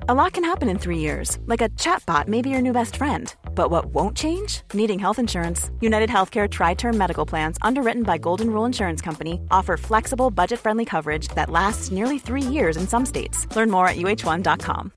[0.00, 2.96] A lot can happen in three years, like a chatbot may be your new best
[2.96, 3.34] friend.
[3.54, 4.62] But what won't change?
[4.74, 5.70] Needing health insurance.
[5.80, 10.60] United Healthcare Tri Term Medical Plans, underwritten by Golden Rule Insurance Company, offer flexible, budget
[10.60, 13.46] friendly coverage that lasts nearly three years in some states.
[13.56, 14.90] Learn more at uh1.com.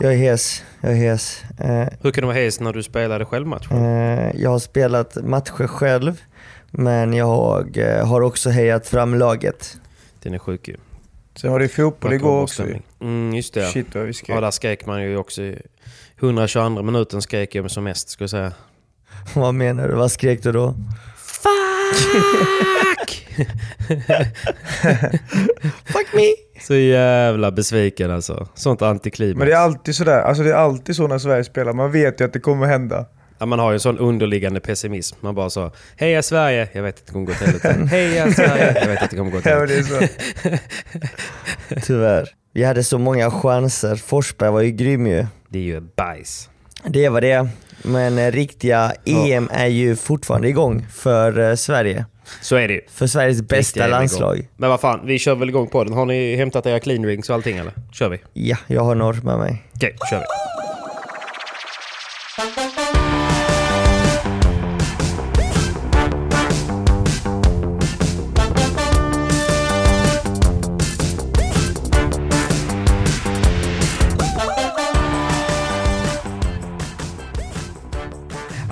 [0.00, 1.42] Jag är hes, jag är hes.
[1.60, 3.70] Eh, Hur kan du vara hes när du spelade självmatch?
[3.72, 6.22] eh, jag har spelat matcher själv,
[6.70, 9.76] men jag eh, har också hejat fram laget.
[10.22, 10.76] Den är sjuk ju.
[11.36, 12.66] Sen var det fotboll Verkar vara igår också.
[13.00, 13.66] Mm, just det.
[13.66, 14.36] Shit vad vi skrek.
[14.36, 15.42] Ja, där skrek man ju också.
[15.42, 15.62] i
[16.20, 18.52] 122 minuten skrek jag som mest, ska jag säga.
[19.34, 19.94] Vad menar du?
[19.94, 20.74] Vad skrek du då?
[21.16, 23.26] Fuck!
[25.84, 26.34] Fuck me!
[26.60, 28.48] Så jävla besviken alltså.
[28.54, 29.38] Sånt antiklimax.
[29.38, 31.72] Men det är alltid sådär, alltså det är alltid så när Sverige spelar.
[31.72, 33.06] Man vet ju att det kommer hända.
[33.38, 35.16] Ja, man har ju en sån underliggande pessimism.
[35.20, 37.86] Man bara så, heja Sverige, jag vet att det kommer gå till helvete.
[37.90, 40.08] Heja Sverige, jag vet att det kommer gå till Ja, men helvete.
[40.42, 41.80] så.
[41.86, 42.28] Tyvärr.
[42.52, 43.96] Vi hade så många chanser.
[43.96, 45.26] Forsberg var ju grym ju.
[45.48, 46.48] Det är ju bajs.
[46.84, 47.48] Det var det.
[47.82, 52.04] Men eh, riktiga EM är ju fortfarande igång för eh, Sverige.
[52.40, 52.80] Så är det ju.
[52.90, 54.48] För Sveriges bästa landslag.
[54.56, 55.92] Men vad fan, vi kör väl igång på den.
[55.92, 57.72] Har ni hämtat era clean rings och allting eller?
[57.92, 58.18] Kör vi.
[58.32, 59.62] Ja, jag har norr med mig.
[59.74, 60.24] Okej, kör vi.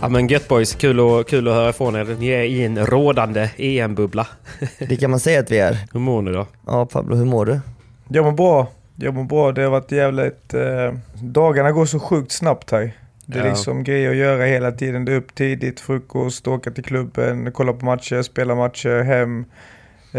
[0.05, 2.17] Ja men gött boys, kul, och, kul att höra ifrån er.
[2.19, 4.27] Ni är i en rådande EM-bubbla.
[4.89, 5.79] Det kan man säga att vi är.
[5.93, 6.47] Hur mår ni då?
[6.67, 7.61] Ja Pablo, hur mår du?
[8.09, 8.67] Jag mår bra.
[8.97, 9.53] Jag mår bra.
[9.53, 10.55] Det har varit jävligt...
[10.55, 12.93] Eh, dagarna går så sjukt snabbt här.
[13.27, 13.51] Det är Ja.
[13.51, 15.05] liksom grejer att göra hela tiden.
[15.05, 19.45] Det är upp tidigt, frukost, åka till klubben, kolla på matcher, spela matcher, hem,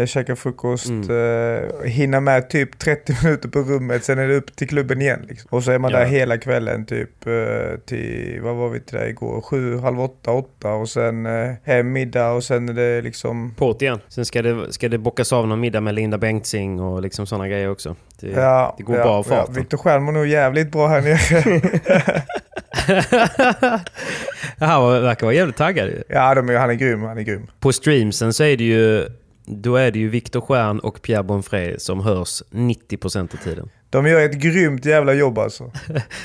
[0.04, 4.68] käka frukost, eh, hinna med typ 30 minuter på rummet, sen är det upp till
[4.68, 5.24] klubben igen.
[5.28, 5.48] Liksom.
[5.50, 5.98] Och så är man Ja.
[5.98, 9.40] där hela kvällen typ eh, till, vad var vi till där igår?
[9.40, 13.82] Sju, halv åtta, åtta och sen eh, hem middag och sen är det liksom På't
[13.82, 13.98] igen.
[14.08, 17.48] Sen ska det, ska det bockas av någon middag med Linda Bengtzing och liksom sådana
[17.48, 17.96] grejer också.
[18.20, 19.36] Det, Ja, det går ja, bra av ja.
[19.36, 19.54] farten.
[19.54, 22.22] Viktor Stjern mår nog jävligt bra här nere.
[24.58, 27.02] Han verkar vara jävligt taggad ja, de är, han är grym.
[27.02, 27.46] Han är grym.
[27.60, 29.06] På streamsen så är det ju...
[29.46, 33.68] Då är det ju Viktor Stjern och Pierre Bonfré som hörs 90% av tiden.
[33.90, 35.72] De gör ett grymt jävla jobb alltså.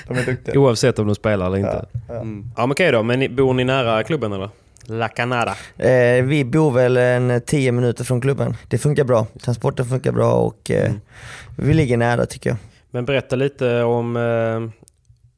[0.07, 0.59] De är duktiga.
[0.59, 1.85] Oavsett om de spelar eller inte.
[1.93, 2.21] Ja, Ja.
[2.21, 2.51] Mm.
[2.57, 3.03] ja men okej då.
[3.03, 4.49] Men ni, bor ni nära klubben eller?
[4.85, 5.55] La Canada.
[5.77, 8.55] Eh, vi bor väl en 10 minuter från klubben.
[8.67, 9.27] Det funkar bra.
[9.41, 10.91] Transporten funkar bra och eh,
[11.57, 12.57] vi ligger nära tycker jag.
[12.91, 14.15] Men berätta lite om...
[14.17, 14.81] Eh,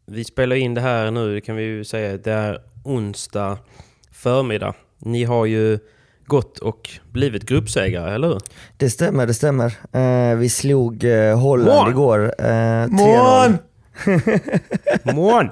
[0.06, 2.18] vi spelar in det här nu, det kan vi ju säga.
[2.18, 3.58] Det är onsdag
[4.12, 4.74] förmiddag.
[4.98, 5.80] Ni har ju
[6.26, 8.40] gått och blivit gruppsegrare, eller hur?
[8.78, 9.74] Det stämmer, det stämmer.
[9.92, 11.90] Eh, vi slog eh, Holland Mån!
[11.90, 12.34] igår.
[12.40, 12.90] Eh, 3-0.
[12.90, 13.58] Mån!
[15.16, 15.50] Mån!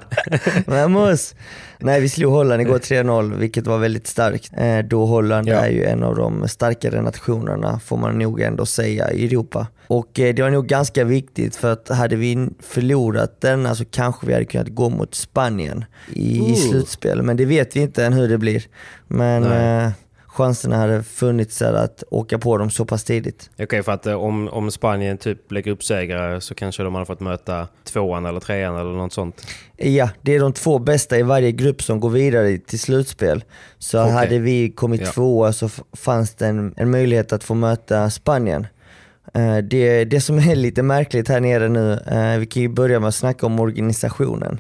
[0.66, 1.36] Vamos!
[1.80, 4.52] Nej, vi slog Holland igår 3-0, vilket var väldigt starkt.
[4.58, 5.56] Eh, då Holland Ja.
[5.56, 9.68] är ju en av de starkare nationerna, får man nog ändå säga, i Europa.
[9.88, 14.28] Och eh, det var nog ganska viktigt, för att hade vi förlorat denna så kanske
[14.28, 17.22] vi hade kunnat gå mot Spanien i, i slutspel.
[17.24, 18.64] Men det vet vi inte än hur det blir.
[19.08, 19.92] Men eh,
[20.34, 23.50] chanserna hade funnits där att åka på dem så pass tidigt.
[23.60, 27.20] Okej, för att eh, om, om Spanien typ blir gruppsegrare så kanske de hade fått
[27.20, 29.48] möta tvåan eller trean eller något sånt.
[29.78, 33.44] Ja, det är de två bästa i varje grupp som går vidare till slutspel.
[33.80, 34.14] Så Okej.
[34.14, 35.12] hade vi kommit Ja.
[35.12, 38.68] tvåa så fanns det en, en möjlighet att få möta Spanien.
[39.34, 43.00] Eh, Det, det som är lite märkligt här nere nu, eh, vi kan ju börja
[43.00, 44.60] med att snacka om organisationen.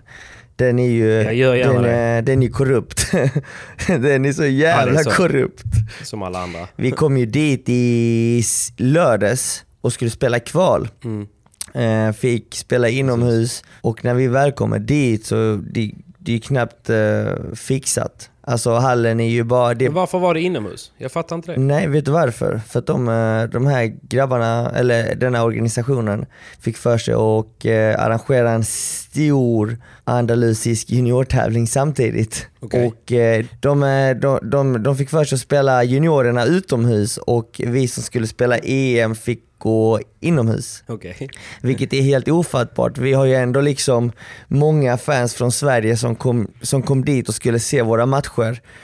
[0.61, 3.11] Den är ju Jag gör gärna den är, den är korrupt.
[3.87, 5.11] den är så jävla Ja, är så.
[5.11, 5.63] korrupt.
[6.03, 6.67] Som alla andra.
[6.75, 8.43] Vi kom ju dit i
[8.77, 10.87] lördags och skulle spela kval.
[11.03, 11.27] Mm.
[11.73, 16.89] Eh, fick spela inomhus och när vi väl kommer dit så det, det är knappt
[16.89, 18.29] eh, fixat.
[18.43, 19.73] Alltså hallen är ju bara...
[19.73, 20.91] Det, Men varför var det inomhus?
[20.97, 21.59] Jag fattar inte det.
[21.59, 22.61] Nej, vet du varför?
[22.67, 26.25] För att de, eh, de här grabbarna, eller den här organisationen,
[26.59, 32.47] fick för sig att eh, arrangera en stor andalusisk juniortävling samtidigt.
[32.59, 32.87] Okej.
[32.87, 37.61] Och eh, de, eh, de, de, de fick för sig att spela juniorerna utomhus och
[37.65, 40.83] vi som skulle spela EM fick gå inomhus.
[40.87, 41.29] Okej.
[41.61, 42.97] Vilket är helt ofattbart.
[42.97, 44.11] Vi har ju ändå liksom
[44.47, 48.30] många fans från Sverige som kom, som kom dit och skulle se våra matcher.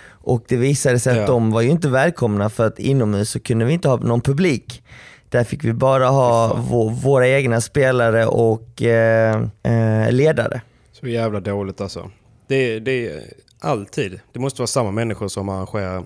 [0.10, 1.22] Och det visade sig Ja.
[1.22, 4.22] att de var ju inte välkomna för att inomhus så kunde vi inte ha någon
[4.22, 4.84] publik.
[5.30, 10.62] Där fick vi bara ha vå, våra egna spelare och eh, eh, ledare.
[10.92, 12.12] Så jävla dåligt alltså.
[12.48, 13.22] Det, det är
[13.60, 14.20] alltid.
[14.34, 16.04] Det måste vara samma människor som arrangerar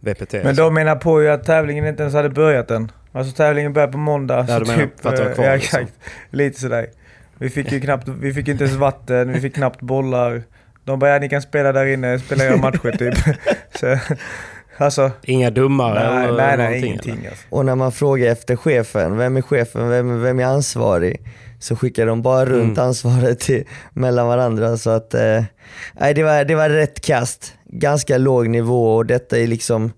[0.00, 0.32] VPT.
[0.32, 0.62] Men alltså.
[0.62, 2.92] de menar på ju att tävlingen inte ens hade börjat än.
[3.12, 4.46] Alltså tävlingen börjar på måndag.
[4.48, 5.80] Ja, så menar typ, för att det var eh, kvar, ja, liksom.
[5.80, 5.98] exakt.
[6.30, 6.86] Lite sådär.
[7.38, 10.42] Vi fick ju knappt, vi fick inte ens vatten, vi fick knappt bollar.
[10.90, 13.14] De bara, ja, ni kan spela där inne, spela era matcher typ.
[13.80, 13.98] Så,
[14.84, 17.28] alltså, Inga dummare nej, eller nej, nej, någonting, ingenting eller?
[17.30, 17.44] alltså.
[17.50, 21.20] Och när man frågar efter chefen, vem är chefen, vem, vem är ansvarig?
[21.58, 22.88] Så skickar de bara runt Mm.
[22.88, 24.76] ansvaret till, mellan varandra.
[24.76, 25.42] Så att, eh,
[26.00, 27.54] nej, det, var, det var rätt kast.
[27.64, 29.92] Ganska låg nivå och detta är liksom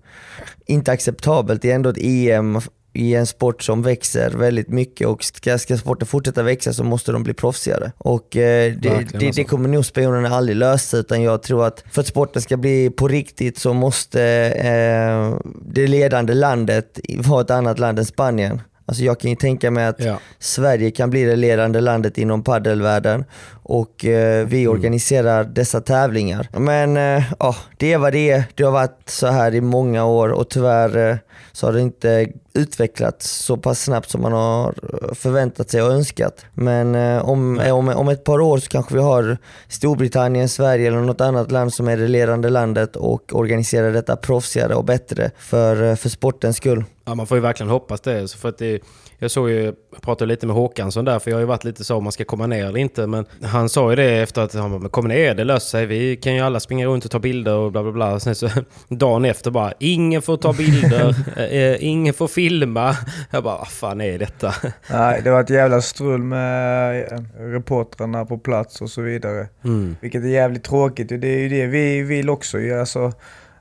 [0.65, 1.61] inte acceptabelt.
[1.61, 2.61] Det är ändå ett EM
[2.93, 7.11] i en sport som växer väldigt mycket och ska, ska sporten fortsätta växa så måste
[7.11, 7.91] de bli proffsigare.
[7.97, 9.41] Och eh, det, Verkligen, det, alltså.
[9.41, 12.89] det kommer nog spionerna aldrig lösa utan jag tror att för att sporten ska bli
[12.89, 14.21] på riktigt så måste
[14.57, 18.61] eh, det ledande landet vara ett annat land än Spanien.
[18.85, 20.19] Alltså jag kan ju tänka mig att Ja.
[20.39, 23.25] Sverige kan bli det ledande landet inom paddelvärlden
[23.63, 24.71] och eh, vi Mm.
[24.73, 26.47] organiserar dessa tävlingar.
[26.51, 28.43] Men eh, ja, det är vad det är.
[28.55, 31.17] Det har varit så här i många år och tyvärr eh,
[31.51, 35.91] så har det inte utvecklats så pass snabbt som man har eh, förväntat sig och
[35.91, 36.45] önskat.
[36.53, 39.37] Men eh, om, om, om ett par år så kanske vi har
[39.67, 44.75] Storbritannien, Sverige eller något annat land som är det ledande landet och organiserar detta proffsigare
[44.75, 46.83] och bättre för, eh, för sportens skull.
[47.05, 48.27] Ja, man får ju verkligen hoppas det.
[48.27, 48.79] Så för att det
[49.23, 51.83] jag såg ju, jag pratade lite med Håkansson där, för jag har ju varit lite
[51.83, 53.07] så om man ska komma ner eller inte.
[53.07, 55.85] Men han sa ju det efter att han bara, "Men kom ner, det löser sig.
[55.85, 58.13] Vi kan ju alla springa runt och ta bilder och bla bla bla.
[58.13, 58.49] Och sen så
[58.89, 62.95] dagen efter bara, ingen får ta bilder, eh, ingen får filma.
[63.31, 64.53] Jag bara, vad fan är detta?
[64.91, 69.47] Nej, det var ett jävla strul med eh, reportrarna på plats och så vidare.
[69.63, 69.95] Mm.
[70.01, 71.09] Vilket är jävligt tråkigt.
[71.09, 72.79] Det är ju det vi vill också ju.
[72.79, 73.11] Alltså,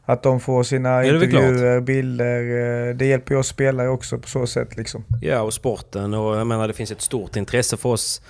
[0.04, 2.88] att de får sina intervjuer, bilder.
[2.88, 5.04] eh, Det hjälper ju oss spelare också på så sätt liksom.
[5.20, 6.14] Ja, och sporten.
[6.14, 8.22] Och jag menar, det finns ett stort intresse för oss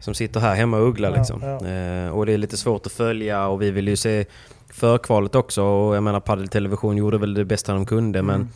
[0.00, 1.42] som sitter här hemma och ugglar Ja, liksom.
[1.42, 1.66] ja.
[1.68, 4.24] Eh, och det är lite svårt att följa och vi vill ju se
[4.72, 5.62] förkvalet också.
[5.62, 8.26] Och jag menar, Padel Television gjorde väl det bästa de kunde, Mm.
[8.36, 8.48] men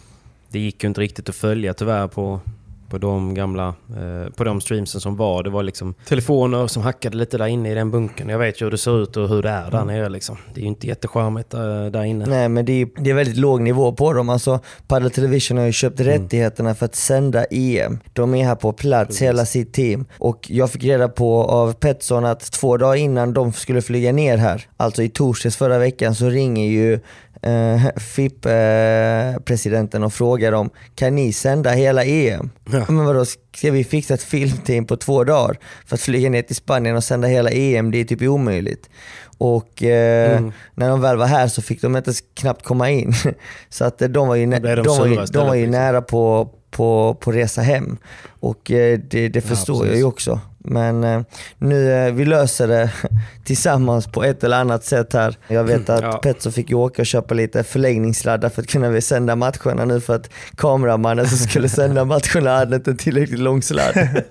[0.49, 2.41] det gick ju inte riktigt att följa tyvärr på,
[2.91, 5.43] på de gamla, eh, på de streamsen som var.
[5.43, 8.29] Det var liksom telefoner som hackade lite där inne i den bunkern.
[8.29, 10.37] Jag vet ju hur det ser ut och hur det är där nere liksom.
[10.55, 12.27] Det är ju inte jättecharmigt där, där inne.
[12.27, 14.29] Nej men det är, det är väldigt låg nivå på dem.
[14.29, 17.99] Alltså, Padel Television har ju köpt rättigheterna för att sända EM.
[18.13, 20.07] De är här på plats, hela sitt team.
[20.19, 24.37] Och jag fick reda på av Petson att två dagar innan de skulle flyga ner
[24.37, 27.01] här, alltså i torsdags förra veckan, så ringer ju
[27.43, 32.51] eh, FIP-presidenten och frågar dem, kan ni sända hela EM?
[32.79, 32.93] Ja.
[32.93, 36.57] Men vadå, ska vi fixa ett filmteam på två dagar för att flyga ner till
[36.57, 37.91] Spanien och sända hela EM?
[37.91, 38.91] Det är typ omöjligt.
[39.39, 40.53] Och eh, Mm.
[40.75, 43.15] när de väl var här så fick de inte knappt komma in.
[43.69, 45.81] Så att eh, de var ju, blev de de var ju, de var ju liksom.
[45.81, 47.97] nära på, på, på resa hem.
[48.41, 50.01] Och eh, det, det förstår jag precis.
[50.01, 50.41] ju också.
[50.71, 51.23] Men eh,
[51.59, 52.91] nu, eh, vi löser det
[53.45, 55.37] tillsammans på ett eller annat sätt här.
[55.49, 56.13] Jag vet att Ja.
[56.13, 60.15] Petso fick ju åka och köpa lite förläggningssladdar för att kunna sända matcherna nu för
[60.15, 64.25] att kameramannen som skulle sända matcherna hade inte tillräckligt lång sladd.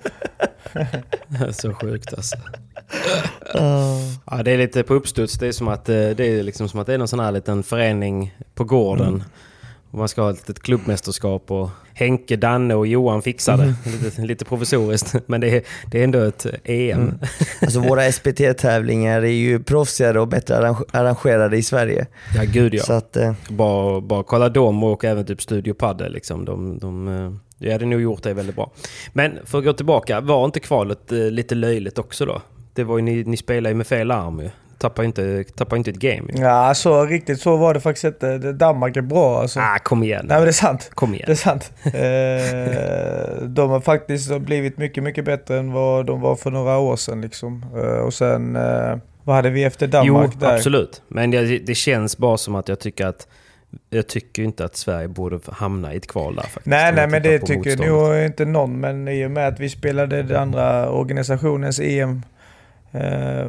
[1.50, 2.36] Så sjukt alltså.
[4.30, 5.38] Ja, det är lite på uppstuds.
[5.38, 7.32] Det är som att, eh, det är liksom som att det är någon sån här
[7.32, 9.24] liten förening på gården.
[9.90, 13.74] Och man ska ha ett litet klubbmästerskap och Henke, Danne och Johan fixar det.
[14.04, 15.14] Lite, lite provisoriskt.
[15.26, 17.18] Men det är, det är ändå ett EM.
[17.62, 22.06] Alltså våra SPT-tävlingar är ju proffsigare och bättre arrange- arrangerade i Sverige.
[22.36, 22.82] Ja, gud ja.
[22.82, 26.12] Så att, eh, Bara, bara kolla dem och även typ Studio Padel.
[26.12, 26.44] Liksom.
[26.44, 27.32] De, de, eh,
[27.66, 28.70] jag hade nog gjort det väldigt bra.
[29.12, 32.42] Men för att gå tillbaka, var inte kvalet eh, lite löjligt också då?
[32.74, 34.50] Det var ju, ni, ni spelade ju med fel arm ju.
[34.78, 36.22] Tappar inte, tappar inte ett game.
[36.34, 38.38] Ja, så riktigt så var det faktiskt inte.
[38.38, 39.60] Danmark är bra alltså.
[39.60, 40.26] Ah, kom igen.
[40.28, 40.90] Nej men det är sant.
[40.94, 41.36] Kom Det är igen.
[41.36, 41.72] sant.
[41.84, 46.96] Eh, de har faktiskt blivit mycket, mycket bättre än vad de var för några år
[46.96, 47.64] sedan liksom.
[47.76, 50.54] Eh, och sen eh, Vad hade vi efter Danmark jo, där?
[50.54, 51.02] absolut.
[51.08, 53.28] Men det, det känns bara som att jag tycker att
[53.90, 56.66] jag tycker inte att Sverige borde hamna i ett kval där faktiskt.
[56.66, 58.80] Nej, nej men det tycker nog inte någon.
[58.80, 62.22] Men i och med att vi spelade den andra organisationens EM,
[62.92, 63.46] eh,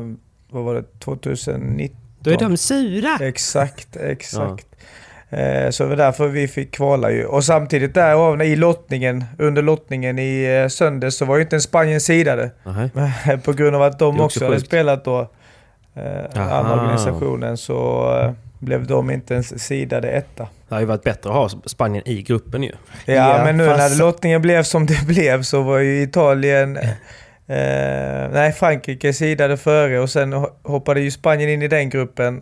[0.49, 1.97] vad var det, 2019?
[2.19, 3.17] Då är de sura!
[3.21, 4.65] Exakt, exakt.
[5.29, 7.25] Eh, så det var därför vi fick kvala ju.
[7.25, 11.61] Och samtidigt där i lottningen, under lottningen i eh, söndags så var ju inte en
[11.61, 12.51] Spanien sidade.
[13.43, 14.67] På grund av att de också, också hade sjukt.
[14.67, 15.19] spelat då,
[15.95, 20.43] eh, andra organisationen, så eh, blev de inte ens sidade etta.
[20.67, 22.71] Det hade ju varit bättre att ha Spanien i gruppen ju.
[23.05, 26.79] Ja, Ja, men nu fast- när lottningen blev som det blev så var ju Italien...
[27.49, 32.41] Eh, nej, Frankrike sidade före och sen ho- hoppade ju Spanien in i den gruppen.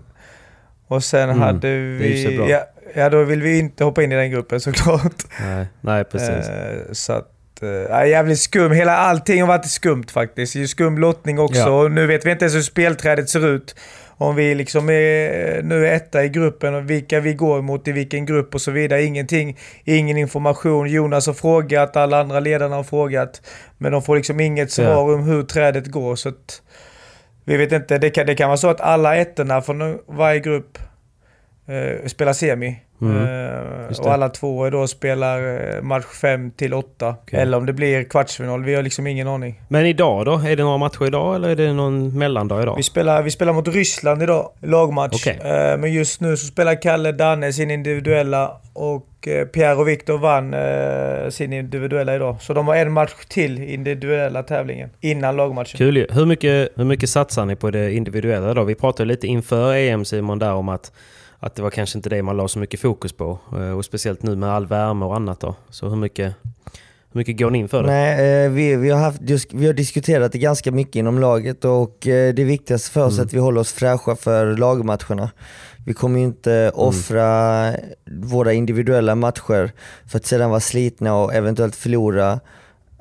[0.87, 2.47] Och sen Mm, hade vi...
[2.49, 2.63] Ja,
[2.95, 5.23] ja, då vill vi inte hoppa in i den gruppen såklart.
[5.41, 6.49] Nej, nej precis.
[6.49, 7.31] Eh, så att...
[7.61, 8.71] Eh, jävligt skum.
[8.71, 10.53] Hela allting har varit skumt faktiskt.
[10.53, 11.59] Det är ju skum lottning också.
[11.59, 11.69] Ja.
[11.69, 13.75] Och nu vet vi inte ens hur spelträdet ser ut.
[14.19, 17.91] Om vi liksom är, nu är etta i gruppen och vilka vi går mot i
[17.91, 19.03] vilken grupp och så vidare.
[19.03, 20.87] Ingenting, ingen information.
[20.89, 23.41] Jonas har frågat, alla andra ledarna har frågat.
[23.77, 26.15] Men de får liksom inget svar om hur trädet går.
[26.15, 26.61] Så att,
[27.45, 27.97] vi vet inte.
[27.97, 30.77] Det kan, det kan vara så att alla ettorna från varje grupp
[31.67, 32.79] eh, spelar semi.
[33.01, 33.15] Mm.
[33.89, 35.39] Eh, och alla två då spelar
[35.75, 37.15] eh, match 5 till 8.
[37.23, 37.39] Okej.
[37.39, 38.63] Eller om det blir kvartsfinal.
[38.63, 39.61] Vi har liksom ingen aning.
[39.67, 40.31] Men idag då?
[40.33, 42.75] Är det några matcher idag eller är det någon mellandag idag?
[42.75, 45.15] Vi spelar, vi spelar mot Ryssland idag, lagmatch.
[45.15, 45.39] Okej.
[45.43, 49.07] Eh, men just nu så spelar Kalle Danne sin individuella och
[49.53, 50.55] Pierre och Viktor vann
[51.31, 52.37] sin individuella idag.
[52.41, 55.77] Så de har en match till i individuella tävlingen innan lagmatchen.
[55.77, 56.07] Kul.
[56.09, 58.63] Hur mycket, hur mycket satsar ni på det individuella då?
[58.63, 60.91] Vi pratade lite inför EM Simon där om att,
[61.39, 63.39] att det var kanske inte det man la så mycket fokus på.
[63.53, 65.55] Eh, Och speciellt nu med all värme och annat då.
[65.69, 66.33] Så hur mycket,
[67.11, 67.87] hur mycket går ni in för det?
[67.89, 69.21] Nej, eh, vi, vi, har haft,
[69.53, 73.17] vi har diskuterat det ganska mycket inom laget och eh, det viktigaste för oss är
[73.17, 73.25] Mm.
[73.27, 75.31] att vi håller oss fräscha för lagmatcherna.
[75.85, 76.71] Vi kommer ju inte Mm.
[76.75, 77.71] offra
[78.11, 79.71] våra individuella matcher
[80.07, 82.39] för att sedan vara slitna och eventuellt förlora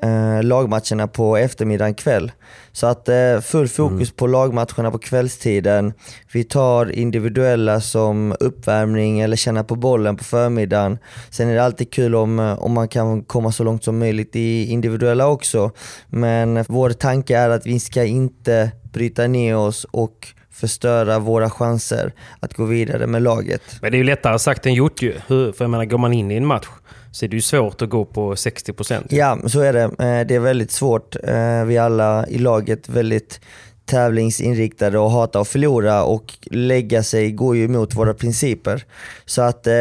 [0.02, 2.32] eh, lagmatcherna på eftermiddagen kväll.
[2.72, 5.92] Så att eh, full fokus på lagmatcherna på kvällstiden.
[6.32, 10.98] Vi tar individuella som uppvärmning eller känna på bollen på förmiddagen.
[11.30, 14.36] Sen är det alltid kul om, eh, om man kan komma så långt som möjligt
[14.36, 15.70] i individuella också.
[16.08, 22.12] Men vår tanke är att vi ska inte bryta ner oss och förstöra våra chanser
[22.40, 23.62] att gå vidare med laget.
[23.82, 25.14] Men det är ju lättare sagt än gjort ju.
[25.26, 26.66] Hur, för jag menar, går man in i en match
[27.16, 29.06] så är det ju svårt att gå på 60%.
[29.10, 29.82] Ja, så är det.
[29.82, 31.16] Eh, det är väldigt svårt.
[31.24, 33.40] Eh, vi alla i laget väldigt
[33.86, 38.84] tävlingsinriktade och hatar att förlora och lägga sig går ju emot våra principer.
[39.26, 39.72] Så att eh,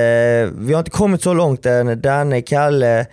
[0.57, 2.01] vi har inte kommit så långt än.
[2.01, 3.05] Danne, Kalle,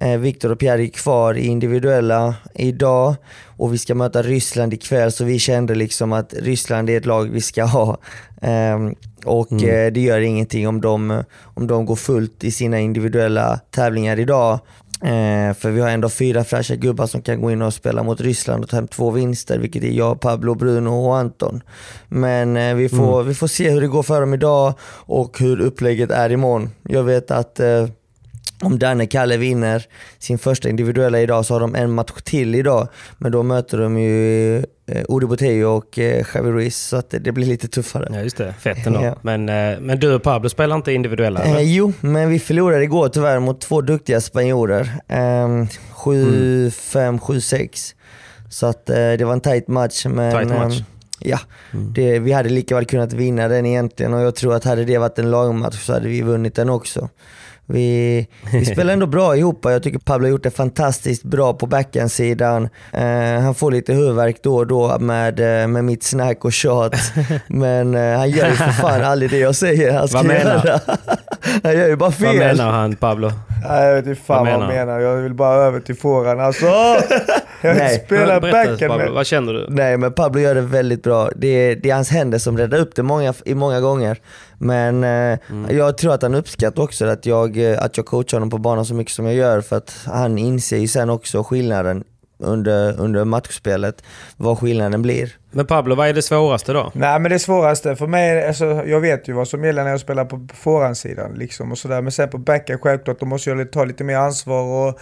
[0.00, 3.14] eh, Viktor och Pierre är kvar i individuella idag
[3.56, 7.30] och vi ska möta Ryssland ikväll så vi kände liksom att Ryssland är ett lag
[7.30, 7.98] vi ska ha.
[8.42, 13.60] Ehm, och eh, det gör ingenting om de, om de går fullt i sina individuella
[13.70, 14.60] tävlingar idag.
[15.02, 18.20] Eh, för vi har ändå fyra fräscha gubbar som kan gå in och spela mot
[18.20, 21.62] Ryssland och ta hem två vinster, vilket är jag, Pablo, Bruno och Anton.
[22.08, 25.60] Men eh, vi, får, vi får se hur det går för dem idag och hur
[25.60, 26.70] upplägget är imorgon.
[26.82, 27.86] Jag vet att eh,
[28.62, 29.86] om Danne Kalle vinner
[30.18, 32.88] sin första individuella idag så har de en match till idag.
[33.18, 37.32] Men då möter de ju eh, Odi Botello och eh, Javi Ruiz så att det,
[37.32, 38.08] blir lite tuffare.
[38.12, 38.54] Ja, just det.
[38.60, 39.00] Fett ändå.
[39.04, 39.16] Ja.
[39.22, 41.44] Men, eh, men du och Pablo spelar inte individuella?
[41.44, 44.90] Eh, jo, men vi förlorade igår tyvärr mot två duktiga spanjorer.
[45.08, 47.94] Eh, 7-5, 7-6.
[48.50, 50.06] Så att eh, det var en tight match.
[50.06, 50.78] Men, Tight match.
[50.78, 50.84] ehm,
[51.18, 51.38] ja,
[51.94, 54.98] det, vi hade lika väl kunnat vinna den egentligen och jag tror att hade det
[54.98, 57.08] varit en lagmatch så hade vi vunnit den också.
[57.72, 59.60] Vi, vi spelar ändå bra ihop.
[59.62, 62.68] Jag tycker Pablo har gjort det fantastiskt bra på backhandsidan.
[62.92, 66.96] Eh, han får lite huvudvärk då och då med, eh, med mitt snack och tjat.
[67.46, 70.64] Men eh, han gör ju för fan aldrig det jag säger han ska Vad menar?
[70.66, 70.80] göra.
[71.62, 72.26] han gör ju bara fel.
[72.26, 73.32] Vad menar han Pablo?
[73.68, 75.00] Nej, jag vet inte fan Vad han menar.
[75.00, 76.40] Jag vill bara över till forehand.
[76.40, 76.66] Alltså,
[77.62, 78.02] jag Nej.
[78.06, 79.10] spelar Berätta, backhand med...
[79.10, 79.66] Vad känner du?
[79.68, 81.30] Nej men Pablo gör det väldigt bra.
[81.36, 84.18] Det är, det är hans händer som räddar upp det många, i många gånger.
[84.62, 85.76] Men eh, Mm.
[85.76, 88.86] jag tror att han uppskattar också att jag, eh, att jag coachar honom på banan
[88.86, 92.04] så mycket som jag gör för att han inser ju sen också skillnaden
[92.38, 94.02] under, under matchspelet,
[94.36, 95.36] vad skillnaden blir.
[95.50, 96.90] Men Pablo, vad är det svåraste då?
[96.94, 100.00] Nej men det svåraste för mig, alltså, jag vet ju vad som gäller när jag
[100.00, 102.02] spelar på forehandsidan liksom och sådär.
[102.02, 104.98] Men sen på backhand självklart, då måste jag ta lite mer ansvar och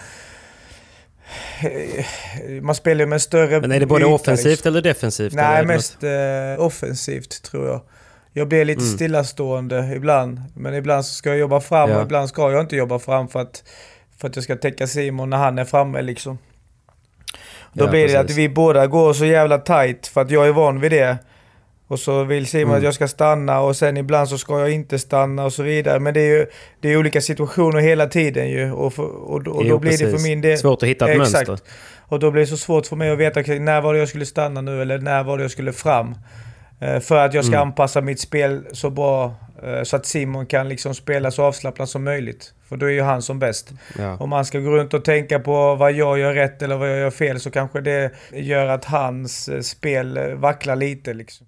[2.62, 4.69] man spelar ju med större Men är det både yta, offensivt liksom.
[4.69, 5.35] eller defensivt?
[5.35, 7.81] Nej, mest eh, offensivt tror jag.
[8.38, 8.95] Jag blir lite Mm.
[8.95, 10.40] stillastående ibland.
[10.54, 11.97] Men ibland så ska jag jobba fram Ja.
[11.97, 13.62] och ibland ska jag inte jobba fram för att,
[14.18, 16.38] för att jag ska täcka Simon när han är framme liksom.
[17.73, 18.37] Då Ja, blir det att precis.
[18.38, 21.18] vi båda går så jävla tight för att jag är van vid det.
[21.88, 22.76] Och så vill Simon Mm.
[22.78, 26.00] att jag ska stanna och sen ibland så ska jag inte stanna och så vidare.
[26.00, 26.47] Men det är ju
[26.80, 28.73] det är olika situationer hela tiden ju.
[28.73, 30.16] Och, för, och, och då Jo, blir det precis.
[30.23, 30.59] för min del...
[30.59, 31.49] Svårt att hitta ett Exakt.
[31.49, 31.68] mönster.
[32.09, 34.26] Och då blir det så svårt för mig att veta när var det jag skulle
[34.26, 36.14] stanna nu eller när var det jag skulle fram.
[36.80, 37.68] Eh, För att jag ska Mm.
[37.68, 42.04] anpassa mitt spel så bra eh, så att Simon kan liksom spela så avslappnat som
[42.04, 42.54] möjligt.
[42.68, 43.70] För då är ju han som bäst.
[43.99, 44.16] Ja.
[44.16, 46.99] Om man ska gå runt och tänka på vad jag gör rätt eller vad jag
[46.99, 51.47] gör fel så kanske det gör att hans eh, spel vacklar lite liksom.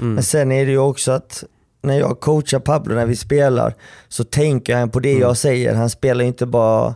[0.00, 0.14] Mm.
[0.14, 1.44] Men sen är det ju också att
[1.82, 3.74] när jag coachar Pablo när vi spelar
[4.08, 5.22] så tänker han på det Mm.
[5.22, 5.74] jag säger.
[5.74, 6.94] Han spelar ju inte bara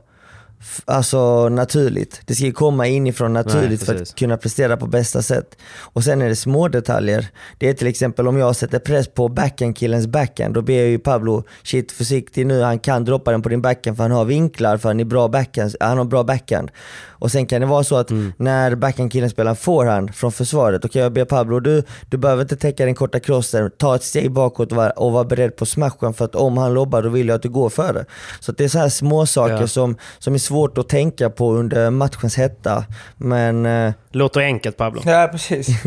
[0.85, 2.21] alltså, naturligt.
[2.27, 4.11] Det ska ju komma inifrån naturligt för precis.
[4.11, 5.57] att kunna prestera på bästa sätt.
[5.79, 7.27] Och sen är det små detaljer.
[7.59, 10.99] Det är till exempel om jag sätter press på backhandkillens backhand, då ber jag ju
[10.99, 14.77] Pablo, shit försiktig nu, han kan droppa den på din backhand för han har vinklar,
[14.77, 16.71] för han, är bra backhand, han har bra backhand.
[17.09, 18.33] Och sen kan det vara så att Mm.
[18.37, 22.57] när backhandkillen spelar forehand från försvaret, då kan jag be Pablo, du, du behöver inte
[22.57, 26.15] täcka den korta crossen, ta ett steg bakåt och var, och var beredd på smashen
[26.15, 28.05] för att om han lobbar då vill jag att du går före.
[28.41, 29.67] Så det är så här små saker Ja.
[29.67, 32.85] som, som är svårt att tänka på under matchens hetta.
[33.17, 35.03] Men, eh, Låter enkelt Pablo.
[35.05, 35.69] Ja, precis.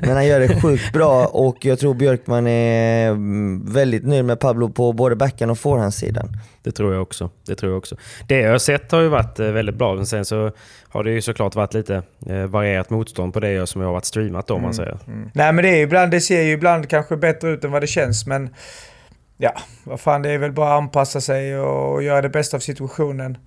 [0.00, 4.40] men han gör det sjukt bra och jag tror Björkman är mm, väldigt nöjd med
[4.40, 6.28] Pablo på både backhand och forehandsidan.
[6.62, 7.30] Det tror jag också.
[7.46, 7.96] Det tror jag också.
[8.28, 9.94] Det jag har sett har ju varit eh, väldigt bra.
[9.94, 10.50] Men sen så
[10.88, 13.92] har det ju såklart varit lite eh, varierat motstånd på det jag som jag har
[13.92, 14.98] varit streamat om man säger.
[15.34, 17.82] Nej men det är ju ibland, det ser ju ibland kanske bättre ut än vad
[17.82, 18.50] det känns men
[19.36, 19.52] ja,
[19.84, 23.38] vad fan det är väl bara att anpassa sig och göra det bästa av situationen.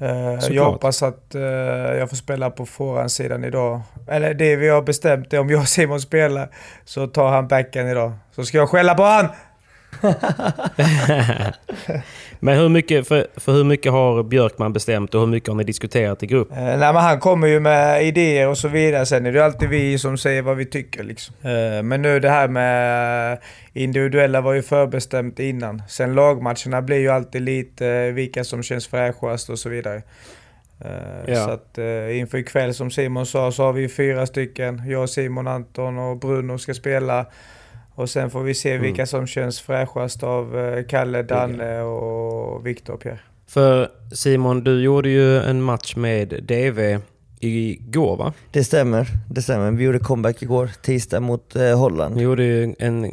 [0.00, 0.72] Eh, jag Såklart.
[0.72, 3.80] hoppas att eh, jag får spela på forehandsidan idag.
[4.08, 6.48] Eller det vi har bestämt är om jag och Simon spelar
[6.84, 8.12] så tar han backen idag.
[8.34, 9.28] Så ska jag skälla på han!
[12.44, 15.64] Men hur mycket, för, för hur mycket har Björkman bestämt och hur mycket har ni
[15.64, 16.52] diskuterat i grupp?
[16.52, 19.06] Eh, nej men han kommer ju med idéer och så vidare.
[19.06, 21.34] Sen är det alltid vi som säger vad vi tycker liksom.
[21.42, 23.38] Eh, men nu det här med
[23.72, 25.82] individuella var ju förbestämt innan.
[25.88, 30.02] Sen lagmatcherna blir ju alltid lite eh, vilka som känns fräschast och så vidare.
[30.84, 30.90] Eh,
[31.26, 31.44] Ja.
[31.44, 34.82] Så att eh, inför ikväll som Simon sa så har vi fyra stycken.
[34.86, 37.26] Jag, Simon, Anton och Bruno ska spela.
[37.94, 42.94] Och sen får vi se vilka som känns fräschast av eh, Kalle, Danne och Viktor
[42.94, 43.20] och Pierre.
[43.46, 46.98] För Simon, du gjorde ju en match med DV
[47.40, 48.32] igår va?
[48.50, 49.70] Det stämmer, det stämmer.
[49.70, 52.16] Vi gjorde comeback igår, tisdag mot eh, Holland.
[52.16, 53.12] Ni gjorde ju en,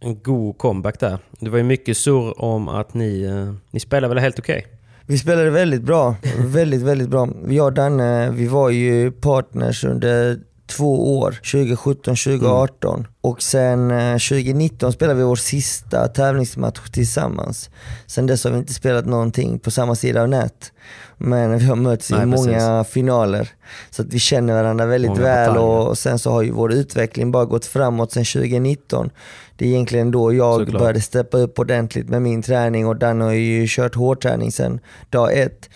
[0.00, 1.18] en god comeback där.
[1.40, 4.66] Det var ju mycket surr om att ni, eh, ni spelade väl helt okej?
[5.06, 7.28] Vi spelade väldigt bra, väldigt väldigt bra.
[7.48, 10.38] Jag och Danne, vi var ju partners under
[10.70, 13.04] två år, 2017-2018.
[13.20, 17.70] Och sen eh, 2019 spelade vi vår sista tävlingsmatch tillsammans.
[18.06, 20.72] Sen dess har vi inte spelat någonting på samma sida av nät.
[21.18, 23.48] Men vi har mötts i Nej, många finaler.
[23.90, 27.32] Så att vi känner varandra väldigt Många väl och sen så har ju vår utveckling
[27.32, 29.10] bara gått framåt sen 2019.
[29.56, 30.80] Det är egentligen då jag Såklart.
[30.80, 34.80] började steppa upp ordentligt med min träning och Danne har ju kört hårdträning sen
[35.10, 35.70] dag ett.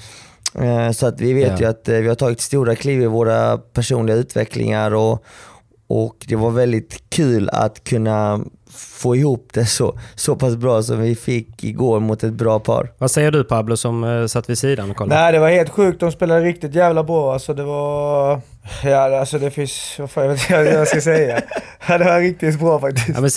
[0.59, 1.59] Eh, Så att vi vet Ja.
[1.59, 5.25] ju att eh, vi har tagit stora kliv i våra personliga utvecklingar och,
[5.87, 8.41] och det var väldigt kul att kunna
[8.75, 12.93] få ihop det så, så pass bra som vi fick igår mot ett bra par.
[12.99, 15.21] Vad säger du Pablo som eh, satt vid sidan och kollade?
[15.21, 16.01] Nej, det var helt sjukt.
[16.01, 17.33] De spelade riktigt jävla bra.
[17.33, 18.41] Alltså det var...
[18.85, 19.97] Ja, alltså det finns...
[19.99, 21.41] Vad fan, jag vet inte vad jag ska säga.
[21.89, 23.09] Ja, det var riktigt bra faktiskt.
[23.09, 23.29] Ja,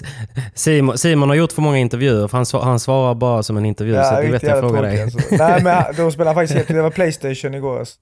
[0.55, 3.65] Simon, Simon har gjort för många intervjuer för han, svar, han svarar bara som en
[3.65, 3.93] intervju.
[3.93, 5.03] så det vet riktigt jag jävla frågar dig.
[5.03, 5.19] Alltså.
[5.31, 6.67] Nej, men de spelade faktiskt helt...
[6.67, 7.79] Det var Playstation igår.
[7.79, 7.95] Alltså.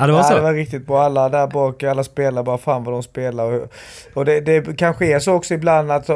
[0.00, 0.34] Ja, det var ja, så?
[0.34, 1.02] det var riktigt bra.
[1.02, 3.52] Alla där bak, alla spelar bara fan vad de spelar.
[3.52, 3.68] Och,
[4.14, 6.10] och det, det kanske är så också ibland att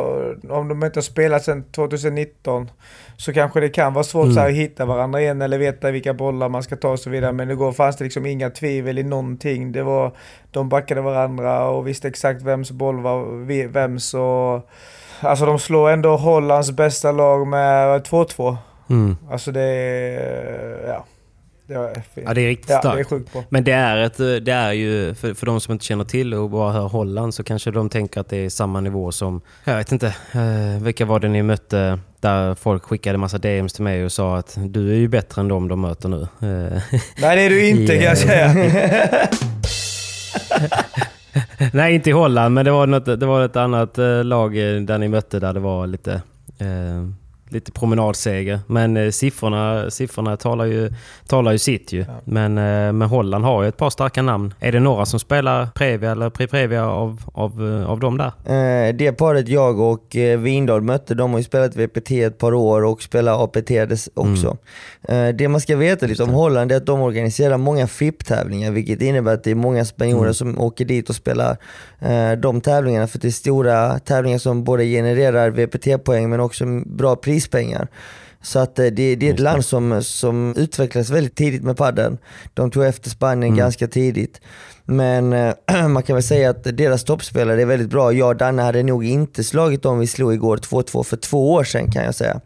[0.50, 2.70] om de inte har spelat sedan 2019
[3.16, 4.44] så kanske det kan vara svårt Mm.
[4.44, 7.32] att hitta varandra igen eller veta vilka bollar man ska ta och så vidare.
[7.32, 9.72] Men igår fanns det liksom inga tvivel i någonting.
[9.72, 10.12] Det var,
[10.50, 14.14] de backade varandra och visste exakt vems boll var vems.
[14.14, 14.68] Och,
[15.20, 18.56] alltså de slår ändå Hollands bästa lag med 2-2.
[18.90, 19.16] Mm.
[19.30, 19.64] Alltså det.
[20.86, 21.04] Ja.
[21.66, 22.26] Det var fint.
[22.26, 22.96] Ja, det är riktigt Ja, starkt.
[22.96, 23.42] det är sjukt bra.
[23.48, 26.50] Men det är, ett, det är ju, för, för de som inte känner till och
[26.50, 29.92] bara hör Holland så kanske de tänker att det är samma nivå som, jag vet
[29.92, 34.12] inte, eh, vilka var det ni mötte där folk skickade massa DMs till mig och
[34.12, 36.20] sa att du är ju bättre än dem de möter nu.
[36.22, 36.82] Eh,
[37.18, 38.54] Nej det är du inte I, kan jag eh, säga.
[41.72, 44.80] Nej, inte i Holland, men det var, något, det var ett annat eh, lag eh,
[44.80, 46.12] där ni mötte där det var lite...
[46.58, 47.08] Eh,
[47.48, 48.60] lite promenadseger.
[48.66, 50.92] Men eh, siffrorna, siffrorna talar, ju,
[51.26, 52.00] talar ju sitt ju.
[52.00, 52.06] Ja.
[52.24, 54.54] Men, eh, men Holland har ju ett par starka namn.
[54.60, 58.26] Är det några som spelar Previa eller Pre-Previa av, av, eh, av dem där?
[58.26, 62.54] Eh, det paret jag och eh, Windahl mötte, de har ju spelat VPT ett par
[62.54, 63.70] år och spelar APT
[64.14, 64.56] också.
[65.08, 65.28] Mm.
[65.28, 69.02] Eh, det man ska veta lite om Holland är att de organiserar många FIP-tävlingar, vilket
[69.02, 70.34] innebär att det är många spanjorer mm.
[70.34, 71.56] som åker dit och spelar
[72.00, 73.06] eh, de tävlingarna.
[73.06, 77.88] För det är stora tävlingar som både genererar VPT-poäng men också bra prispengar.
[78.42, 82.18] Så att eh, det, det är ett land som, som utvecklades väldigt tidigt med padden.
[82.54, 83.58] De tog efter Spanien mm.
[83.58, 84.40] ganska tidigt.
[84.84, 85.54] Men äh,
[85.88, 88.12] man kan väl säga att deras toppspelare är väldigt bra.
[88.12, 91.64] Jag och Danne hade nog inte slagit dem vi slog igår 2-2 för två år
[91.64, 92.40] sedan kan jag säga.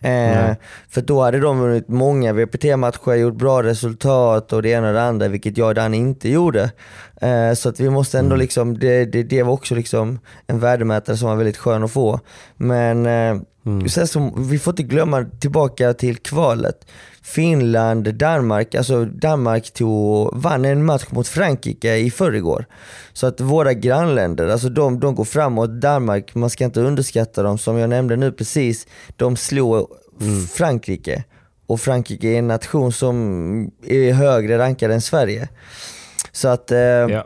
[0.00, 0.54] Eh,
[0.88, 5.02] för då hade de vunnit många VPT-matcher, gjort bra resultat och det ena och det
[5.02, 6.70] andra, vilket jag och Dan inte gjorde.
[7.20, 8.40] Eh, så att vi måste ändå mm.
[8.40, 12.20] liksom, det, det, det, var också liksom en värdemätare som var väldigt skön att få.
[12.56, 13.88] Men eh, mm.
[13.88, 16.86] sen så, vi får inte glömma tillbaka till kvalet.
[17.22, 22.66] Finland, Danmark, alltså Danmark tog, vann en match mot Frankrike i förrgår.
[23.12, 25.70] Så att våra grannländer, alltså de, de går framåt.
[25.70, 29.86] Danmark, man ska inte underskatta dem, som jag nämnde nu precis, de slog
[30.20, 30.46] mm.
[30.46, 31.24] Frankrike.
[31.66, 35.48] Och Frankrike är en nation som är högre rankad än Sverige.
[36.32, 36.70] Så att...
[36.70, 37.24] Eh, ja.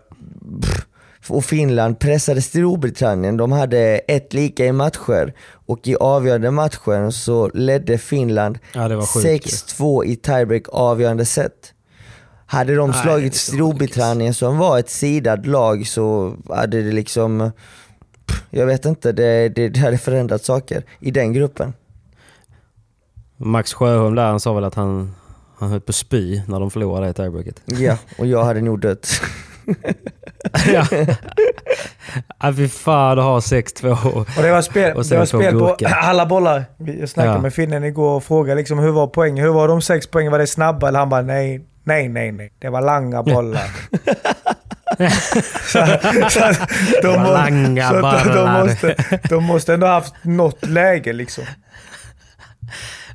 [1.29, 3.37] Och Finland pressade Storbritannien.
[3.37, 5.35] De hade ett lika i matcher
[5.67, 11.75] och i avgörande matchen så ledde Finland ja, 6-2 i tiebreak avgörande set.
[12.47, 17.53] Hade de Nej, slagit Storbritannien som var ett sidat lag så hade det liksom,
[18.51, 21.73] jag vet inte, det, det, det hade förändrat saker i den gruppen.
[23.37, 25.15] Max Sjöholm där, han sa väl att han,
[25.59, 27.63] han höll på att spy när de förlorade det tiebreaket.
[27.67, 29.09] Ja, och jag hade nog dött.
[30.73, 30.87] ja.
[32.41, 35.77] ja, fy fan att ha 6-2 och, det var spel, och det var spel på
[35.87, 36.65] alla bollar.
[36.77, 37.41] Jag snackade ja.
[37.41, 39.45] med finnen igår och frågade liksom, hur var poängen?
[39.45, 40.33] Hur var de sex poängen?
[40.33, 40.89] Var det snabba?
[40.89, 42.53] Eller han bara nej, nej, nej, nej.
[42.59, 43.71] Det var långa bollar.
[45.73, 45.87] så,
[46.31, 46.41] så,
[47.03, 48.97] de, må, långa så de, de, måste,
[49.29, 51.45] de måste ändå haft något läge liksom.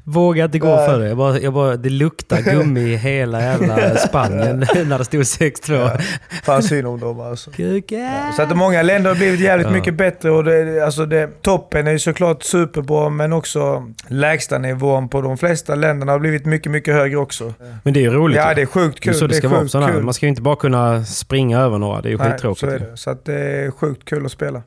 [0.09, 1.07] Vågar inte gå för det.
[1.07, 5.73] Jag bara, jag bara, det luktar gummi i hela jävla Spanien när det stod 6-2.
[5.73, 5.97] Ja,
[6.43, 7.51] fan synd om dem alltså.
[7.57, 9.73] Ja, så att många länder har blivit jävligt ja.
[9.73, 15.09] mycket bättre och det, alltså det, toppen är ju såklart superbra men också lägsta nivån
[15.09, 17.53] på de flesta länderna har blivit mycket, mycket högre också.
[17.83, 18.37] Men det är ju roligt.
[18.37, 19.13] Ja, det är sjukt kul.
[19.13, 20.03] Det är så det, ska vara kul.
[20.03, 22.01] Man ska ju inte bara kunna springa över några.
[22.01, 22.59] Det är ju Nej, skittråkigt.
[22.59, 22.97] Så, är det.
[22.97, 24.63] så att det är sjukt kul att spela.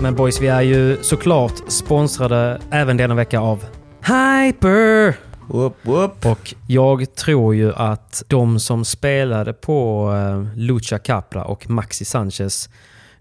[0.00, 3.64] Men boys, vi är ju såklart sponsrade även denna vecka av
[4.00, 5.16] Hyper!
[5.48, 6.26] Whoop, whoop.
[6.26, 12.68] Och jag tror ju att de som spelade på uh, Lucha Capra och Maxi Sanchez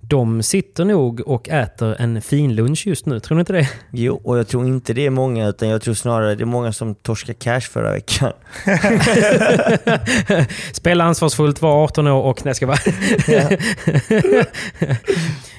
[0.08, 3.70] de sitter nog och äter en fin lunch just nu, tror ni inte det?
[3.92, 6.74] Jo, och jag tror inte det är många, utan jag tror snarare det är många
[6.74, 8.32] som torskade cash förra veckan.
[10.74, 12.46] Spela ansvarsfullt, var 18 år och...
[12.46, 12.78] Nej, ska vara.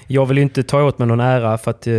[0.06, 1.94] jag vill ju inte ta åt mig någon ära för att eh,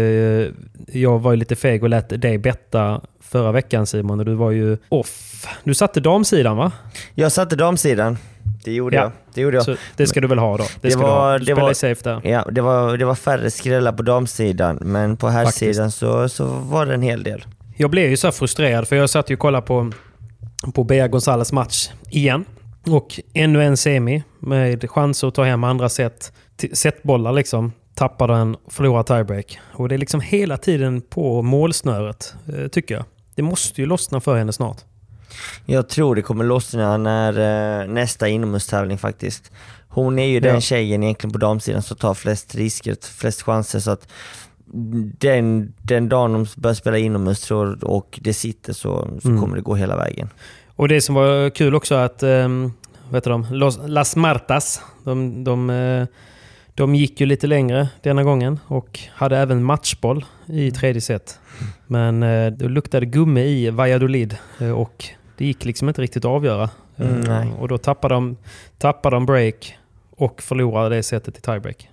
[0.99, 4.51] jag var ju lite feg och lät dig betta förra veckan Simon och du var
[4.51, 5.45] ju off.
[5.63, 6.71] Du satte damsidan va?
[7.15, 8.17] Jag satte damsidan.
[8.63, 9.01] Det gjorde ja.
[9.01, 9.11] jag.
[9.33, 9.65] Det gjorde jag.
[9.65, 10.63] Så det ska du väl ha då?
[10.81, 12.21] Det, det var, du, du det var, safe där.
[12.23, 16.85] Ja, det var, det var färre skrällar på damsidan, men på herrsidan så, så var
[16.85, 17.45] det en hel del.
[17.77, 19.91] Jag blev ju så frustrerad, för jag satt ju och kollade på,
[20.73, 22.45] på Bea Gonzales match igen.
[22.85, 26.33] Och ännu en semi med chanser att ta hem andra set.
[26.73, 27.71] Setbollar liksom.
[27.95, 29.59] Tappar den, förlorar tiebreak.
[29.73, 33.05] Och det är liksom hela tiden på målsnöret, eh, tycker jag.
[33.35, 34.77] Det måste ju lossna för henne snart.
[35.65, 37.39] Jag tror det kommer lossna när
[37.83, 39.51] uh, nästa inomhustävling faktiskt.
[39.89, 40.39] Hon är ju ja.
[40.41, 43.79] den tjejen egentligen på damsidan som tar flest risker, flest chanser.
[43.79, 44.07] Så att
[45.19, 49.41] den, den dagen de börjar spela inomhus tror, och det sitter så, så mm.
[49.41, 50.29] kommer det gå hela vägen.
[50.75, 52.73] Och det som var kul också att, um,
[53.09, 56.07] vet du de, Los, Las Martas, de, de, uh,
[56.77, 61.39] de gick ju lite längre denna gången och hade även matchboll i tredje set.
[61.87, 64.37] Men uh, det luktade gummi i Valladolid
[64.75, 65.05] och
[65.37, 66.69] det gick liksom inte riktigt att avgöra.
[66.97, 68.37] Mm, uh, och då tappade de,
[68.77, 69.77] tappade de break
[70.09, 71.89] och förlorade det sättet i tiebreak.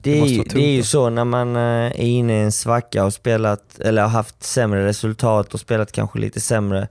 [0.00, 2.52] Det, det, är, ju, det är ju så när man eh, är inne i en
[2.52, 6.88] svacka och spelat, eller har haft sämre resultat och spelat kanske lite sämre.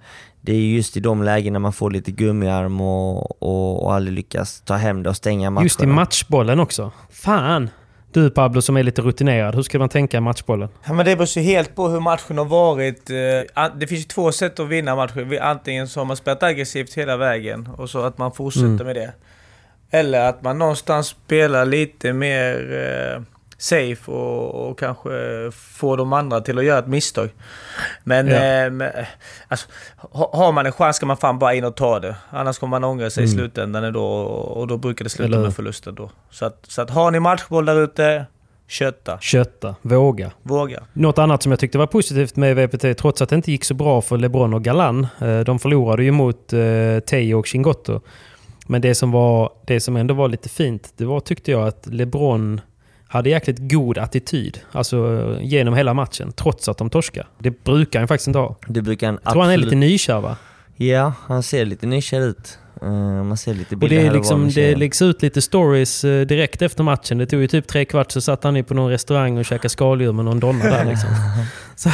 [0.47, 4.61] Det är just i de lägena man får lite gummiarm och, och, och aldrig lyckas
[4.61, 5.65] ta hem det och stänga matchen.
[5.65, 6.91] Just i matchbollen också.
[7.09, 7.69] Fan!
[8.11, 10.69] Du Pablo som är lite rutinerad, hur ska man tänka i matchbollen?
[10.85, 13.09] Ja, men det beror ju helt på hur matchen har varit.
[13.09, 15.39] Eh, det finns ju två sätt att vinna matcher.
[15.41, 18.85] Antingen så har man spelat aggressivt hela vägen och så att man fortsätter mm.
[18.85, 19.13] med det.
[19.91, 23.21] Eller att man någonstans spelar lite mer eh,
[23.57, 25.09] safe och, och kanske
[25.53, 27.29] får de andra till att göra ett misstag.
[28.03, 28.35] Men Ja.
[28.35, 28.91] eh, men,
[29.47, 29.67] alltså,
[29.97, 32.15] ha- har man en chans ska man fan bara in och ta det.
[32.29, 33.37] Annars kommer man ångra sig i Mm.
[33.37, 36.09] slutändan ändå och, då brukar det sluta Eller med förlusten då.
[36.29, 38.25] Så att, så att har ni matchboll där ute,
[38.67, 39.17] kötta.
[39.19, 40.31] Kötta, våga.
[40.43, 40.83] Våga.
[40.93, 43.73] Något annat som jag tyckte var positivt med VPT, trots att det inte gick så
[43.73, 45.07] bra för LeBron och Galan.
[45.21, 46.59] eh, De förlorade ju mot eh,
[47.05, 48.01] Teo och Chingotto.
[48.69, 51.85] Men det som, var, det som ändå var lite fint, det var tyckte jag att
[51.85, 52.61] LeBron
[53.07, 54.59] hade jäkligt god attityd.
[54.71, 57.27] Alltså genom hela matchen, trots att de torskar.
[57.39, 58.57] Det brukar han faktiskt inte ha.
[58.67, 60.37] Det brukar han Jag tror han är absolut- lite nykär va?
[60.75, 62.59] Ja, han ser lite nykär ut.
[62.81, 66.25] Eh, man ser lite Och bilder det, är liksom, det läggs ut lite stories eh,
[66.25, 67.17] direkt efter matchen.
[67.17, 69.69] Det tog ju typ tre kvart så satt han ju på någon restaurang och käkade
[69.69, 71.09] skaldjur med någon donna där liksom.
[71.75, 71.89] så,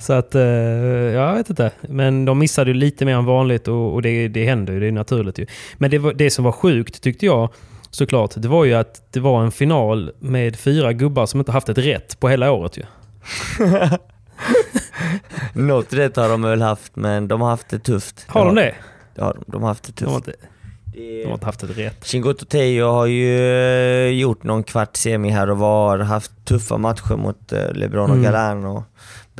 [0.00, 1.70] så att, eh, jag vet inte.
[1.80, 4.86] Men de missade ju lite mer än vanligt och, och det, det händer ju, det
[4.86, 5.46] är naturligt ju.
[5.78, 7.48] Men det, var, det som var sjukt tyckte jag
[7.90, 11.68] såklart, det var ju att det var en final med fyra gubbar som inte haft
[11.68, 12.82] ett rätt på hela året ju.
[15.52, 18.24] Något rätt har de väl haft, men de har haft det tufft.
[18.28, 18.74] Har de det?
[19.14, 20.28] Ja, de har haft det De har tufft.
[20.28, 20.46] inte,
[21.22, 22.06] de har inte haft ett rätt.
[22.06, 23.38] Chingoto Teo har ju
[24.06, 28.16] eh, gjort någon kvart semi här och var, haft tuffa matcher mot eh, LeBron och
[28.16, 28.22] Mm.
[28.32, 28.82] Galan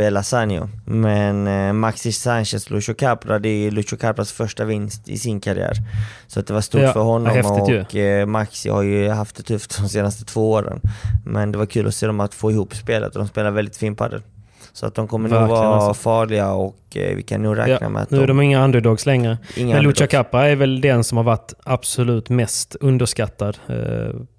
[0.00, 0.68] och Bela Sanio.
[0.84, 5.72] Men eh, Maxi Sanchez, Lucho Capra, det är Lucho Capras första vinst i sin karriär.
[6.26, 9.36] Så att det var stort Ja, för honom häftigt och eh, Maxi har ju haft
[9.36, 10.80] det tufft de senaste två åren.
[11.24, 13.76] Men det var kul att se dem att få ihop spelet och de spelar väldigt
[13.76, 14.22] fin padel.
[14.72, 16.02] Så att de kommer nog Verkligen, vara alltså.
[16.02, 19.06] farliga och eh, vi kan nog räkna Ja, med att nu är de inga underdogs
[19.06, 19.38] längre.
[19.56, 20.10] inga Men underdogs.
[20.10, 23.76] Capra är väl den som har varit absolut mest underskattad eh,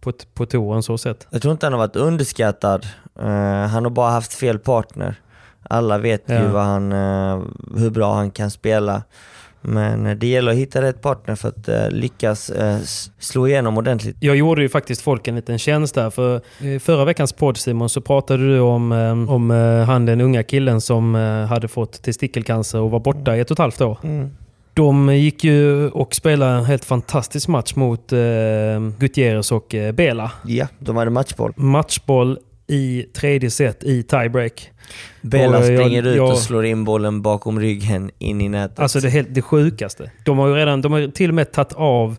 [0.02, 1.28] på, på touren så sett.
[1.30, 2.86] Jag tror inte han har varit underskattad.
[3.20, 3.26] Eh,
[3.68, 5.16] han har bara haft fel partner.
[5.64, 6.48] Alla vet ju Ja.
[6.52, 7.42] vad han, eh,
[7.78, 9.04] hur bra han kan spela.
[9.62, 12.52] Men eh, det gäller att hitta rätt partner för att eh, lyckas
[13.20, 14.16] slå igenom ordentligt.
[14.20, 16.10] Jag gjorde ju faktiskt folk en liten tjänst där.
[16.10, 18.92] För i förra veckans podd Simon så pratade du om,
[19.30, 19.50] om
[19.88, 21.16] han den unga killen som
[21.50, 23.98] hade fått testikelcancer och var borta i ett och ett halvt år.
[24.74, 28.20] De gick ju och spelade en helt fantastisk match mot eh,
[29.00, 30.32] Gutierrez och eh, Bela.
[30.46, 31.54] Ja, de hade matchboll.
[31.56, 32.40] Matchboll
[32.72, 34.72] i tredje set i tiebreak.
[35.22, 38.80] Bela Och jag- springer ut jag- och slår in bollen bakom ryggen in i nätet.
[38.80, 40.12] Alltså det, helt, det sjukaste.
[40.26, 42.18] De har ju redan, de har till och med tagit av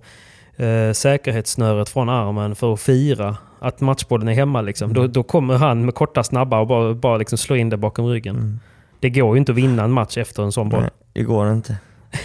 [0.57, 4.61] eh, säkerhetssnöret från armen för att fira att matchbollen är hemma.
[4.61, 4.91] Liksom.
[4.91, 5.03] Mm.
[5.03, 8.07] Då, då kommer han med korta snabba och bara, bara liksom slå in det bakom
[8.07, 8.37] ryggen.
[8.37, 8.61] Mm.
[9.01, 10.81] Det går ju inte att vinna en match efter en sån boll.
[10.81, 11.77] Nej, det går inte.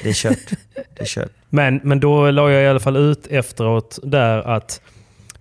[0.04, 0.38] Det är kört.
[0.96, 1.32] det är kört.
[1.50, 4.82] Men, men då la jag i alla fall ut efteråt där att...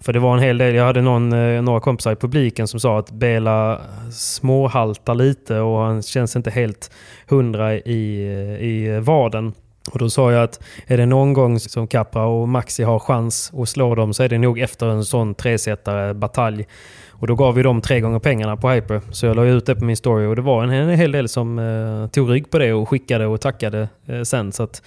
[0.07, 2.81] För det var en hel del, jag hade någon, eh, några kompisar i publiken som
[2.81, 3.81] sa att Bela
[4.13, 6.91] småhaltar lite och han känns inte helt
[7.29, 8.23] hundra i,
[8.61, 9.53] i vaden.
[9.93, 13.53] Och då sa jag att är det någon gång som Capra och Maxi har chans
[13.57, 16.67] att slå dem så är det nog efter en sån tresetare batalj.
[17.11, 19.01] Och då gav vi dem tre gånger pengarna på Hyper.
[19.11, 21.29] Så jag la ut det på min story och det var en, en hel del
[21.29, 24.53] som eh, tog rygg på det och skickade och tackade eh, sen.
[24.53, 24.83] Så att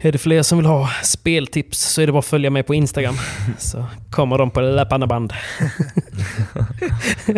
[0.00, 2.74] är det fler som vill ha speltips så är det bara att följa mig på
[2.74, 3.14] Instagram.
[3.58, 5.32] Så kommer de på löpande band.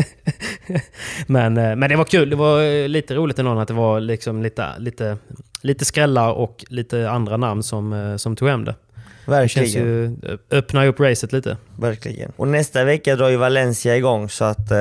[1.26, 2.30] men, eh, men det var kul.
[2.30, 5.16] Det var eh, lite roligt ändå att det var liksom lite, lite,
[5.62, 8.74] lite skrällar och lite andra namn som, eh, som tog hem det.
[9.26, 10.20] Det känns Verkligen.
[10.80, 10.88] ju...
[10.88, 11.56] Upp racet lite.
[11.76, 12.32] Verkligen.
[12.36, 14.78] Och nästa vecka drar ju Valencia igång så att eh,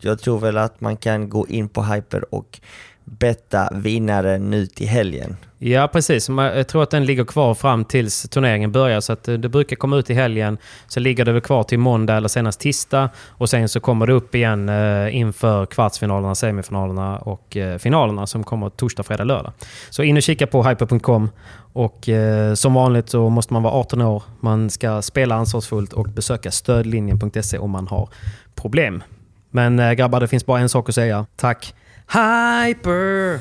[0.00, 2.60] jag tror väl att man kan gå in på Hyper och
[3.06, 5.36] betta vinnaren nu till helgen.
[5.58, 6.28] Ja, precis.
[6.28, 9.00] Jag tror att den ligger kvar fram tills turneringen börjar.
[9.00, 10.58] Så att eh, det brukar komma ut i helgen.
[10.86, 13.10] Så ligger det väl kvar till måndag eller senast tisdag.
[13.28, 18.44] Och sen så kommer det upp igen eh, inför kvartsfinalerna, semifinalerna och eh, finalerna som
[18.44, 19.52] kommer torsdag, fredag, lördag.
[19.90, 21.30] Så in och kika på hyper.com.
[21.72, 22.08] Och
[22.54, 24.22] som vanligt så måste man vara 18 år.
[24.40, 28.08] Man ska spela ansvarsfullt och besöka stödlinjen.se om man har
[28.54, 29.02] problem.
[29.50, 31.26] Men grabbar, det finns bara en sak att säga.
[31.36, 31.74] Tack
[32.08, 33.40] Hyper!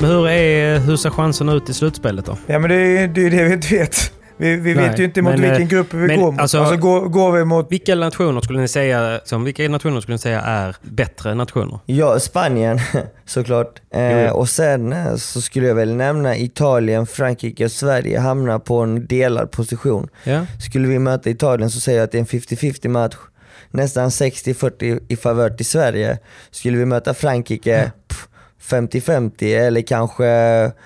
[0.00, 2.36] Men hur, är, hur ser chanserna ut i slutspelet då?
[2.46, 4.12] Ja men det är ju det, det vi inte vet.
[4.42, 6.40] Vi, vi Nej, vet ju inte mot men, vilken eh, grupp vi men går mot.
[6.40, 7.72] alltså- Alltså, går, går vi mot...
[7.72, 11.78] Vilka nationer skulle ni säga, liksom, vilka nationer skulle ni säga är bättre nationer?
[11.86, 12.78] Ja, Spanien
[13.26, 13.80] såklart.
[13.94, 18.78] Eh, och sen eh, så skulle jag väl nämna Italien, Frankrike och Sverige hamnar på
[18.78, 20.08] en delad position.
[20.24, 20.46] Ja.
[20.60, 23.16] Skulle vi möta Italien så säger jag att det är en 50-50 match.
[23.70, 26.18] Nästan 60-40 i favör till Sverige.
[26.50, 28.28] Skulle vi möta Frankrike, pff,
[28.62, 30.26] 50-50 eller kanske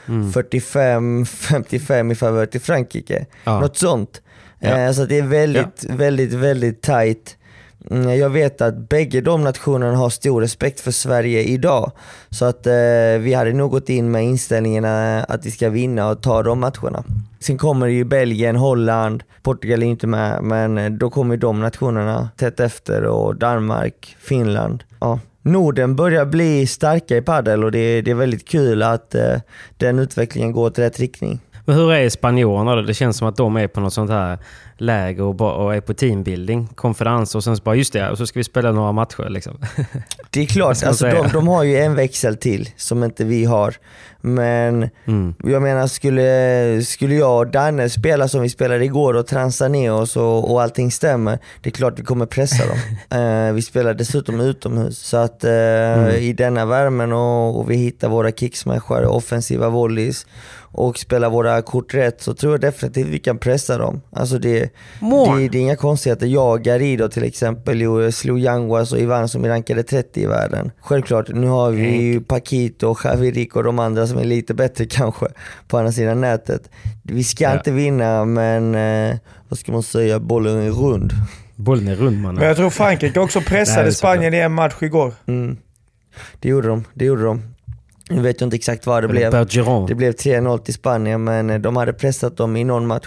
[0.08, 0.32] Mm.
[0.32, 3.26] 45-55 i favör till Frankrike.
[3.44, 3.60] Ja.
[3.60, 4.22] Något sånt.
[4.58, 4.68] Ja.
[4.78, 7.36] Eh, så det är väldigt, väldigt, väldigt tight.
[7.90, 11.92] mm, jag vet att bägge de nationerna har stor respekt för Sverige idag.
[12.30, 12.72] Så att eh,
[13.20, 14.84] vi hade nog gått in med inställningen
[15.28, 17.04] att vi ska vinna och ta de matcherna.
[17.40, 22.60] Sen kommer ju Belgien, Holland, Portugal är inte med, men då kommer de nationerna tätt
[22.60, 24.84] efter och Danmark, Finland.
[25.00, 25.20] Ja.
[25.46, 29.40] Norden börjar bli starka i padel och det, det är väldigt kul att eh,
[29.76, 31.40] den utvecklingen går åt rätt riktning.
[31.66, 32.82] Men hur är spanjorerna då?
[32.82, 34.38] Det känns som att de är på något sånt här
[34.78, 38.26] läger och, och är på teambuilding, konferens och sen så bara just det, och så
[38.26, 39.58] ska vi spela några matcher liksom.
[40.30, 43.74] Det är klart, alltså, de, de, har ju en växel till som inte vi har.
[44.20, 45.34] Men mm.
[45.44, 49.92] jag menar, skulle, skulle jag och Danne spela som vi spelade igår och transa ner
[49.92, 53.20] oss och, och allting stämmer, det är klart vi kommer pressa dem.
[53.20, 56.10] uh, vi spelar dessutom utomhus, så att uh, mm.
[56.10, 60.26] i denna värmen och, och vi hittar våra kicksmashar, offensiva volleys
[60.76, 64.00] och spelar våra kort rätt så tror jag definitivt vi kan pressa dem.
[64.10, 66.26] Alltså det, det, det, är inga konstigheter.
[66.26, 70.70] Jag, Garido till exempel, slog Yanguas och Ivan som är rankade 30 i världen.
[70.80, 75.26] Självklart, nu har vi ju Paquito, Javirik och de andra som är lite bättre kanske
[75.68, 76.70] på andra sidan nätet.
[77.02, 77.54] Vi ska ja.
[77.54, 79.16] inte vinna men, eh,
[79.48, 81.12] vad ska man säga, bollen är rund.
[81.54, 82.34] Bollen är rund mannen.
[82.34, 85.14] Men jag tror Frankrike också pressade Spanien i en match igår.
[85.26, 85.56] Mm.
[86.40, 87.55] Det gjorde de, det gjorde de.
[88.10, 89.30] Nu vet jag inte exakt vad det blev.
[89.88, 93.06] Det blev 3-0 till Spanien, men de hade pressat dem i någon match.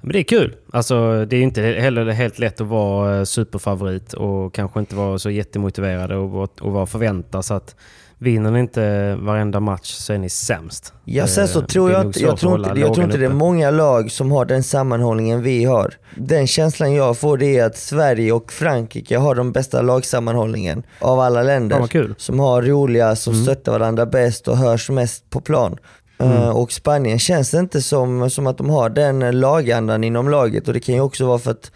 [0.00, 0.56] Men det är kul.
[0.72, 5.18] Alltså, det är inte heller helt lätt att vara eh, superfavorit och kanske inte vara
[5.18, 7.44] så jättemotiverad och, och vara förväntad.
[7.44, 7.76] Så att
[8.18, 10.92] Vinner ni inte varenda match så är ni sämst.
[11.04, 13.70] Ja sen så eh, tror jag jag tror inte, jag tror inte det är många
[13.70, 15.94] lag som har den sammanhållningen vi har.
[16.14, 21.20] Den känslan jag får det är att Sverige och Frankrike har de bästa lagsammanhållningen av
[21.20, 21.88] alla länder.
[21.92, 23.44] Ja, som har roliga, som mm.
[23.44, 25.76] stöttar varandra bäst och hörs mest på plan.
[26.18, 26.32] Mm.
[26.32, 30.74] Uh, och Spanien känns inte som, som att de har den lagandan inom laget och
[30.74, 31.72] det kan ju också vara för att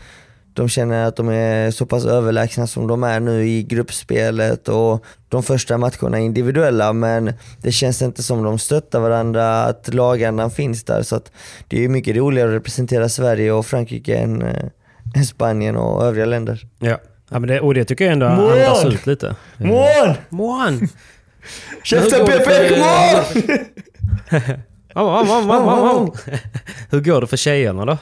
[0.55, 5.05] de känner att de är så pass överlägsna som de är nu i gruppspelet och
[5.29, 7.33] de första matcherna är individuella men
[7.63, 11.03] det känns inte som de stöttar varandra, att lagandan finns där.
[11.03, 11.21] Så
[11.69, 14.65] det är mycket roligare att representera Sverige och Frankrike än, äh,
[15.15, 16.67] än Spanien och övriga länder.
[16.79, 16.99] Ja,
[17.31, 18.53] ja men det, och det tycker jag ändå Mån!
[18.53, 19.37] andas ut lite.
[19.57, 20.15] Mån!
[20.29, 20.89] Mån!
[21.83, 23.51] Käften Pepe, mån!
[26.91, 27.99] Hur går det för tjejerna då?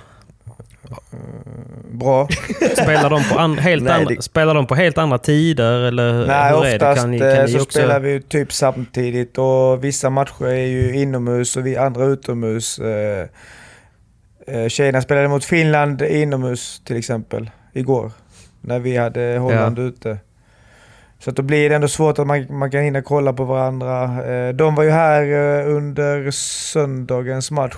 [1.90, 2.28] Bra.
[2.72, 4.22] Spelar de på, an, helt, Nej, andra, det...
[4.22, 5.80] spelar de på helt andra tider?
[5.88, 6.94] Eller Nej, hur oftast är det?
[6.94, 7.78] Kan ni, kan eh, så också...
[7.78, 12.78] spelar vi typ samtidigt och vissa matcher är ju inomhus och vi andra utomhus.
[12.78, 13.28] Eh,
[14.46, 18.12] eh, tjejerna spelade mot Finland inomhus till exempel, igår.
[18.60, 19.82] När vi hade Holland ja.
[19.82, 20.18] ute.
[21.18, 24.06] Så att då blir det ändå svårt att man, man kan hinna kolla på varandra.
[24.52, 25.22] De var ju här
[25.66, 27.76] under söndagens match.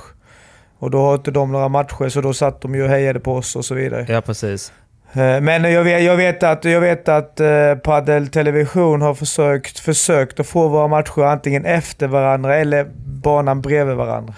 [0.81, 3.35] Och då har inte de några matcher, så då satt de ju och hejade på
[3.35, 4.07] oss och så vidare.
[4.09, 4.73] Ja, precis.
[5.13, 9.79] Eh, men jag vet, jag vet att, jag vet att eh, Padel Television har försökt,
[9.79, 12.91] försökt att få våra matcher antingen efter varandra eller
[13.23, 14.35] banan bredvid varandra.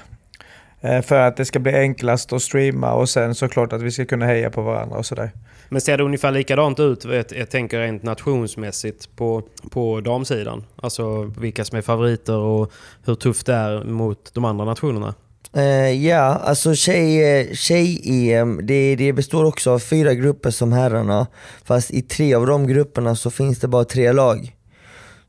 [0.81, 4.05] Eh, för att det ska bli enklast att streama och sen såklart att vi ska
[4.05, 5.31] kunna heja på varandra och sådär.
[5.69, 10.65] Men ser det ungefär likadant ut, jag tänker rent nationsmässigt, på, på damsidan?
[10.77, 12.73] Alltså vilka som är favoriter och
[13.05, 15.15] hur tufft det är mot de andra nationerna?
[15.57, 21.27] Uh, ja, alltså eh, tjej-EM, tjej det, det består också av fyra grupper som herrarna.
[21.65, 24.53] Fast i tre av de grupperna så finns det bara tre lag.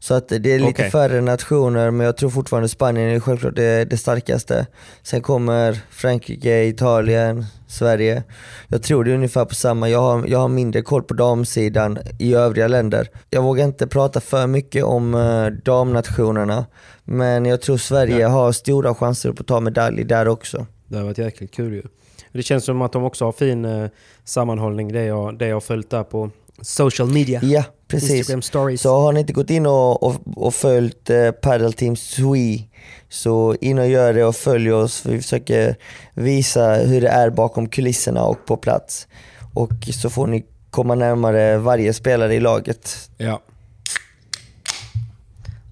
[0.04, 0.90] Så att det är lite okay.
[0.90, 4.68] färre nationer, men jag tror fortfarande Spanien är självklart det, det starkaste.
[5.04, 8.24] Sen kommer Frankrike, Italien, Sverige.
[8.68, 9.90] Jag tror det är ungefär på samma.
[9.90, 13.10] Jag har, jag har mindre koll på damsidan i övriga länder.
[13.30, 16.66] Jag vågar inte prata för mycket om uh, damnationerna,
[17.04, 18.28] men jag tror Sverige ja.
[18.28, 20.66] har stora chanser att ta medalj där också.
[20.88, 21.84] Det har varit jäkligt kul ju.
[22.32, 23.90] Det känns som att de också har fin uh,
[24.24, 26.30] sammanhållning, det jag, det jag följt där på
[26.62, 27.40] social media.
[27.44, 28.12] Ja, precis.
[28.12, 28.82] Instagram stories.
[28.82, 32.64] Så har ni inte gått in och, och, och följt eh, Paddle Team Swe
[33.10, 35.06] så in och gör det och följ oss.
[35.06, 35.76] Vi försöker
[36.14, 39.08] visa hur det är bakom kulisserna och på plats.
[39.54, 43.10] Och så får ni komma närmare varje spelare i laget.
[43.18, 43.42] Ja.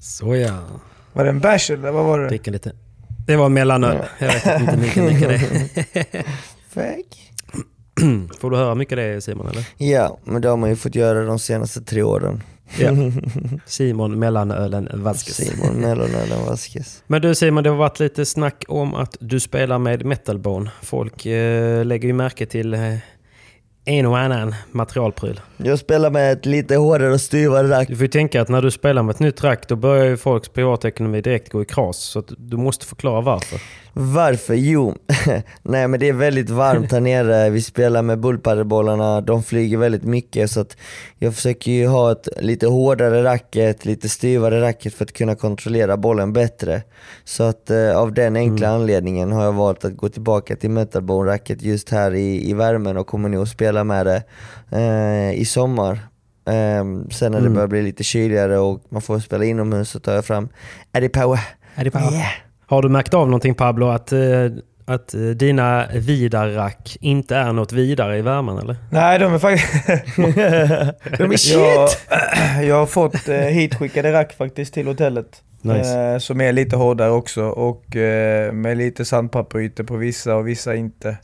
[0.02, 0.58] Så ja.
[1.14, 2.28] Var det en bärs eller vad var det?
[2.28, 2.72] Dricka lite.
[3.28, 3.98] Det var mellanöl.
[4.20, 4.26] Ja.
[4.26, 6.24] Jag vet inte mycket, mycket det.
[8.40, 9.66] Får du höra mycket det Simon eller?
[9.78, 12.44] Ja, men det har man ju fått göra de senaste tre åren.
[12.80, 12.92] Ja.
[13.66, 15.36] Simon Mellanölen Vasquez.
[15.36, 17.04] Simon Mellanölen Vasquez.
[17.08, 20.72] Men du Simon, det har varit lite snack om att du spelar med Metalbone.
[20.82, 22.96] Folk eh, lägger ju märke till eh,
[23.86, 25.40] en och annan materialpryl.
[25.58, 27.88] Jag spelar med ett lite hårdare och styvare rack.
[27.88, 30.18] Du får ju tänka att när du spelar med ett nytt rack då börjar ju
[30.18, 31.98] folks privatekonomi direkt gå i kras.
[31.98, 33.60] Så du måste förklara varför.
[33.94, 34.54] Varför?
[34.54, 34.96] Jo,
[35.64, 37.50] nej men det är väldigt varmt här nere.
[37.50, 40.78] Vi spelar med bullpadelbollarna, de flyger väldigt mycket så att
[41.18, 45.98] jag försöker ju ha ett lite hårdare racket, lite styvare racket för att kunna kontrollera
[45.98, 46.82] bollen bättre.
[47.24, 48.82] Så att eh, av den enkla Mm.
[48.82, 53.08] anledningen har jag valt att gå tillbaka till metalbone-racket just här i, i värmen och
[53.08, 54.24] kommer nog spela med det
[54.72, 55.92] eh, i sommar.
[56.48, 57.54] Eh, sen när det Mm.
[57.54, 60.50] börjar bli lite kyligare och man får spela inomhus så tar jag fram
[60.94, 61.40] Eddie Power.
[61.84, 62.04] Det bara...
[62.04, 62.26] Yeah.
[62.72, 63.88] Har du märkt av någonting Pablo?
[63.88, 64.20] Att, eh,
[64.86, 68.76] att eh, dina vidarrack inte är något vidare i värmen eller?
[68.90, 69.88] Nej, de är faktiskt...
[71.18, 71.54] De är shit!
[71.58, 71.90] jag,
[72.68, 75.42] jag har fått eh, hitskickade rack faktiskt till hotellet.
[75.64, 76.20] Nice.
[76.20, 77.84] Som är lite hårdare också och
[78.54, 81.18] med lite sandpapperytor på vissa och vissa inte.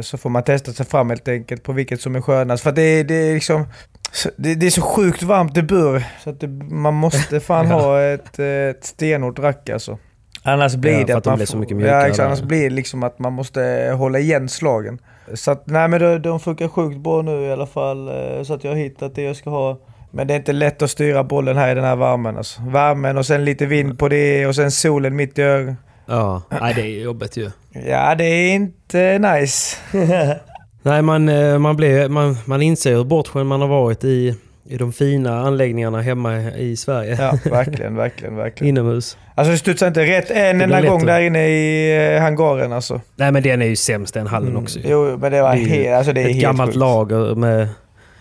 [0.00, 2.62] Så får man testa sig fram helt enkelt på vilket som är skönast.
[2.62, 3.66] För det, är- det är liksom...
[4.12, 7.66] så- Det, det är så sjukt varmt i bur så att det, man måste fan
[7.66, 9.98] ha ett, ett stenhårt rack alltså.
[10.42, 12.24] Annars blir Ja, det att de man blir så mycket ja, mjukare exakt, där.
[12.26, 14.98] annars blir det liksom att man måste hålla igen slagen.
[15.34, 18.08] Så att, nej men de, de funkar sjukt bra nu i alla fall.
[18.08, 19.78] eh, Så att jag har hittat det jag ska ha.
[20.10, 22.62] Men det är inte lätt att styra bollen här i den här värmen alltså.
[22.62, 25.76] Värmen och sen lite vind på det och sen solen mitt i ögonen.
[26.06, 27.50] Ja, nej, det är jobbigt ju.
[27.86, 29.76] Ja, det är inte nice.
[30.82, 34.34] Nej, man, eh, man, blir, man, man inser hur bortskämd man har varit i,
[34.70, 37.16] i de fina anläggningarna hemma i Sverige.
[37.20, 38.68] Ja, verkligen, verkligen, verkligen.
[38.78, 39.16] Inomhus.
[39.34, 43.00] Alltså det studsar inte rätt en enda gång där inne i eh, hangaren alltså.
[43.16, 44.78] Nej, men den är ju sämst den hallen också.
[44.78, 44.84] ju.
[44.88, 46.76] Jo, men det var Det är helt, alltså det är Ett helt gammalt sjukt.
[46.76, 47.68] lager med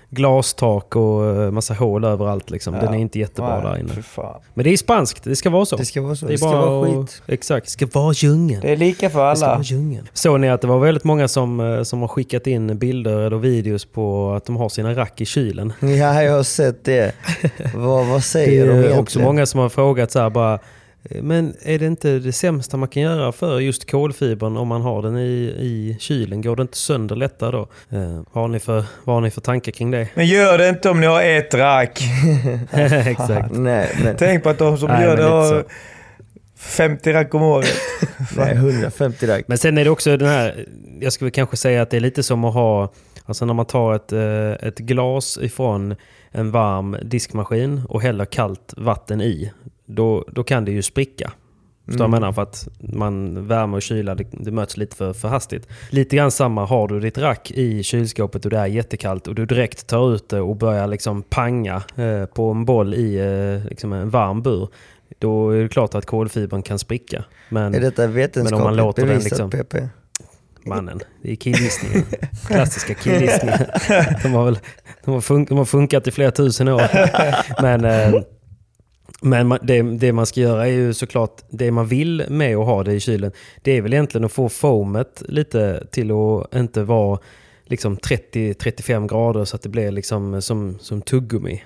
[0.10, 2.50] glastak och eh, massa hål överallt.
[2.50, 2.74] Liksom.
[2.74, 2.94] Den Ja.
[2.96, 4.34] är inte jättebra Nej, där inne.
[4.54, 5.76] Men det är spanskt, det ska vara så.
[5.76, 7.22] Det ska vara så, Det det, är ska bara vara skit.
[7.28, 8.62] Exakt, det ska vara djungeln.
[8.62, 9.56] Det är lika för Det ska alla.
[9.56, 10.08] vara djungeln.
[10.14, 13.38] Såg ni att det var väldigt många som, eh, som har skickat in bilder eller
[13.38, 15.74] videos på att de har sina rack i kylen?
[15.80, 17.12] Ja, jag har sett det.
[17.76, 19.00] vad, vad Det säger de är egentligen?
[19.00, 20.60] också många som har frågat så här bara
[21.10, 25.02] men är det inte det sämsta man kan göra för just kolfibern om man har
[25.02, 26.42] den i, i kylen?
[26.42, 27.68] Går det inte sönder lättare då?
[27.90, 30.08] Eh, vad, har ni för, vad har ni för tankar kring det?
[30.14, 32.02] Men gör det inte om ni har ett rack.
[33.08, 33.52] Exakt.
[33.52, 35.66] Nej, men, Tänk på att de som Nej, gör det har
[36.58, 37.74] 50 rack om året.
[38.38, 39.44] nej, 150 rack.
[39.48, 40.66] Men sen är det också den här,
[41.00, 42.92] jag skulle kanske säga att det är lite som att ha,
[43.26, 45.96] alltså när man tar ett, eh, ett glas ifrån
[46.32, 49.52] en varm diskmaskin och häller kallt vatten i,
[49.88, 51.32] då, då kan det ju spricka.
[51.86, 52.32] Förstår du jag menar?
[52.32, 55.68] För att man värme och kyla, det, det möts lite för, för hastigt.
[55.90, 59.46] Lite grann samma, har du ditt rack i kylskåpet och det är jättekallt och du
[59.46, 63.16] direkt tar ut det och börjar liksom panga eh, på en boll i
[63.64, 64.68] eh, liksom en varm bur.
[65.20, 67.24] Då är det klart att kolfibern kan spricka.
[67.50, 69.76] Men, Är detta men om man vetenskapligt låter den bevisat liksom- PP?
[70.66, 72.06] Mannen, det är killgissningen.
[72.48, 73.60] Klassiska killgissningen.
[74.24, 74.60] De har, väl,
[75.06, 76.82] de, har fun- de har funkat i flera tusen år.
[77.62, 78.22] Men, eh,
[79.22, 82.66] men man- det, det man ska göra är ju såklart, det man vill med att
[82.66, 86.84] ha det i kylen, det är väl egentligen att få foamet lite till att inte
[86.84, 87.20] vara
[87.66, 91.64] liksom 30-35 grader så att det blir liksom som, som tuggummi.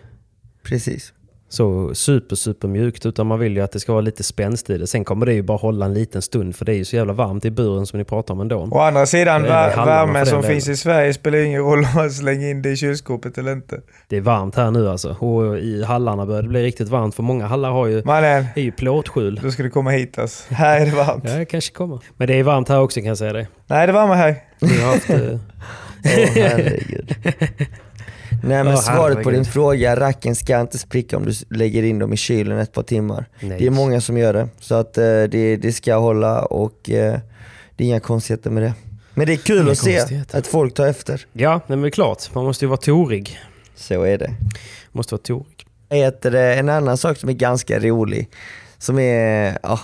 [0.64, 1.14] Precis.
[1.52, 3.06] Så super, super mjukt.
[3.06, 4.88] Utan man vill ju att det ska vara lite spänst i det.
[4.88, 7.14] Sen kommer det ju bara hålla en liten stund för det är ju så jävla
[7.14, 8.68] varmt i buren som ni pratar om ändå.
[8.72, 10.52] Å andra sidan, värmen som delen.
[10.54, 13.82] finns i Sverige spelar ingen roll om man slänger in det i kylskåpet eller inte.
[14.08, 15.10] Det är varmt här nu alltså.
[15.20, 17.16] Och i hallarna börjar det bli riktigt varmt.
[17.16, 19.39] För många hallar har ju, Mannen, är ju plåtskjul.
[19.43, 20.54] då ska du komma hit alltså.
[20.54, 21.24] Här är det varmt.
[21.28, 21.99] Ja, det kanske kommer.
[22.18, 23.47] Men det är varmt här också kan jag säga det.
[23.68, 24.36] Nej, det är varmt här.
[24.60, 25.10] Vi har haft...
[25.10, 25.18] eh,
[26.06, 27.16] Åh herregud.
[28.43, 31.99] Nej men Åh, svaret på din fråga, racken ska inte spricka om du lägger in
[31.99, 33.25] dem i kylen ett par timmar.
[33.39, 33.59] nej.
[33.59, 37.19] Det är många som gör det, så att eh, det, det ska hålla och eh,
[37.75, 38.73] det är inga konstigheter med det.
[39.13, 41.25] Men det är kul Inga att se att folk tar efter.
[41.33, 42.33] Ja, men det är klart.
[42.33, 43.39] Man måste ju vara torig.
[43.75, 44.33] Så är det.
[44.91, 45.65] Måste vara torig.
[45.89, 48.29] Heter det, en annan sak som är ganska rolig,
[48.77, 49.79] som är ja,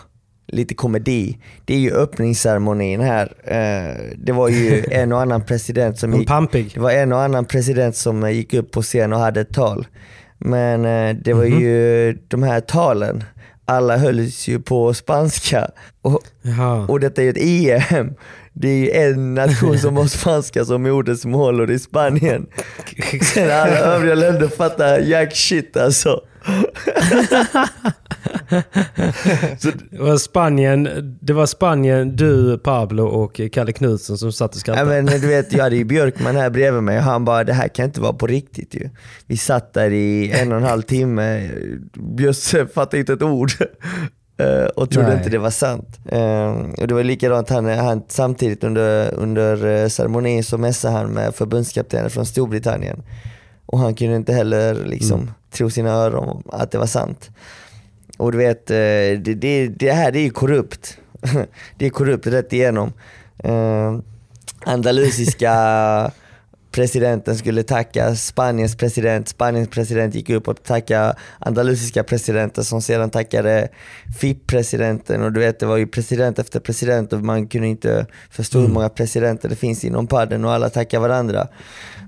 [0.48, 3.34] lite komedi, det är ju öppningsceremonin här.
[3.44, 6.30] Eh, det var ju en och annan president som gick,
[6.74, 9.88] det var en och annan president som gick upp på scen och hade ett tal.
[10.38, 11.60] Men eh, det var Mhm.
[11.62, 13.24] ju de här talen,
[13.66, 15.70] alla hölls ju på spanska.
[16.02, 16.86] Och, Jaha.
[16.88, 18.14] och detta är ju ett EM.
[18.54, 22.46] Det är ju en nation som har spanska som modersmål och det är Spanien.
[23.34, 26.22] Sen alla övriga länder fattar jack shit alltså.
[29.92, 30.90] Det var Spanien,
[31.22, 35.02] det var Spanien, du, Pablo och Kalle Knutsen som satt och ja, skrattade.
[35.02, 37.68] men du vet, jag hade ju Björkman här bredvid mig och han bara det här
[37.68, 38.90] kan inte vara på riktigt ju.
[39.26, 41.50] Vi satt där i en och en halv timme,
[41.94, 43.52] Bjösse fattade inte ett ord.
[44.40, 45.18] eh, och trodde Nej.
[45.18, 46.00] inte det var sant.
[46.06, 51.10] Eh, och det var likadant, han, han, samtidigt under, under eh, ceremonin så messade han
[51.10, 53.04] med förbundskaptenen från Storbritannien.
[53.66, 55.34] Och han kunde inte heller liksom Mm.
[55.58, 57.30] Tro sina öron att det var sant.
[58.18, 60.98] Och du vet, eh, det, det, det här det är ju korrupt.
[61.78, 62.94] det är korrupt rätt igenom.
[63.44, 63.98] Eh,
[64.66, 66.12] andalusiska
[66.72, 73.10] presidenten skulle tacka Spaniens president, Spaniens president gick upp och tackade andalusiska presidenten som sedan
[73.10, 73.70] tackade
[74.20, 78.60] FIP-presidenten och du vet det var ju president efter president och man kunde inte förstå
[78.60, 81.48] hur många presidenter det finns inom padden och alla tackar varandra.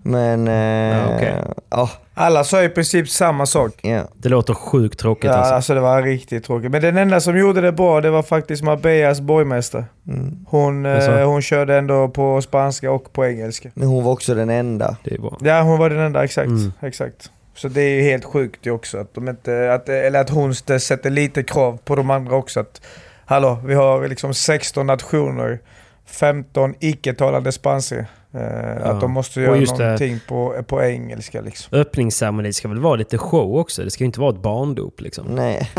[0.04, 0.54] Men eh,
[0.98, 1.34] Ja, okej.
[1.70, 3.72] ja, Alla sa i princip samma sak.
[3.82, 4.02] ja.
[4.18, 5.54] Det låter sjukt tråkigt Ja, alltså.
[5.54, 6.72] alltså det var riktigt tråkigt.
[6.72, 9.86] Men den enda som gjorde det bra, det var faktiskt Marbellas borgmästare.
[10.08, 10.46] Mm.
[10.48, 13.70] Hon, eh, hon körde ändå på spanska och på engelska.
[13.74, 14.98] Men hon var också den enda.
[15.04, 15.38] Det är bra.
[15.42, 16.48] Ja, hon var den enda, exakt.
[16.48, 16.72] Mm.
[16.82, 17.32] exakt.
[17.56, 20.56] Så det är ju helt sjukt ju också att de inte, att, eller att hon
[20.56, 22.60] sätter lite krav på de andra också.
[22.60, 22.82] Att,
[23.26, 25.60] hallå, vi har liksom 16 nationer,
[26.06, 28.06] 15 icke-talande spanska.
[28.34, 29.78] Eh, Att de måste göra det.
[29.84, 31.78] någonting på, på engelska liksom.
[31.80, 33.84] Öppningsceremoni ska väl vara lite show också?
[33.84, 35.26] Det ska ju inte vara ett barndop liksom.
[35.28, 35.72] Nej.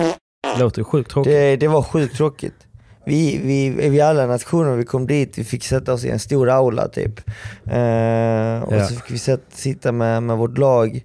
[0.57, 1.33] Det låter ju sjukt tråkigt.
[1.33, 2.55] Det, det var sjukt tråkigt.
[3.05, 6.51] Vi, vi, vi alla nationer, vi kom dit, vi fick sätta oss i en stor
[6.51, 7.19] aula typ.
[7.65, 8.87] Eh, och Ja.
[8.89, 11.05] så fick vi sätt, sitta med, med vårt lag.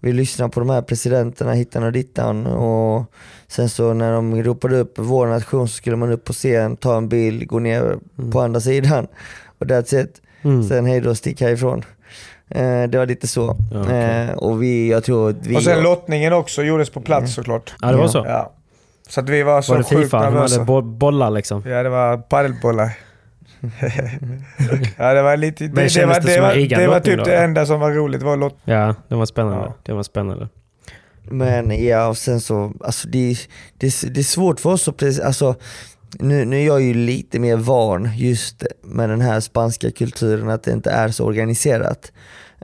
[0.00, 2.46] Vi lyssnade på de här presidenterna hittan och dittan.
[2.46, 3.04] Och
[3.48, 6.96] sen så när de ropade upp vår nation så skulle man upp på scen, ta
[6.96, 7.96] en bild, gå ner
[8.32, 9.06] på andra sidan.
[9.58, 10.22] Och that's it.
[10.46, 10.62] Mm.
[10.68, 11.84] Sen hej då, stick härifrån.
[12.48, 13.56] Eh, det var lite så.
[13.72, 14.26] Ja, okej.
[14.30, 15.56] eh, och vi, jag tror att vi...
[15.56, 17.74] Och sen lottningen också gjordes på plats såklart.
[17.82, 18.24] Ja, det var så.
[18.28, 18.52] Ja.
[19.08, 20.20] Så att vi var så Var det sjukt Fifa?
[20.20, 20.54] Nervösa.
[20.54, 21.62] hade bo- bollar liksom?
[21.66, 22.90] Ja, det var padelbollar.
[24.98, 25.64] ja, det var lite...
[25.64, 27.90] Det, Men det, var, det det, var, det var typ då, det enda som var
[27.90, 28.56] roligt, var lott.
[28.64, 29.58] Ja, det var spännande.
[29.66, 29.74] Ja.
[29.82, 30.48] Det var spännande.
[31.30, 33.36] Men ja, och sen så, alltså det,
[33.78, 35.54] det, det är svårt för oss att precis, alltså
[36.18, 40.62] nu, nu är jag ju lite mer van just med den här spanska kulturen, att
[40.62, 42.12] det inte är så organiserat.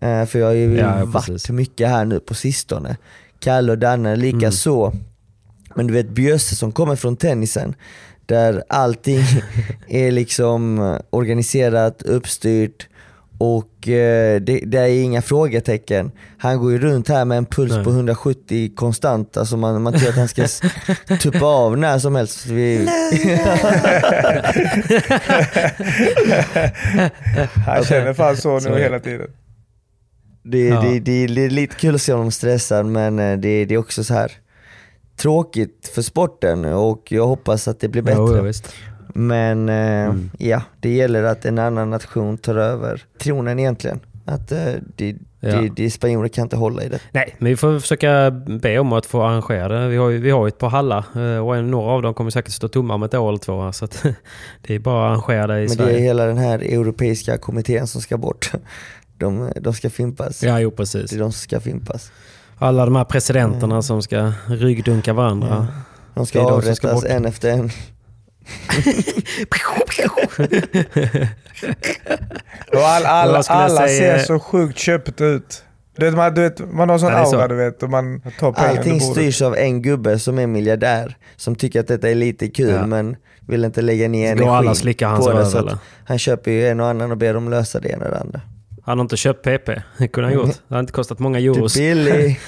[0.02, 1.50] Eh, för jag har ju Ja, varit precis.
[1.50, 2.96] mycket här nu på sistone.
[3.40, 4.52] Kalle och Danne lika Mm.
[4.52, 4.92] så.
[5.74, 7.74] Men du vet Bjösse som kommer från tennisen,
[8.26, 9.20] där allting
[9.88, 10.78] är liksom
[11.10, 12.88] organiserat, uppstyrt
[13.42, 16.10] och eh, det, det är inga frågetecken.
[16.38, 17.84] Han går ju runt här med en puls Nej.
[17.84, 20.46] på 170 konstant, alltså man, man tror att han ska
[21.20, 22.46] tuppa av när som helst.
[22.46, 22.78] Vi,
[27.66, 29.30] Han känner fan så Så nu hela tiden.
[30.42, 30.80] det, Ja.
[30.80, 33.78] det, det, det är lite kul att se honom stressad men eh, det, det är
[33.78, 34.32] också så här
[35.16, 38.18] tråkigt för sporten och jag hoppas att det blir bättre.
[38.20, 38.74] Jo, ja, visst.
[39.12, 40.30] Men eh, Mm.
[40.38, 44.00] ja, det gäller att en annan nation tar över tronen egentligen.
[44.24, 44.58] Att eh,
[44.96, 45.60] det, Ja.
[45.60, 46.98] det, det spanjorer kan inte hålla i det.
[47.12, 49.88] Nej, men vi får försöka be om att få arrangera det.
[49.88, 52.14] Vi har ju, vi har ju ett par hallar eh, och en, några av dem
[52.14, 53.72] kommer säkert stå tomma om ett år eller två.
[53.72, 54.02] Så att
[54.62, 55.96] det är bara att arrangera det i Men det Sverige.
[55.98, 58.52] är hela den här europeiska kommittén som ska bort.
[59.18, 60.42] De, de ska fimpas.
[60.42, 61.10] Ja, jo precis.
[61.10, 62.12] Det är de som ska fimpas.
[62.58, 65.66] Alla de här presidenterna som ska ryggdunka varandra.
[66.14, 67.70] De ska Det är de ska avrättas en efter en.
[72.72, 74.18] Och all, alla jag alla säga?
[74.18, 75.64] ser så sjukt köpt ut.
[75.96, 77.36] Du vet, man, du vet, man har sån är så.
[77.36, 81.16] aura du vet och man tar pengar Allting styrs av en gubbe som är miljardär.
[81.36, 82.86] Som tycker att detta är lite kul Ja.
[82.86, 83.16] men
[83.48, 85.46] vill inte lägga ner alla energi slicka hans på det.
[85.46, 88.18] Så han köper ju en och annan och ber dem lösa det ena och det
[88.18, 88.40] andra.
[88.84, 89.82] Han har inte köpt PP.
[89.98, 90.56] Det kunde han gjort.
[90.68, 91.76] Det har inte kostat många euros.
[91.76, 92.40] billig.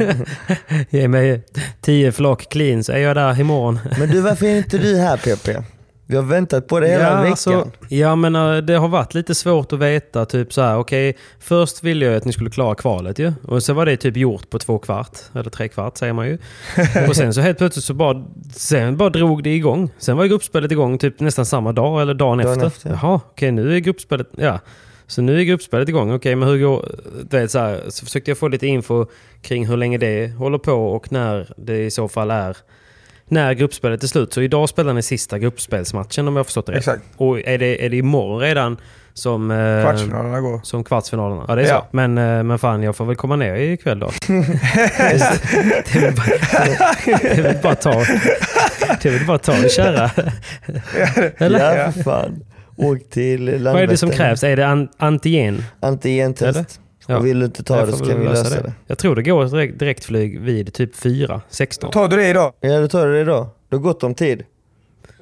[0.90, 1.42] Ge mig
[1.80, 3.78] 10 flak clean så är jag där imorgon.
[3.98, 5.64] Men du varför är inte du här PP?
[6.10, 7.30] Vi har väntat på det hela veckan.
[7.30, 10.24] alltså, ja men eh, det har varit lite svårt att veta.
[10.26, 13.32] Typ så här, okej, först ville jag att ni skulle klara kvalet ju.
[13.42, 15.18] Och så var det typ gjort på två kvart.
[15.34, 16.38] Eller tre kvart säger man ju.
[17.08, 19.90] och sen så helt plötsligt så bara, sen bara drog det igång.
[19.98, 22.66] Sen var gruppspelet igång typ nästan samma dag eller dagen, Dagen efter.
[22.66, 22.90] efter.
[22.90, 24.58] Jaha, okej nu är gruppspelet, ja.
[25.08, 26.12] Så nu är gruppspelet igång.
[26.14, 26.88] Okej, men hur går...
[27.30, 29.06] Du vet, så, här, så försökte jag få lite info
[29.42, 32.56] kring hur länge det håller på och när det i så fall är
[33.30, 34.32] när gruppspelet är slut.
[34.32, 36.78] Så idag spelar ni sista gruppspelsmatchen om jag har förstått det rätt.
[36.78, 37.02] Exakt.
[37.16, 38.76] Och är det, är det imorgon redan
[39.14, 40.60] som, eh, Kvartsfinalerna går.
[40.62, 41.44] som kvartsfinalerna?
[41.48, 41.80] Ja, det är Ja.
[41.90, 41.96] så.
[41.96, 44.10] Men, eh, men fan, jag får väl komma ner ikväll då.
[44.26, 44.34] det,
[45.94, 47.90] är väl bara, det bara ta,
[49.02, 50.10] det är väl bara ta och köra.
[51.38, 51.76] Eller?
[51.84, 52.44] Ja för fan.
[52.78, 53.72] Åk till Landvetter.
[53.72, 54.44] Vad är det som krävs?
[54.44, 55.62] Är det an, antigen?
[55.80, 56.80] Antigentest.
[57.06, 57.16] Ja.
[57.18, 58.72] Och vill du inte ta det så kan vi lösa det.
[58.86, 61.90] Jag tror det går ett direkt, direktflyg vid typ 4, 16.
[61.90, 62.52] Tar du det idag?
[62.60, 63.48] Ja då tar du det då.
[63.68, 64.42] Du har gott om tid.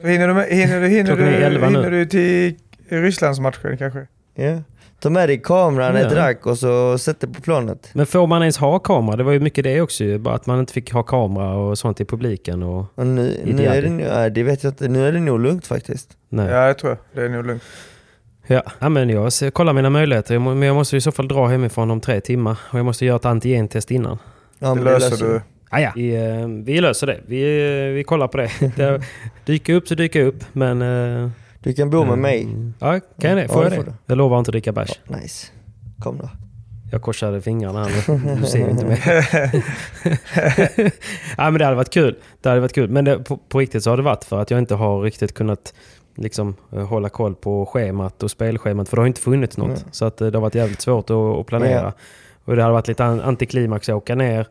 [0.02, 1.76] Hinner du, med- hinner du, hinner du, 11 nu.
[1.76, 2.54] hinner du till
[2.88, 4.06] Rysslandsmatchen kanske?
[4.34, 4.58] Ja.
[5.00, 6.18] Ta med dig kameran, ett Ja.
[6.18, 7.90] rack och så sätt det på planet.
[7.92, 9.16] Men får man ens ha kamera?
[9.16, 10.18] Det var ju mycket det också ju.
[10.18, 12.62] Bara att man inte fick ha kamera och sånt i publiken.
[12.62, 15.40] Och, Och nu, nu är det, nu- det vet jag inte, nu är det nog
[15.40, 16.15] lugnt faktiskt.
[16.28, 16.50] Nej.
[16.50, 16.98] Ja, jag tror jag.
[17.22, 17.62] Det är nog lugnt.
[18.46, 18.62] Ja.
[18.78, 20.38] ja, men jag ser- kollar mina möjligheter.
[20.38, 22.58] Men jag måste i så fall dra hemifrån om tre timmar.
[22.72, 24.18] Och jag måste göra ett antigentest innan.
[24.58, 25.40] Ja, Det löser du.
[25.70, 25.92] Ah, ja.
[25.96, 27.20] vi, eh, vi löser det.
[27.26, 27.42] Vi,
[27.88, 28.50] eh, vi kollar på det.
[28.76, 29.02] det
[29.44, 30.44] dyker upp så dyker upp.
[30.52, 30.82] Men...
[30.82, 32.48] eh, Du kan bo med mig.
[32.78, 33.48] Ja, kan jag det?
[33.48, 33.94] Får Ja, jag det får.
[34.06, 35.00] Jag lovar inte att dricka bärs.
[35.08, 35.46] Nice.
[36.02, 36.30] Kom då.
[36.92, 38.36] Jag korsade fingrarna här nu.
[38.40, 39.00] Du ser inte mig.
[41.36, 42.16] ja, men det hade varit kul.
[42.42, 42.90] Det hade varit kul.
[42.90, 45.34] Men det, på, på riktigt så har det varit för att jag inte har riktigt
[45.34, 45.74] kunnat
[46.16, 48.88] liksom, eh, hålla koll på schemat och spelschemat.
[48.88, 49.68] För det har inte funnits något.
[49.68, 49.84] Nej.
[49.90, 51.82] Så att, eh, det har varit jävligt svårt att, att planera.
[51.82, 51.92] Ja.
[52.44, 54.46] Och det hade varit lite an- antiklimax att åka ner.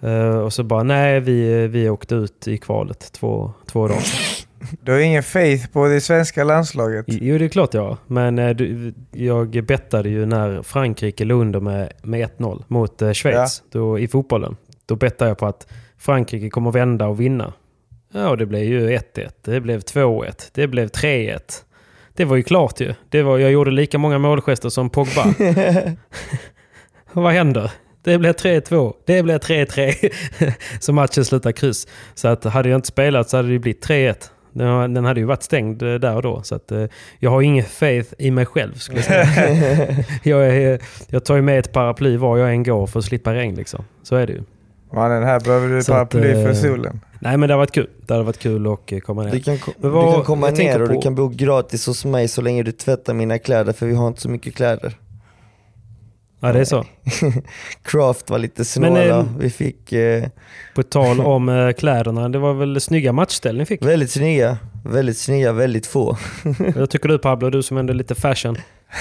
[0.00, 4.02] eh, och så bara, nej vi, vi åkte ut i kvalet två, två dagar.
[4.80, 7.04] Du har ingen faith på det svenska landslaget.
[7.08, 7.96] Jo, det är klart jag har.
[8.06, 13.98] Men du, jag bettade ju när Frankrike låg under med, med 1-0 mot Schweiz då,
[13.98, 14.56] i fotbollen.
[14.86, 15.66] Då bettade jag på att
[15.98, 17.52] Frankrike kommer vända och vinna.
[18.12, 19.30] Ja, det blev ju 1-1.
[19.42, 20.50] Det blev 2-1.
[20.52, 21.38] Det blev 3-1.
[22.14, 22.94] Det var ju klart ju.
[23.08, 25.34] Det var, jag gjorde lika många målgester som Pogba.
[27.12, 27.70] Vad händer?
[28.02, 28.94] Det blev 3-2.
[29.06, 30.12] Det blev 3-3.
[30.80, 31.86] så matchen slutar kryss.
[32.14, 34.30] Så att hade jag inte spelat så hade det blivit 3-1.
[34.52, 36.42] Den, den hade ju varit stängd eh, där och då.
[36.42, 36.84] Så att, eh,
[37.18, 40.04] jag har ingen faith i mig själv skulle jag säga.
[40.22, 43.34] jag, är, jag tar ju med ett paraply var jag än går för att slippa
[43.34, 43.84] regn liksom.
[44.02, 44.42] Så är det ju.
[44.92, 47.00] Mannen, här behöver du paraply att, eh, för solen.
[47.20, 47.88] Nej men det har varit kul.
[48.06, 49.30] Det hade varit kul att eh, komma ner.
[49.32, 52.04] Du kan, Men du vad- kan komma ner och du på- kan bo gratis hos
[52.04, 54.94] mig så länge du tvättar mina kläder för vi har inte så mycket kläder.
[56.40, 56.84] Ja det är så.
[57.82, 58.90] Craft var lite snåla.
[58.92, 60.24] Men, eh, vi fick eh,
[60.74, 62.28] På tal om eh, kläderna.
[62.28, 63.82] Det var väl snygga matchställ ni fick?
[63.84, 66.16] väldigt snygga, väldigt snygga, väldigt få.
[66.76, 68.56] Jag tycker du Pablo, du som ändå är lite fashion.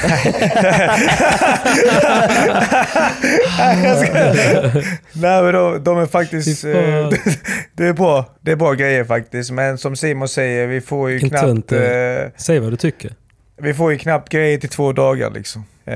[5.13, 6.63] Nej men de, de är faktiskt...
[6.65, 6.71] Eh,
[7.73, 8.25] det är bra.
[8.41, 9.51] Det är bra grejer faktiskt.
[9.51, 11.71] Men som Simon säger, vi får ju Vilken knappt...
[11.71, 11.81] eh.
[11.81, 13.11] Eh, Säg vad du tycker.
[13.61, 15.65] vi får ju knappt grejer till två dagar liksom.
[15.86, 15.93] Eh,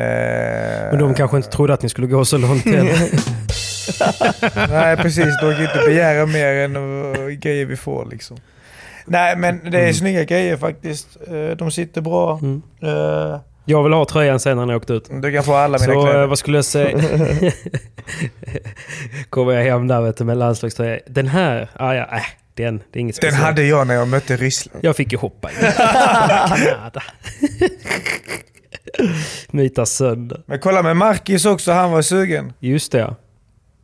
[0.91, 2.97] Men de kanske inte trodde att ni skulle gå så långt heller.
[4.71, 8.37] Nej precis, de kan inte begära mer än uh, grejer vi får liksom.
[9.05, 9.93] Nej men det är Mm.
[9.93, 11.07] snygga grejer faktiskt.
[11.27, 12.39] Eh, de sitter bra.
[12.41, 12.61] Mm.
[12.83, 13.39] Eh,
[13.69, 15.09] Jag vill ha tröjan sen när ni åkt ut.
[15.21, 16.21] du kan få alla mina Så kläder.
[16.21, 16.97] eh, vad skulle jag säga?
[19.29, 20.99] Kommer jag hem där vet du, med landslagströja.
[21.07, 22.21] Den här, ah, ja, äh,
[22.53, 23.45] den, det är inget Den speciellt.
[23.45, 24.85] hade jag när jag mötte Ryssland.
[24.85, 25.53] Jag fick ju hoppa i.
[25.55, 27.03] Kanada.
[29.51, 30.41] Myta sönder.
[30.45, 32.53] Men kolla med Marcus också, han var sugen.
[32.59, 33.15] Just det ja.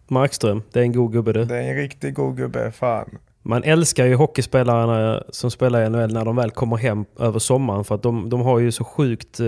[0.08, 1.46] Markström, det är en god gubbe du.
[1.46, 3.18] Det är en riktigt god gubbe, fan.
[3.48, 7.84] Man älskar ju hockeyspelarna som spelar i NHL när de väl kommer hem över sommaren.
[7.84, 9.46] För att de, de har ju så sjukt eh,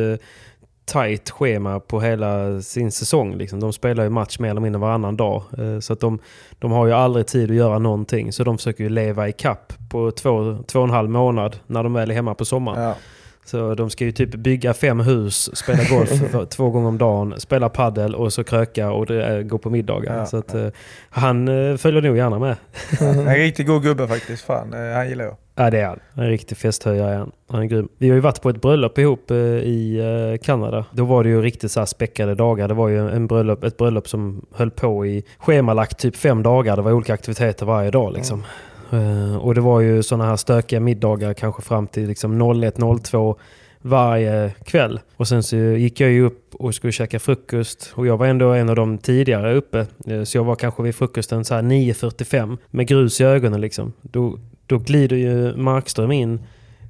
[0.86, 3.36] tight schema på hela sin säsong.
[3.36, 3.60] Liksom.
[3.60, 5.44] De spelar ju match mer eller mindre varannan dag.
[5.58, 6.20] Eh, så att de,
[6.60, 8.34] de har ju aldrig tid att göra någonting.
[8.34, 11.84] Så de försöker ju leva i kapp på två, två och en halv månad när
[11.84, 12.84] de väl är hemma på sommaren.
[12.84, 12.96] Ja.
[13.48, 16.10] Så de ska ju typ bygga fem hus, spela golf
[16.50, 20.18] två gånger om dagen, spela paddel och så kröka och är- gå på middagar.
[20.18, 20.26] Ja.
[20.26, 20.68] Så att, eh,
[21.10, 22.56] han eh, följer nog gärna med.
[23.02, 24.74] En riktigt god gubbe faktiskt, fan.
[24.74, 25.36] Eh, Han gillar jag.
[25.60, 26.00] Ja det är han.
[26.14, 27.32] En riktig festhöjare är han.
[27.50, 27.88] Han är grym.
[27.98, 30.00] Vi har ju varit på ett bröllop ihop eh, i
[30.34, 30.86] eh, Kanada.
[30.92, 32.68] Då var det ju riktigt så här späckade dagar.
[32.68, 36.76] Det var ju en bröllop, ett bröllop som höll på i schemalagt typ fem dagar.
[36.76, 38.40] Det var olika aktiviteter varje dag liksom.
[38.40, 38.46] Eh,
[38.92, 43.36] Eh, och det var ju sådana här stökiga middagar kanske fram till liksom 01-02
[43.82, 45.00] varje kväll.
[45.16, 47.92] Och sen så gick jag ju upp och skulle käka frukost.
[47.96, 49.86] Och jag var ändå en av de tidigare uppe.
[50.08, 53.94] Eh, så jag var kanske vid frukosten så här 9.45 med grus i ögonen liksom.
[54.02, 56.40] Då, då glider ju Markström in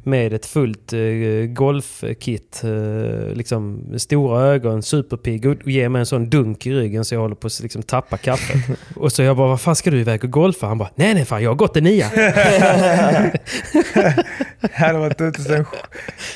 [0.03, 0.99] med ett fullt eh,
[1.47, 2.61] golfkit.
[2.63, 7.21] Eh, liksom stora ögon, superpigg och ger mig en sån dunk i ryggen så jag
[7.21, 8.79] håller på att liksom, tappa kaffet.
[8.95, 10.67] och så jag bara, vad fan ska du iväg och golfa?
[10.67, 12.05] Han bara, nej nej fan jag har gått en nia.
[14.73, 15.65] Han har varit ute sedan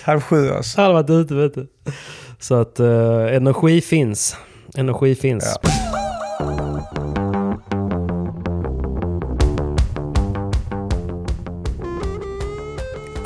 [0.03, 0.81] halv sju alltså.
[0.81, 1.67] Han har varit ute vet du.
[2.39, 4.35] Så att eh, energi finns.
[4.75, 5.59] Energi finns.
[5.63, 6.10] Ja.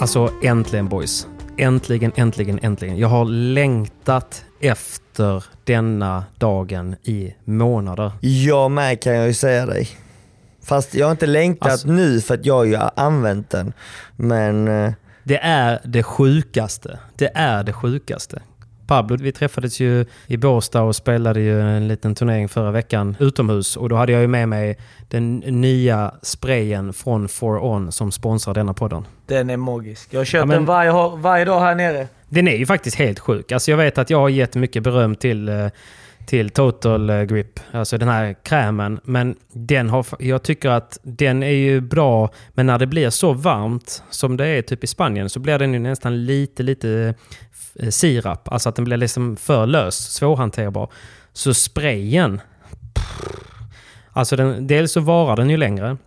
[0.05, 1.27] Alltså äntligen boys.
[1.57, 2.97] Äntligen, äntligen, äntligen.
[2.97, 8.11] Jag har längtat efter denna dagen i månader.
[8.21, 9.87] Jag med kan jag ju säga dig.
[10.63, 13.73] Fast jag har inte längtat Alltså- nu för att jag har ju använt den.
[14.15, 14.91] Men eh,
[15.23, 16.99] Det är det sjukaste.
[17.15, 18.41] Det är det sjukaste.
[18.87, 23.77] Pablo, vi träffades ju i Båstad och spelade ju en liten turnering förra veckan utomhus.
[23.77, 24.77] Och då hade jag ju med mig
[25.07, 29.05] den nya sprayen från For On som sponsrar denna podden.
[29.25, 30.07] Den är magisk.
[30.13, 32.07] Jag har kört Ja, men- den varje, varje dag här nere.
[32.29, 33.51] Den är ju faktiskt helt sjuk.
[33.51, 35.67] Alltså jag vet att jag har gett mycket beröm till, eh,
[36.25, 38.99] till Total eh, Grip, alltså den här krämen.
[39.03, 43.33] Men den har, jag tycker att den är ju bra, men när det blir så
[43.33, 47.13] varmt som det är typ i Spanien så blir den ju nästan lite, lite
[47.79, 48.51] eh, sirap.
[48.51, 50.91] Alltså att den blir liksom för lös, svårhanterbar.
[51.33, 52.41] Så sprayen,
[52.93, 53.29] pff,
[54.11, 55.97] alltså den, dels så varar den ju längre.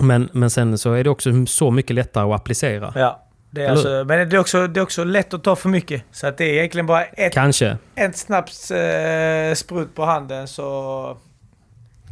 [0.00, 2.92] Men, men sen så är det också så mycket lättare att applicera.
[2.94, 3.25] Ja.
[3.56, 6.02] Det är alltså, men det är, också, det är också lätt att ta för mycket.
[6.12, 7.76] Så att det är egentligen bara ett, Kanske.
[7.94, 11.18] ett snabbt eh, sprut på handen så...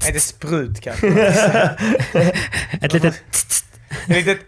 [0.03, 1.07] Nej, det är sprut kanske.
[2.83, 3.15] Ett litet
[4.09, 4.39] Ett litet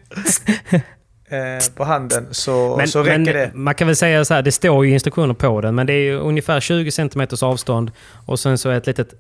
[1.28, 3.50] eh, på handen så, så räcker men det.
[3.54, 6.12] Man kan väl säga så här, det står ju instruktioner på den, men det är
[6.12, 7.90] ungefär 20 cm avstånd
[8.26, 9.14] och sen så ett litet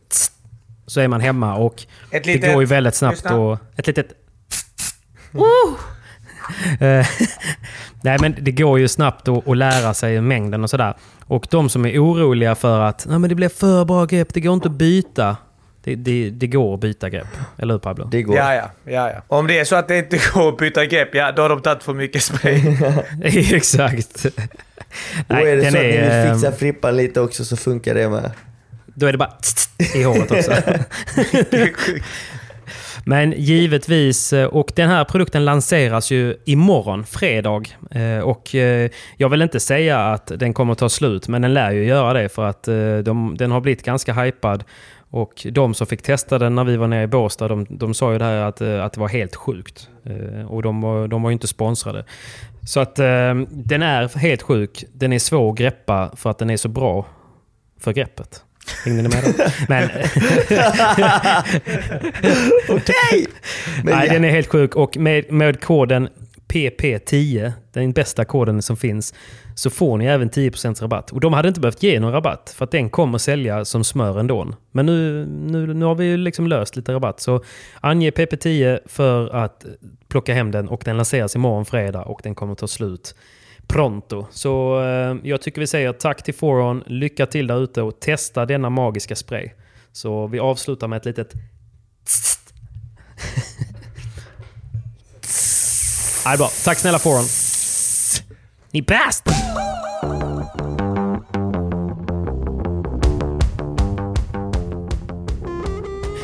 [0.86, 2.52] så är man hemma och Ett det litet...
[2.52, 4.06] går ju väldigt snabbt och ett litet...
[5.34, 5.40] Eh,
[8.02, 10.94] Nej men det går ju snabbt att, att lära sig mängden och sådär.
[11.26, 14.40] Och de som är oroliga för att Nej, men det blir för bra grepp, det
[14.40, 15.36] går inte att byta.
[15.84, 17.26] Det, det, det går att byta grepp.
[17.58, 18.04] Eller hur Pablo?
[18.04, 18.36] Det går.
[18.36, 19.22] Ja, ja, ja, ja.
[19.28, 21.60] Om det är så att det inte går att byta grepp, ja då har de
[21.62, 22.62] tagit för mycket spray.
[23.54, 24.26] Exakt.
[25.28, 28.08] Då är det så att ni vill eh, fixa frippan lite också så funkar det
[28.08, 28.30] med.
[28.86, 29.32] Då är det bara
[29.94, 30.50] i håret också.
[31.30, 32.04] Det är sjukt.
[33.08, 37.62] Men givetvis, eh, och den här produkten lanseras ju imorgon, fredag.
[37.90, 41.70] Eh, och eh, jag vill inte säga att den kommer ta slut, men den lär
[41.70, 42.62] ju göra det för att
[43.04, 44.64] de, den har blivit ganska hypad.
[45.10, 48.12] Och de som fick testa den när vi var nere i Båstad, de, de sa
[48.12, 49.88] ju det här att, att det var helt sjukt.
[50.48, 52.04] Och de, var- de var ju inte sponsrade.
[52.66, 52.94] Så att
[53.50, 54.84] den är helt sjuk.
[54.92, 57.06] Den är svår att greppa för att den är så bra
[57.80, 58.42] för greppet.
[58.84, 59.30] Hängde ni med då?
[59.68, 59.84] Men,
[62.68, 63.26] Okej!
[63.84, 64.12] Nej, ja.
[64.12, 64.76] den är helt sjuk.
[64.76, 66.08] Och med, med koden
[66.48, 69.14] PP10, den bästa koden som finns,
[69.54, 71.12] så får ni även 10% rabatt.
[71.12, 74.20] Och de hade inte behövt ge någon rabatt, för att den kommer sälja som smör
[74.20, 74.52] ändå.
[74.72, 77.20] Men nu, nu, nu har vi ju liksom löst lite rabatt.
[77.20, 77.44] Så
[77.80, 79.64] ange PP10 för att
[80.08, 83.14] plocka hem den och den lanseras imorgon fredag och den kommer ta slut
[83.66, 84.26] pronto.
[84.30, 88.46] Så eh, jag tycker vi säger tack till Foron, lycka till där ute och testa
[88.46, 89.50] denna magiska spray.
[89.92, 91.32] Så vi avslutar med ett litet
[96.24, 96.50] Nej, det är bra.
[96.64, 97.24] Tack snälla Foron.
[98.70, 99.24] Ni är bäst!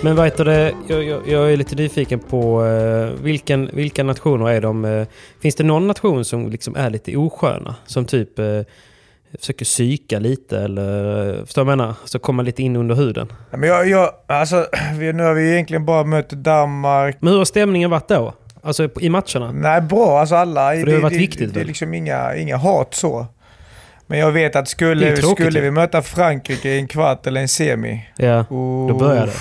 [0.03, 0.73] Men vad heter det?
[0.89, 4.85] Jag, jag, jag är lite nyfiken på eh, vilken, vilka nationer är de?
[4.85, 5.07] Eh,
[5.41, 7.75] finns det någon nation som liksom är lite osköna?
[7.87, 8.45] Som typ eh,
[9.39, 11.29] försöker psyka lite eller...
[11.39, 11.95] eh, Förstår du vad jag menar?
[12.05, 13.33] Så komma lite in under huden.
[13.51, 14.67] Men jag, jag, alltså,
[14.99, 17.17] vi, nu har vi egentligen bara mött Danmark.
[17.21, 18.35] Men hur har stämningen varit då?
[18.63, 19.53] Alltså i matcherna?
[19.53, 20.21] Nej, bra.
[20.21, 20.71] Alltså alla.
[20.71, 23.27] För det har varit viktigt, Det, det är liksom inga, inga hat så.
[24.07, 28.07] Men jag vet att skulle, skulle vi möta Frankrike i en kvart eller en semi.
[28.17, 29.33] Ja, Oh, då börjar det.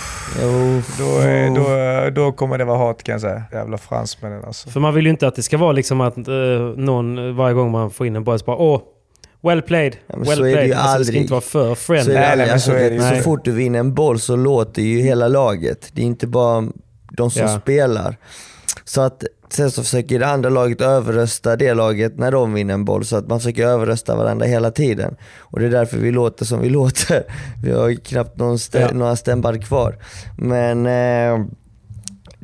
[0.99, 3.43] Då, är- då, då kommer det vara hat kan jag säga.
[3.51, 4.69] Jävla fransmännen alltså.
[4.69, 6.33] För man vill ju inte att det ska vara liksom att eh,
[6.77, 8.81] någon varje gång man får in en boll så bara åh,
[9.43, 10.67] well played, Ja, well så är det played.
[10.67, 12.13] ju Alltså, det ska inte vara för Så, friendly.
[12.13, 13.21] det Nej, nej, alltså, så det så Nej.
[13.21, 15.89] fort du vinner en boll så låter ju hela laget.
[15.93, 16.67] Det är inte bara
[17.11, 17.59] de som Ja.
[17.59, 18.17] spelar.
[18.83, 22.85] Så att sen så försöker det andra laget överrösta det laget när de vinner en
[22.85, 23.05] boll.
[23.05, 25.15] Så att man försöker överrösta varandra hela tiden.
[25.39, 27.23] Och det är därför vi låter som vi låter.
[27.63, 28.91] Vi har knappt någon stä- Ja.
[28.93, 29.97] några stämband kvar.
[30.37, 31.45] Men eh,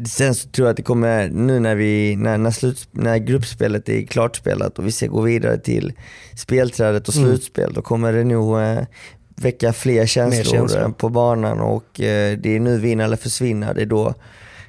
[0.08, 3.90] Sen så tror jag att det kommer, nu när, vi, när, när, sluts, när gruppspelet
[3.90, 5.94] är klart spelat och vi ska gå vidare till
[6.36, 7.28] spelträdet och Mm.
[7.30, 8.80] slutspel, då kommer det nog eh,
[9.36, 10.82] väcka fler känslor, känslor.
[10.82, 13.74] eh, på banan och eh, det är nu vinna eller försvinna.
[13.74, 14.14] Det är då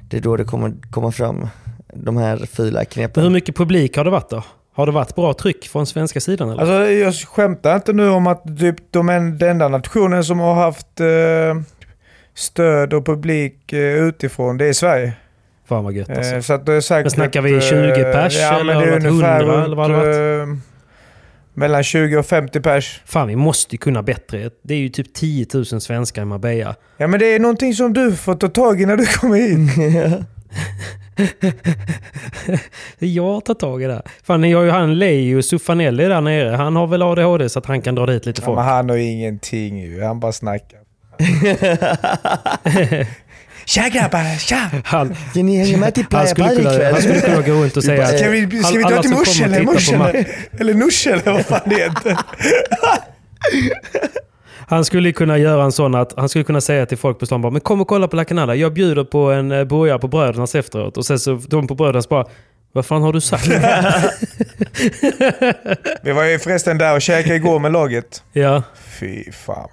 [0.08, 1.48] det, är då det kommer komma fram,
[1.94, 3.22] de här fula knepen.
[3.22, 4.42] hur mycket publik har det varit då?
[4.74, 6.60] Har det varit bra tryck från svenska sidan eller?
[6.60, 10.54] Alltså jag skämtar inte nu om att typ, de är den enda nationen som har
[10.54, 11.06] haft eh,
[12.34, 15.12] stöd och publik eh, utifrån, det är Sverige.
[15.68, 16.34] Fan vad gött alltså.
[16.34, 18.86] Eh, så att det är säkert, Men snackar vi eh, 20 pers, ja, eller det
[18.86, 20.67] är varit ungefär 100, eller vad har det runt, eh,
[21.58, 23.00] Mellan 20 och 50 pers.
[23.06, 24.50] Fan vi måste ju kunna bättre.
[24.62, 26.74] Det är ju typ 10 000 svenskar i Marbella.
[26.96, 30.26] Ja men det är någonting som du får ta tag i när du kommer hit.
[32.98, 34.02] Jag tar tag i det.
[34.24, 36.56] Fan ni har ju han Leio Suffanelli där nere.
[36.56, 38.56] Han har väl ADHD så att han kan dra dit lite Ja, folk.
[38.56, 40.78] men han har ingenting ju, han bara snackar.
[43.68, 44.70] Tja grabbar, tja!
[44.84, 46.92] Han, Kan ni hänga med till han, skulle kunna, ikväll?
[46.92, 49.62] han skulle kunna gå runt och säga Ska vi, ska vi dra till Mursele?
[49.62, 50.24] Mursele?
[50.60, 52.18] Eller Nursele, vad fan det heter.
[54.68, 57.42] Han skulle kunna göra en sån att han skulle kunna säga till folk på stan
[57.42, 58.54] bara, men kom och kolla på La Canada.
[58.54, 60.96] Jag bjuder på en eh, burgare på Brödernas efteråt.
[60.96, 62.24] Och sen så de på Brödernas bara,
[62.72, 63.46] vad fan har du sagt?
[66.02, 68.22] Vi var ju förresten där och käkade igår med laget.
[68.32, 68.62] ja,
[69.00, 69.68] Fy fan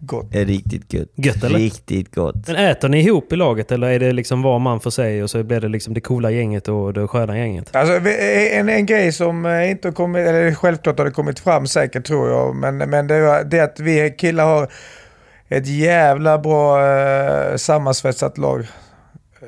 [0.00, 0.32] gott.
[0.32, 1.08] Det är riktigt gott.
[1.16, 1.58] Gött, eller?
[1.58, 2.34] Riktigt gott.
[2.46, 5.30] men äter ni ihop i laget eller är det liksom var man för sig och
[5.30, 7.76] så blir det liksom det coola gänget och det sköna gänget?
[7.76, 11.38] Alltså, vi- en, en grej som eh, inte har kommit, eller självklart har det kommit
[11.38, 14.68] fram säkert tror jag, men, men det, var- det är att vi killar har
[15.48, 18.66] ett jävla bra eh, sammansvetsat lag.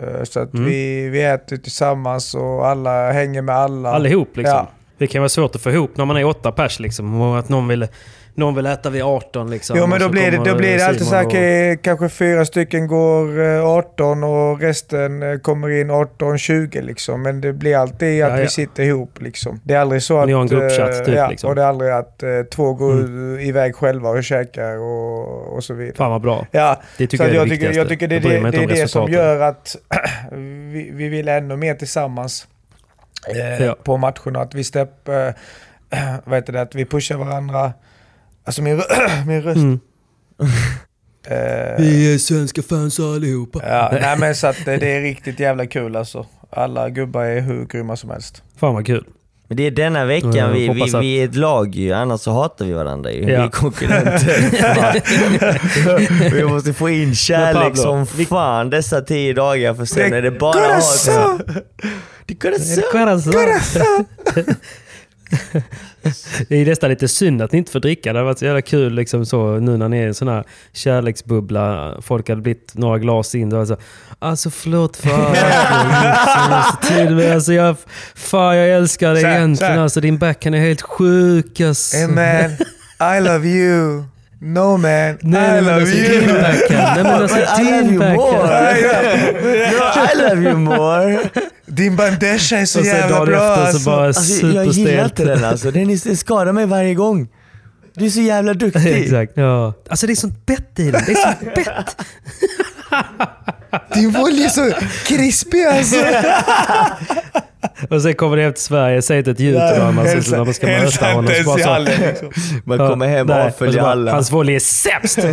[0.00, 0.66] Eh, så att Mm.
[0.66, 3.92] vi, vi äter tillsammans och alla hänger med alla.
[3.92, 4.56] Allihop liksom.
[4.56, 4.70] Ja.
[4.98, 7.20] Det kan vara svårt att få ihop när man är åtta pers liksom.
[7.20, 7.86] Och att någon vill,
[8.34, 9.76] någon vill äta vid 18 liksom.
[9.78, 12.08] Jo men Och då blir, det, då blir det alltid så Simon här, k- kanske
[12.08, 17.22] fyra stycken går eh, 18 och resten eh, kommer in 18-20 liksom.
[17.22, 18.42] Men det blir alltid att Ja, ja.
[18.42, 19.60] vi sitter ihop liksom.
[19.64, 20.26] Det är aldrig så att...
[20.26, 21.50] Ni har en gruppchatt, eh, typ, ja, liksom.
[21.50, 23.40] och det är aldrig att eh, två går Mm.
[23.40, 25.96] iväg själva och käkar och, och så vidare.
[25.96, 26.46] Fan vad bra.
[26.50, 27.78] Ja, Det tycker så jag är jag, det tycker, viktigaste.
[27.78, 29.76] jag tycker det är Jag det, det, är det som gör att
[30.72, 32.46] vi, vi vill ännu mer tillsammans
[33.28, 33.76] eh, Ja.
[33.84, 34.40] på matcherna.
[34.40, 35.14] Att vi stepp, eh,
[36.24, 37.72] vad heter det, att vi pushar varandra.
[38.44, 39.56] Alltså min, rö- min röst.
[39.56, 39.80] Mm.
[41.26, 41.36] Eh,
[41.78, 43.60] Vi är svenska fans allihopa.
[43.68, 46.26] ja, nej men så att det, det är riktigt jävla kul alltså.
[46.50, 48.42] Alla gubbar är hur grymma som helst.
[48.56, 49.04] Fan vad kul.
[49.48, 51.74] Men det är denna veckan Ja, jag vi, vi, hoppas att- vi är ett lag
[51.74, 53.20] ju, annars så hatar vi varandra ju.
[53.20, 53.26] Ja.
[53.26, 54.36] Vi är konkurrenter.
[56.34, 60.10] vi måste få in Men kärlek Pablo, som vi- fan dessa tio dagar för sen
[60.10, 61.08] Det är det bara hat.
[62.26, 63.32] Det corazon!
[64.34, 64.44] Det
[66.48, 68.12] är nästan lite synd att ni inte får dricka.
[68.12, 70.28] Det hade varit så jävla kul liksom så, nu när ni är i en sån
[70.28, 71.94] här kärleksbubbla.
[72.02, 73.50] Folk hade blivit några glas in.
[73.50, 73.76] Det så,
[74.18, 75.10] alltså förlåt för
[77.34, 77.76] alltså, jag,
[78.14, 79.78] Fan jag älskar dig egentligen.
[79.78, 81.96] Alltså, din backhand är helt sjuk alltså.
[81.96, 82.50] Hey man,
[83.16, 84.04] I love you.
[84.44, 86.26] No man, Nej, I love alltså, you.
[86.26, 88.78] Nej men alltså I love you more.
[90.12, 91.18] I love you more.
[91.66, 93.78] Din bandeja är så Och jävla bra efter alltså.
[93.78, 95.70] så bara Alltså, jag gillar inte den alltså.
[95.70, 97.28] Den, är, den skadar mig varje gång.
[97.94, 99.02] Du är så jävla duktig.
[99.02, 99.32] Exakt.
[99.34, 99.74] Ja.
[99.88, 101.02] Alltså det är sånt bett i den.
[101.06, 101.96] Det är sånt bett.
[103.94, 104.72] Din volley är så
[105.06, 105.96] krispig alltså.
[107.90, 110.22] Och sen kommer det hem till Sverige, säger inte ett ljud till.
[110.22, 111.70] Så, så när man ska hälsa möta honom inte så ens bara så.
[111.70, 112.30] hallen liksom.
[112.64, 114.12] Man kommer hem och avföljer alla.
[114.12, 115.18] Hans volley är sämst!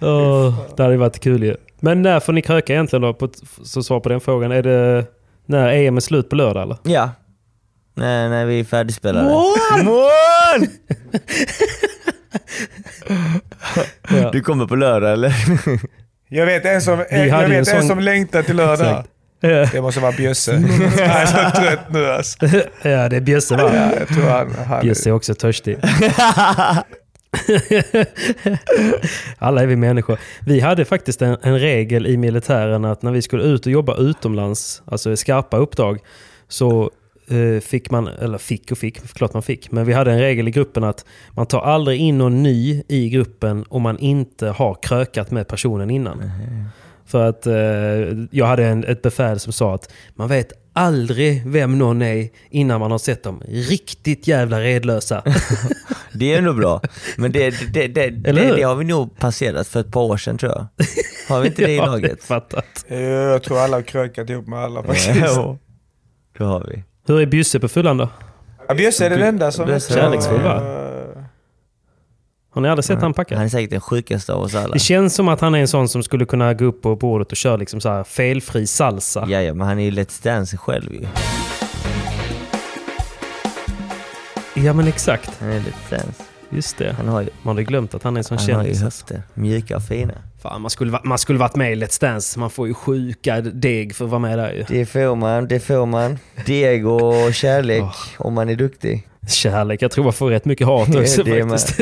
[0.00, 1.56] oh, det hade varit kul ju.
[1.80, 3.14] Men när får ni kröka egentligen då?
[3.14, 3.28] På,
[3.64, 4.52] så svar på den frågan.
[4.52, 5.04] Är det
[5.46, 6.76] när EM är slut på lördag eller?
[6.82, 7.10] Ja.
[7.94, 9.28] Nej, nej, vi är färdigspelade.
[9.28, 9.84] Mål!
[9.84, 10.66] Mål!
[14.10, 14.30] Ja.
[14.30, 15.34] Du kommer på lördag eller?
[16.28, 18.90] Jag vet en som, jag en vet en som längtar till lördag.
[18.90, 19.08] Exakt.
[19.40, 20.52] Det måste vara Bjösse.
[20.56, 22.46] Han är så trött nu alltså.
[22.82, 23.70] ja, det är Bjösse va?
[23.74, 24.50] Ja, jag tror han...
[24.66, 25.78] han Bjösse är också törstig.
[29.38, 30.18] Alla är vi människor.
[30.40, 33.96] Vi hade faktiskt en, en regel i militären att när vi skulle ut och jobba
[33.96, 35.98] utomlands, alltså skarpa uppdrag,
[36.48, 36.90] så
[37.30, 40.48] eh, fick man, eller fick och fick, klart man fick, men vi hade en regel
[40.48, 44.74] i gruppen att man tar aldrig in någon ny i gruppen om man inte har
[44.82, 46.30] krökat med personen innan.
[47.08, 47.54] För att eh,
[48.30, 52.80] jag hade en, ett befäl som sa att man vet aldrig vem någon är innan
[52.80, 55.22] man har sett dem riktigt jävla redlösa.
[56.12, 56.80] Det är ändå bra.
[57.16, 60.52] Men det, det, det, det, har vi nog passerat för ett par år sedan tror
[60.52, 60.66] jag.
[61.28, 62.24] Har vi inte det i Ja, laget?
[62.24, 62.84] fattat.
[62.88, 65.10] Jag tror alla har krökat ihop med alla faktiskt.
[65.36, 65.58] Jo.
[66.38, 66.84] Det har vi.
[67.06, 68.08] Hur är Bjusse på fyllan då?
[68.68, 69.70] Ja, Bjösse är den enda som...
[69.70, 70.87] Är kärleksfull, va?
[72.50, 73.36] Har ni aldrig sett han Han packa?
[73.36, 74.72] är säkert den sjukaste av oss alla.
[74.72, 77.30] Det känns som att han är en sån som skulle kunna gå upp på bordet
[77.30, 79.26] och köra liksom så felfri salsa.
[79.28, 81.06] Ja, ja, men han är ju Let's Dance själv ju.
[84.54, 85.30] Ja men exakt.
[85.40, 86.22] Han är Let's Dance.
[86.50, 86.92] Just det.
[86.92, 88.82] Han har ju, Man hade glömt att han är en sån han har ju kändis.
[88.82, 89.22] höfter.
[89.34, 90.12] Mjuka och fina.
[90.42, 92.38] Fan, man skulle, man skulle varit med i Let's Dance.
[92.38, 94.64] Man får ju sjuka deg för att vara med där ju.
[94.68, 96.18] Det får man, det får man.
[96.46, 97.84] Deg och kärlek
[98.18, 99.08] om man är duktig.
[99.28, 101.78] Kärlek, jag tror man får rätt mycket hat också Det faktiskt.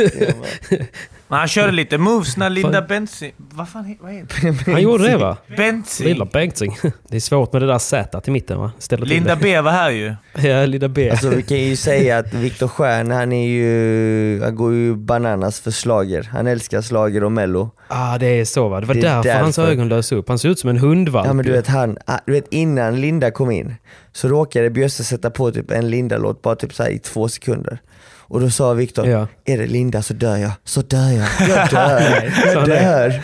[0.71, 0.87] Med.
[1.29, 2.83] Men han körde lite moves när Linda.
[2.83, 3.33] Bengtzing...
[3.37, 5.37] Vad fan he- vad heter Han gjorde det va?
[5.57, 6.07] Bengtzing?
[6.07, 6.77] Lilla Bengtzing.
[7.09, 8.73] Det är svårt med det där Z i mitten va?
[8.79, 9.37] Ställer till Linda.
[9.37, 10.15] B var här ju.
[10.49, 11.11] Ja, Linda B.
[11.11, 15.61] Alltså vi kan ju säga att Viktor Stjern, han är ju, han går ju bananas
[15.61, 16.29] för slager.
[16.33, 17.71] Han älskar slager och mello.
[17.89, 18.81] Ah, det är så va?
[18.81, 19.71] Det var Det är därför, hans därför.
[19.73, 20.29] ögon lös upp.
[20.29, 21.27] Han ser ut som en hundvalp.
[21.27, 23.75] Ja men du vet han, ah, du vet innan Linda kom in
[24.13, 27.79] så råkade Bjösse sätta på typ en Linda-låt bara typ så här i två sekunder.
[28.29, 29.27] Och då sa Viktor, Ja.
[29.45, 33.23] är det Linda så dör jag, så dör jag, jag dör, jag dör.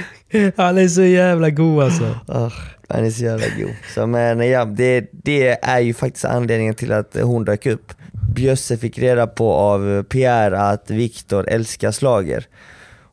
[0.56, 2.14] Han är så jävla god alltså.
[2.28, 2.50] Ah,
[2.88, 3.70] han är så jävla god.
[3.94, 7.92] Så men ja, det, det är ju faktiskt anledningen till att hon dök upp.
[8.34, 12.46] Bjösse fick reda på av Pierre att Viktor älskar slager.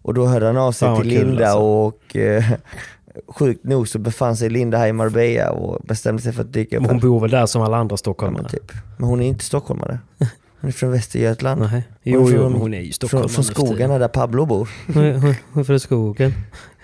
[0.02, 1.60] Och då hörde han av sig till kul, Linda alltså.
[1.60, 2.44] och eh,
[3.28, 6.78] sjukt nog så befann sig Linda här i Marbella och bestämde sig för att dyka
[6.78, 8.42] upp hon bor väl där som alla andra Ja, stockholmare?
[8.42, 8.72] men, typ.
[8.98, 10.00] men hon är inte stockholmare.
[10.62, 11.62] Hon är från Västergötland.
[11.62, 11.70] Nej.
[11.72, 13.30] Hon Jo, är jo, från- hon är ju stockholmare.
[13.30, 14.70] Från, från skogarna där Pablo bor.
[14.94, 16.34] Hon är- hon- Hon från skogen.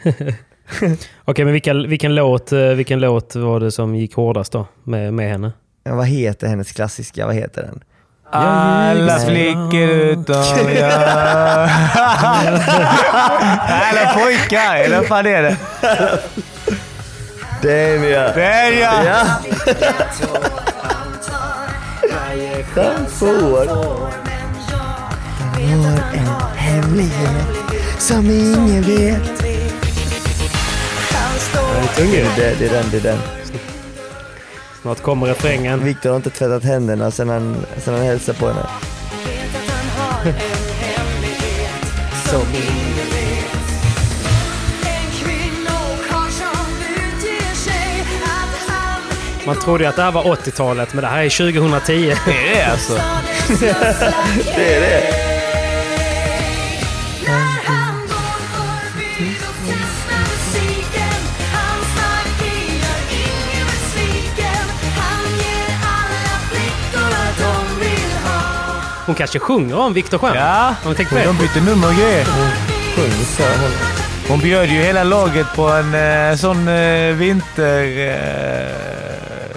[1.26, 5.14] Okej, men vilken, vilken, låt, eh, vilken låt var det som gick hårdast då med,
[5.14, 5.52] med henne?
[5.84, 7.84] Ja, vad heter hennes klassiska, vad heter den?
[8.32, 10.36] Alla flickor utom
[10.76, 10.92] jag.
[13.70, 15.58] Alla pojkar, eller vad fan är det?
[17.62, 18.32] Den ja!
[18.36, 19.26] Den ja!
[22.74, 23.66] Den får
[25.66, 27.46] har en hemlighet
[28.00, 29.42] som ingen vet.
[31.98, 32.38] Den är.
[32.38, 33.20] Det, det är den, det är den.
[34.82, 35.84] Snart kommer refrängen.
[35.84, 38.66] Viktor har inte tvättat händerna sen han, sen han hälsade på henne.
[49.46, 52.16] Man trodde ju att det här var 80-talet, men det här är 2010.
[52.26, 52.94] Det är det alltså.
[54.56, 55.26] Det är det.
[69.06, 70.36] Hon kanske sjunger om Viktor Stjern?
[70.36, 71.26] Ja, på det?
[71.26, 72.26] de bytte nummer och grejer.
[74.28, 78.00] Hon bjöd ju hela laget på en eh, sån eh, vinterspelning.
[78.08, 79.15] Eh,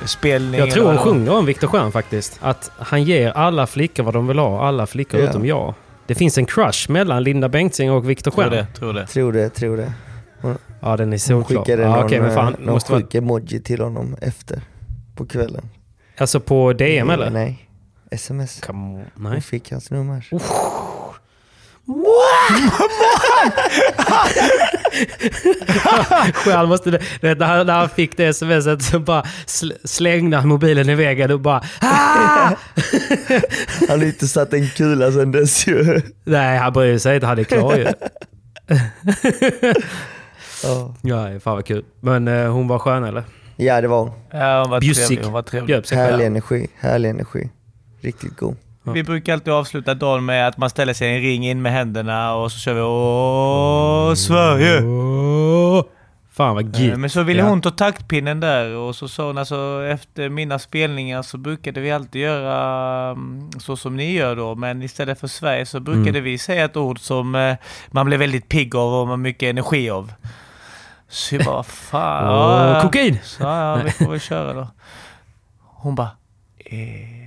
[0.09, 2.39] spelning Jag tror hon sjunger om Viktor Stjern faktiskt.
[2.43, 5.29] Att han ger alla flickor vad de vill ha, alla flickor Ja.
[5.31, 5.75] utom jag.
[6.07, 8.53] Det finns en crush mellan Linda Bengtzing och Viktor Tror Stjern.
[8.53, 9.07] det, tror det.
[9.07, 9.93] Tror det, tror det.
[10.81, 11.65] Ja, den är Hon solklar.
[11.65, 12.55] skickade Ja, någon, okej, men fan.
[12.55, 14.61] eh, någon Måste vara, sjuk emoji till honom efter.
[15.17, 15.69] På kvällen.
[16.19, 17.31] alltså på DM eller?
[17.31, 17.69] Nej.
[18.11, 18.61] Sms.
[18.61, 19.05] Come on.
[19.15, 19.41] Hon Nej.
[19.41, 20.25] fick hans nummer.
[26.35, 26.91] Stjern måste...
[26.91, 30.89] det- det- När han, när han fick det smset så bara sl, slängde han mobilen
[30.89, 31.63] i väggen och bara...
[31.81, 32.51] Ah!
[33.89, 36.01] Han har inte satt en kula sen dess ju.
[36.25, 37.27] Nej, han bryr sig inte.
[37.27, 37.87] Han är klar ju.
[40.63, 40.95] Ja.
[41.03, 41.85] Ja, fan vad kul.
[42.01, 43.25] Men eh, hon var skön eller?
[43.57, 44.11] Ja det var hon.
[44.31, 45.07] Ja, hon var Bjussig.
[45.07, 45.25] trevlig.
[45.25, 45.67] Hon var trevlig.
[45.67, 46.23] Bjöd sig Härlig själv.
[46.27, 47.49] energi, härlig energi.
[48.01, 48.57] Riktigt god.
[48.93, 51.73] Vi brukar alltid avsluta dagen med att man ställer sig i en ring in med
[51.73, 54.83] händerna och så kör vi Åh, Sverige!
[56.33, 56.99] Fan vad Eh, gött.
[56.99, 61.23] Men så ville hon ta taktpinnen där och så sa hon alltså efter mina spelningar
[61.23, 64.55] så brukade vi alltid göra mm, så som ni gör då.
[64.55, 66.25] Men istället för Sverige så brukade Mm.
[66.25, 67.57] vi säga ett ord som eh,
[67.91, 70.13] man blev väldigt pigg av och man mycket energi av.
[71.09, 72.25] Så jag bara, fan.
[72.75, 72.81] Ja.
[72.83, 73.19] kokain!
[73.25, 74.69] Så ja, vi får väl köra då.
[75.65, 76.11] Hon bara,
[76.59, 77.18] eh,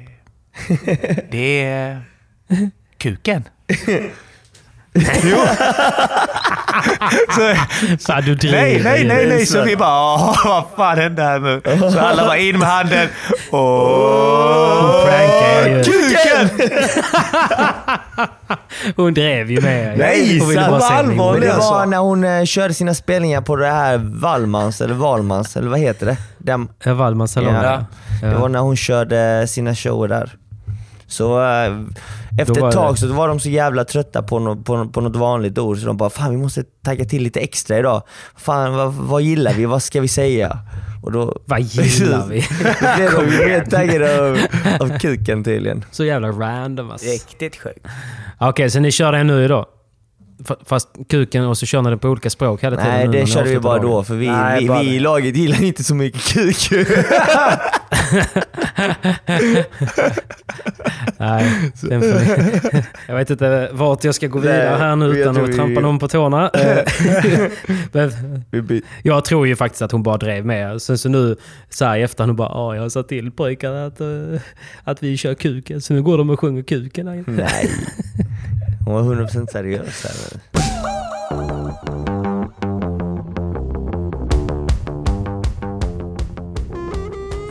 [1.31, 2.01] det är
[2.97, 3.43] kuken.
[5.23, 5.37] jo.
[7.35, 7.55] så,
[8.07, 9.45] Fan, du driver nej, nej, nej, nej.
[9.45, 11.61] Så vi bara, åh, vad fan hände här nu?
[11.91, 13.09] Så alla var in med handen.
[13.51, 15.83] Åh, prankar ju.
[15.83, 16.49] kuken!
[18.95, 19.97] Hon drev ju med.
[19.97, 20.79] Nej, Hon ville sant.
[20.79, 21.41] bara mobil.
[21.41, 21.71] Det alltså.
[21.71, 25.79] var när hon eh, körde sina spelningar på det här Valmans, eller Valmans, eller vad
[25.79, 26.17] heter det?
[26.37, 27.53] Den, Ja, Wallmans salong.
[27.53, 27.85] Ja.
[28.21, 28.27] Ja.
[28.27, 30.35] Det var när hon körde sina shower där.
[31.11, 31.73] Så eh,
[32.39, 35.15] efter ett tag det- så var de så jävla trötta på, no, på, på något
[35.15, 38.03] vanligt ord så de bara Fan vi måste tagga till lite extra idag.
[38.37, 39.65] Fan vad, vad gillar vi?
[39.65, 40.57] Vad ska vi säga?
[41.03, 42.39] Och då, Vad gillar vi?
[42.81, 44.37] då blev de ju mer taggade av,
[44.79, 45.85] av kuken tydligen.
[45.91, 47.07] Så jävla random alltså.
[47.07, 47.85] Riktigt sjukt.
[48.39, 49.65] Okej, så ni kör den nu idag?
[50.65, 52.91] Fast kuken och så kör ni den på olika språk hela tiden?
[52.91, 53.91] Nej det körde vi bara dagen?
[53.91, 54.99] då för vi, Nej, vi, bara vi i det.
[54.99, 56.71] laget gillar inte så mycket kuk.
[61.17, 62.83] Nej, den får ni.
[63.07, 65.99] Jag vet inte vart jag ska gå vidare här nu utan att vi- trampa någon
[65.99, 66.51] på tårna.
[67.93, 68.09] Eh,
[69.03, 70.81] jag tror ju faktiskt att hon bara drev med.
[70.81, 71.35] Sen så nu
[71.69, 74.07] så här i efterhand, hon bara ja, jag sa till pojkarna att, eh,
[74.83, 75.81] att vi kör kuken.
[75.81, 77.23] Så nu går de och sjunger kuken.
[77.27, 77.71] Nej.
[78.85, 80.39] Hon var 100% seriös här.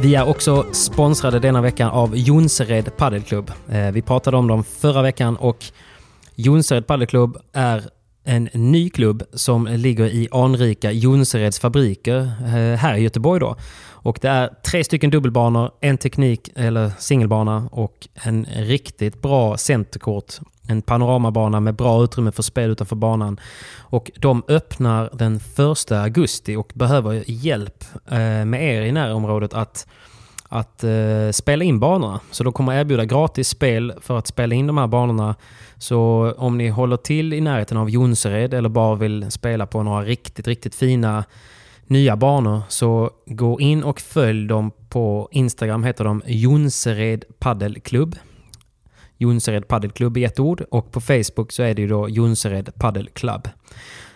[0.03, 3.53] Vi är också sponsrade denna veckan av Jonsered Paddelklubb.
[3.69, 5.65] Eh, vi pratade om dem förra veckan och
[6.35, 7.83] Jonsered Paddelklubb är
[8.25, 13.41] en ny klubb som ligger i anrika Jonsereds fabriker eh, här i Göteborg.
[13.41, 13.57] Då.
[14.03, 20.35] Och det är tre stycken dubbelbanor, en teknik eller singelbana och en riktigt bra centerkort.
[20.69, 23.41] En panoramabana med bra utrymme för spel utanför banan.
[23.79, 29.87] Och de öppnar den 1 augusti och behöver hjälp eh, med er i närområdet att
[30.53, 32.21] att eh, spela in banorna.
[32.31, 35.35] Så de kommer erbjuda gratis spel för att spela in de här banorna.
[35.79, 40.03] Så om ni håller till i närheten av Jonsered eller bara vill spela på några
[40.03, 41.25] riktigt, riktigt fina
[41.91, 48.17] nya banor så gå in och följ dem på Instagram heter de Jonsered Paddelklubb.
[49.17, 53.49] Jonsered Paddelklubb i ett ord och på Facebook så är det ju då Jonsered Paddelklubb.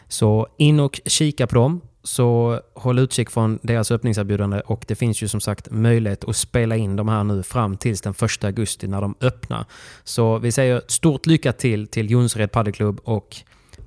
[0.09, 1.81] Så in och kika på dem.
[2.03, 6.77] Så håll utkik från deras öppningserbjudande och det finns ju som sagt möjlighet att spela
[6.77, 9.65] in de här nu fram tills den 1 augusti när de öppnar.
[10.05, 13.37] Så vi säger stort lycka till till Jonsered Paddelklubb och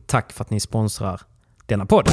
[0.05, 1.21] tack för att ni sponsrar
[1.65, 2.09] denna podd.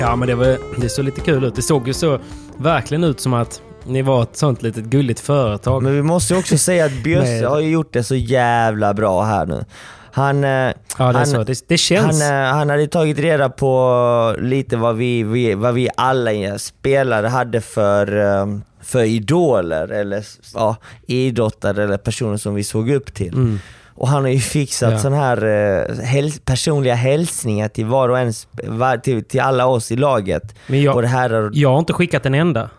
[0.00, 1.54] Ja, men det, var, det såg lite kul ut.
[1.54, 2.18] Det såg ju så
[2.56, 5.82] verkligen ut som att ni var ett sånt litet gulligt företag.
[5.82, 9.22] Men vi måste ju också säga att Bjösse har ju gjort det så jävla bra
[9.22, 9.64] här nu.
[10.12, 10.50] Han, eh,
[10.98, 11.44] Ja, det, han, så.
[11.44, 12.22] Det, det känns...
[12.22, 17.26] han, eh, han hade tagit reda på lite vad vi, vi, vad vi alla spelare
[17.26, 18.46] hade för, eh,
[18.82, 20.24] för idoler eller
[20.54, 20.76] ja,
[21.06, 23.34] idrottare eller personer som vi såg upp till.
[23.34, 23.58] Mm.
[24.00, 24.98] Och han har ju fixat Ja.
[24.98, 28.32] sån här eh, häls- personliga hälsningar till var och en,
[28.64, 30.54] var, till, till alla oss i laget.
[30.66, 32.70] Men jag- Både herrar och, Jag har inte skickat en enda.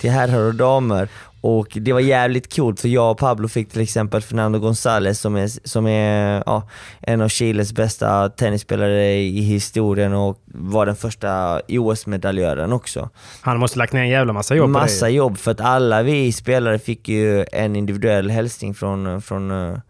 [0.00, 1.08] till herrar och damer.
[1.40, 5.36] Och det var jävligt coolt för jag och Pablo fick till exempel Fernando González som
[5.36, 6.68] är, som är ja,
[7.00, 13.10] en av Chiles bästa tennisspelare i historien och var den första OS-medaljören också.
[13.40, 15.12] Han måste lagt ner en jävla massa jobb på Massa det.
[15.12, 19.80] jobb för att alla vi spelare fick ju en individuell hälsning från, från,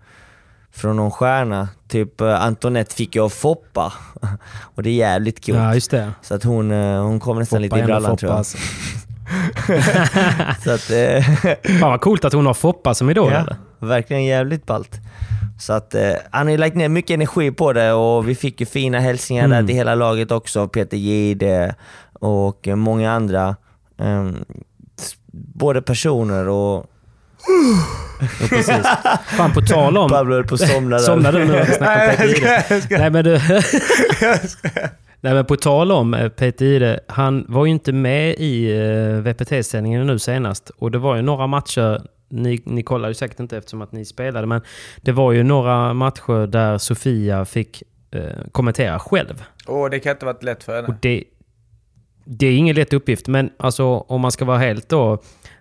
[0.73, 1.69] från någon stjärna.
[1.89, 3.93] Typ eh, Antoinette fick jag av Foppa.
[4.75, 5.59] Och det är jävligt coolt.
[5.59, 6.13] Ja, just det.
[6.23, 8.47] Så att hon, eh, hon kom nästan lite i Foppa, brallan tror jag.
[8.47, 8.59] Foppa, alltså.
[10.65, 11.25] Så att, eh,
[11.81, 13.33] Fan vad coolt att hon har Foppa som idol.
[13.33, 13.57] ja, eller?
[13.79, 15.01] verkligen jävligt ballt.
[15.61, 18.67] Så att eh, han har lagt ner mycket energi på det och vi fick ju
[18.67, 19.67] fina hälsningar där Mm.
[19.67, 20.69] till hela laget också.
[20.69, 21.75] Peter Jihde
[22.13, 23.57] och eh, många andra.
[25.01, 26.87] S- både personer och...
[28.41, 28.87] Ja, precis.
[29.27, 30.11] Fan på tal om...
[30.11, 31.03] Pablo höll på att somna där.
[31.05, 33.41] Somnade du när vi snackade om Peter ska- Nej men du...
[35.21, 39.21] Nej men på tal om eh, Peter Jihde, han var ju inte med i eh,
[39.21, 40.71] VPT-sändningen nu senast.
[40.71, 44.05] Och det var ju några matcher, ni, ni kollade ju säkert inte eftersom att ni
[44.05, 44.61] spelade, men
[44.97, 49.45] det var ju några matcher där Sofia fick eh, kommentera själv.
[49.67, 50.99] Åh, det kan inte varit lätt för Och henne.
[51.03, 51.25] det,
[52.25, 55.13] det är ingen lätt uppgift, men alltså, om man ska vara helt då,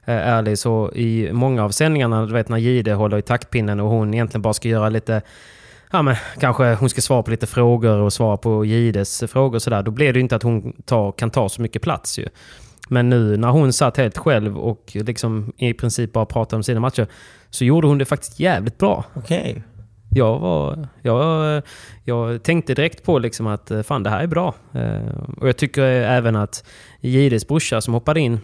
[0.05, 3.89] eh, ärlig så i många av sändningarna, du vet när Gide håller i taktpinnen och
[3.89, 5.21] hon egentligen bara ska göra lite
[5.91, 9.61] Ja men kanske hon ska svara på lite frågor och svara på Gides frågor och
[9.61, 9.83] sådär.
[9.83, 12.27] Då blir det ju inte att hon tar, kan ta så mycket plats ju.
[12.89, 16.79] Men nu när hon satt helt själv och liksom i princip bara pratade om sina
[16.79, 17.07] matcher
[17.49, 19.03] så gjorde hon det faktiskt jävligt bra.
[19.13, 19.63] Okej.
[20.11, 21.61] Jag, var, jag,
[22.03, 24.53] jag tänkte direkt på liksom att eh, fan det här är bra.
[24.73, 26.63] Eh, Och jag tycker även att
[27.01, 28.39] Gides brorsa som hoppade in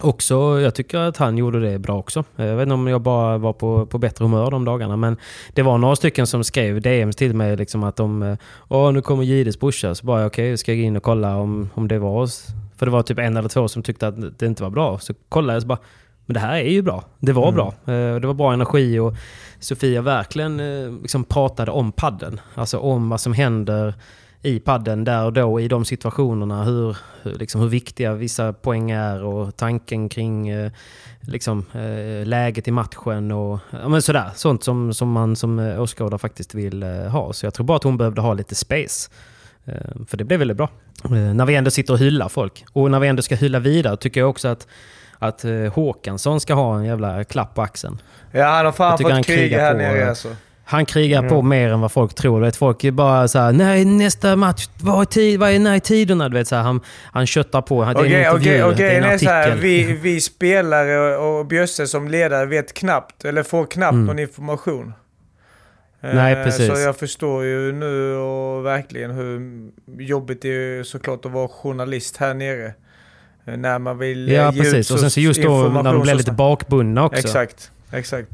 [0.00, 2.24] också, jag tycker att han gjorde det bra också.
[2.36, 5.16] Jag vet inte om jag bara var på, på bättre humör de dagarna men
[5.54, 8.36] det var några stycken som skrev DMs till mig liksom att de eh,
[8.68, 9.94] Åh nu kommer Gides brorsa.
[9.94, 12.46] Så bara okej, ska jag gå in och kolla om, om det var oss.
[12.76, 14.98] För det var typ en eller två som tyckte att det inte var bra.
[14.98, 15.78] Så kollade jag så bara
[16.26, 17.04] men det här är ju bra.
[17.18, 17.66] Det var bra.
[17.86, 19.14] Eh, Det var bra energi och
[19.60, 22.40] Sofia verkligen eh, liksom pratade om padden.
[22.54, 23.94] Alltså om vad som händer
[24.42, 26.64] i padden där och då i de situationerna.
[26.64, 30.72] Hur, hur, liksom, hur viktiga vissa poäng är och tanken kring eh,
[31.20, 34.30] liksom, eh, läget i matchen och ja, men sådär.
[34.34, 37.32] Sånt som, som man som eh, åskådare faktiskt vill eh, ha.
[37.32, 39.10] Så jag tror bara att hon behövde ha lite space.
[39.64, 39.74] Eh,
[40.08, 40.68] För det blev väldigt bra.
[41.04, 42.64] Eh, När vi ändå sitter och hyllar folk.
[42.72, 44.66] Och när vi ändå ska hylla vidare tycker jag också att
[45.18, 47.98] att Håkansson ska ha en jävla klapp på axeln.
[48.32, 50.28] Ja, han har fan fått kriga här nere alltså.
[50.72, 52.40] Han krigar på mer än vad folk tror.
[52.40, 55.74] Vet, folk är bara så här, nej nästa match, vad är, tid, vad är när
[55.74, 56.28] är tiderna?
[56.28, 56.80] Du vet, så här, han,
[57.12, 57.84] han köttar på.
[57.84, 59.58] Det är en intervju, okej, det är en nej, så här, artikel.
[59.60, 64.06] vi, vi spelare och, och Bjösse som ledare vet knappt, eller får knappt Mm.
[64.06, 64.92] någon information.
[66.00, 66.66] Nej, Eh, precis.
[66.74, 69.40] Så jag förstår ju nu och verkligen hur
[69.98, 72.74] jobbigt det är såklart att vara journalist här nere.
[73.46, 74.90] Eh, När man vill eh, Ja, ge ut precis.
[74.90, 77.18] Och så sen så just då när de blir så lite bakbundna också.
[77.18, 78.28] Exakt, exakt.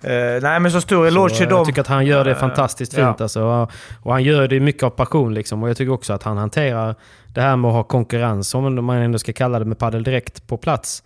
[0.00, 1.58] Eh, nej men så stor eloge till dem.
[1.58, 3.06] jag tycker att han gör det Eh, fantastiskt ja.
[3.06, 3.20] fint.
[3.20, 3.68] Alltså.
[4.02, 5.34] Och han gör det mycket av passion.
[5.34, 5.62] Liksom.
[5.62, 6.94] Och jag tycker också att han hanterar
[7.34, 10.46] det här med att ha konkurrens, om man ändå ska kalla det med padel direkt
[10.46, 11.02] på plats.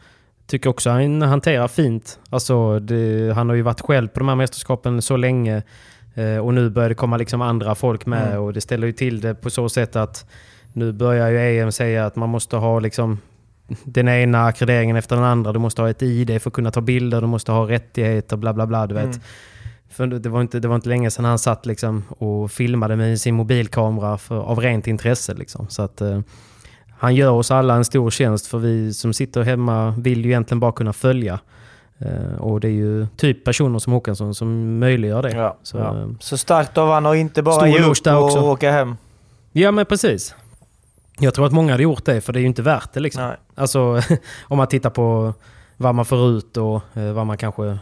[0.46, 2.18] Tycker också han hanterar fint.
[2.30, 5.62] Alltså, det, han har ju varit själv på de här mästerskapen så länge.
[6.14, 8.26] Eh, och nu börjar det komma liksom andra folk med.
[8.26, 8.42] Mm.
[8.42, 10.26] Och det ställer ju till det på så sätt att
[10.72, 13.18] nu börjar ju EM säga att man måste ha liksom
[13.84, 15.52] den ena akkrediteringen efter den andra.
[15.52, 18.52] Du måste ha ett ID för att kunna ta bilder, du måste ha rättigheter, bla
[18.52, 18.86] bla bla.
[18.86, 19.04] Du vet.
[19.04, 19.20] Mm.
[19.90, 23.20] För det var, inte, det var inte länge sedan han satt liksom och filmade med
[23.20, 25.34] sin mobilkamera för, av rent intresse.
[25.34, 25.66] Liksom.
[25.68, 26.20] Så att, eh,
[26.98, 30.60] han gör oss alla en stor tjänst för vi som sitter hemma vill ju egentligen
[30.60, 31.38] bara kunna följa.
[31.98, 35.30] Eh, och det är ju typ personer som Håkansson som möjliggör det.
[35.30, 35.98] Ja, så, ja.
[35.98, 38.40] eh, så starkt av han att inte bara ge upp och också.
[38.40, 38.96] åka hem.
[39.52, 40.34] ja men precis.
[41.22, 43.22] Jag tror att många hade gjort det för det är ju inte värt det liksom.
[43.22, 43.36] Nej.
[43.54, 44.00] Alltså
[44.48, 45.34] om man tittar på
[45.76, 47.78] vad man får ut och eh, vad man kanske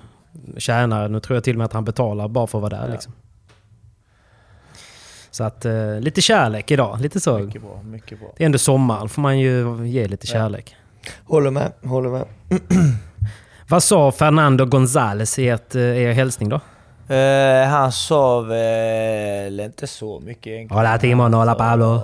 [0.58, 1.08] tjänar.
[1.08, 2.92] Nu tror jag till och med att han betalar bara för att vara där Ja.
[2.92, 3.12] liksom.
[5.30, 7.00] Så att eh, lite kärlek idag.
[7.00, 7.38] Lite så.
[7.38, 8.28] Mycket bra, mycket bra.
[8.36, 9.06] Det är ändå sommar.
[9.08, 10.32] får man ju ge lite Ja.
[10.32, 10.76] kärlek.
[11.24, 12.24] Håller med, håller med.
[13.68, 16.60] Vad sa Fernando González i ert, eh, er hälsning då?
[17.14, 20.78] Eh, han sa väl inte så mycket egentligen.
[20.78, 22.02] Hola Timon, hola sa, Pablo.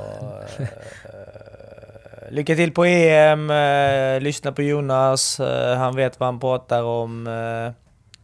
[2.31, 7.27] Lycka till på EM, eh, lyssna på Jonas, eh, han vet vad han pratar om.
[7.27, 7.73] Eh,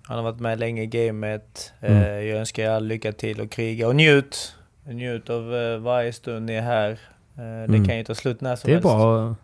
[0.08, 1.72] han har varit med länge i gamet.
[1.80, 2.26] Mm.
[2.26, 4.54] Jag önskar er all lycka till och kriga och njut.
[4.86, 5.42] Njut av
[5.82, 6.98] varje stund ni är här.
[7.34, 7.88] Det Mm.
[7.88, 8.88] kan ju ta slut när som Det är helst.
[8.88, 9.34] bra.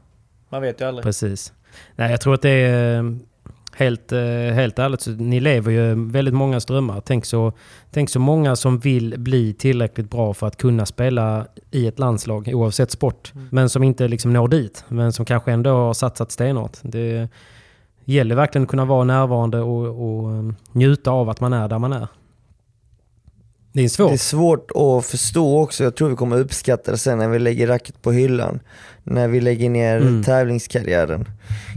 [0.48, 1.02] Man vet ju aldrig.
[1.04, 1.52] Precis.
[1.96, 3.16] Nej, jag tror att det är
[3.78, 4.20] helt, eh,
[4.54, 7.02] helt ärligt så ni lever ju väldigt många drömmar.
[7.04, 7.52] Tänk så,
[7.90, 12.50] tänk så många som vill bli tillräckligt bra för att kunna spela i ett landslag
[12.52, 13.32] oavsett sport.
[13.34, 13.48] Mm.
[13.50, 14.84] Men som inte liksom når dit.
[14.88, 16.76] Men som kanske ändå har satsat stenhårt.
[16.82, 17.28] Det
[18.04, 20.42] gäller verkligen att kunna vara närvarande och, och eh,
[20.72, 22.08] njuta av att man är där man är.
[23.72, 24.08] Det är svårt.
[24.10, 27.38] Det är svårt att förstå också, jag tror vi kommer uppskatta det sen när vi
[27.38, 28.60] lägger racket på hyllan.
[29.04, 30.24] När vi lägger ner Mm.
[30.24, 31.24] tävlingskarriären.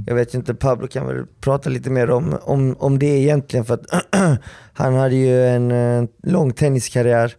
[0.08, 3.74] Jag vet inte, Pablo kan väl prata lite mer om, om, om det egentligen för
[3.74, 3.86] att
[4.74, 7.34] han hade ju en eh, lång tenniskarriär.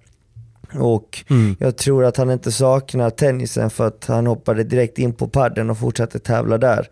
[0.74, 1.56] Och Mm.
[1.60, 5.70] jag tror att han inte saknar tennisen för att han hoppade direkt in på padden
[5.70, 6.88] och fortsatte tävla där.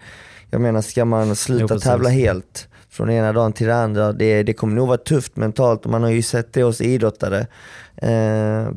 [0.51, 1.85] Jag menar, ska man Jo, sluta precis.
[1.85, 2.69] tävla helt
[3.01, 6.03] från ena dagen till den andra, det, det kommer nog vara tufft mentalt och man
[6.03, 7.47] har ju sett det hos idrottare.
[7.97, 8.11] Eh,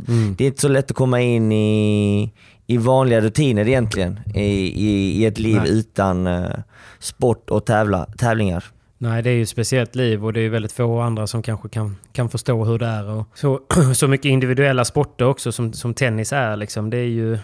[0.08, 0.36] Mm.
[0.38, 2.34] Det är inte så lätt att komma in i,
[2.68, 5.80] i vanliga rutiner egentligen, i, i, i ett liv Nej.
[5.80, 6.52] utan eh,
[7.00, 8.64] sport och tävla, tävlingar.
[8.98, 11.70] Nej, det är ju ett speciellt liv och det är väldigt få andra som kanske
[11.70, 13.10] kan, kan förstå hur det är.
[13.10, 13.60] Och så,
[13.94, 16.56] så mycket individuella sporter också som, som tennis är.
[16.56, 16.90] Liksom.
[16.90, 17.38] Det är ju...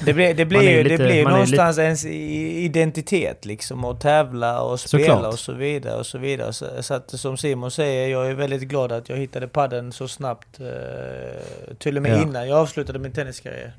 [0.00, 3.84] Det blir, det blir ju lite- det blir någonstans ens identitet liksom.
[3.84, 5.32] Och tävla och spela Såklart.
[5.32, 6.52] och så vidare och så vidare.
[6.52, 10.08] Så, så att som Simon säger, jag är väldigt glad att jag hittade padden så
[10.08, 10.60] snabbt.
[10.60, 12.22] Eh, till och med Ja.
[12.22, 13.72] innan jag avslutade min tenniskarriär.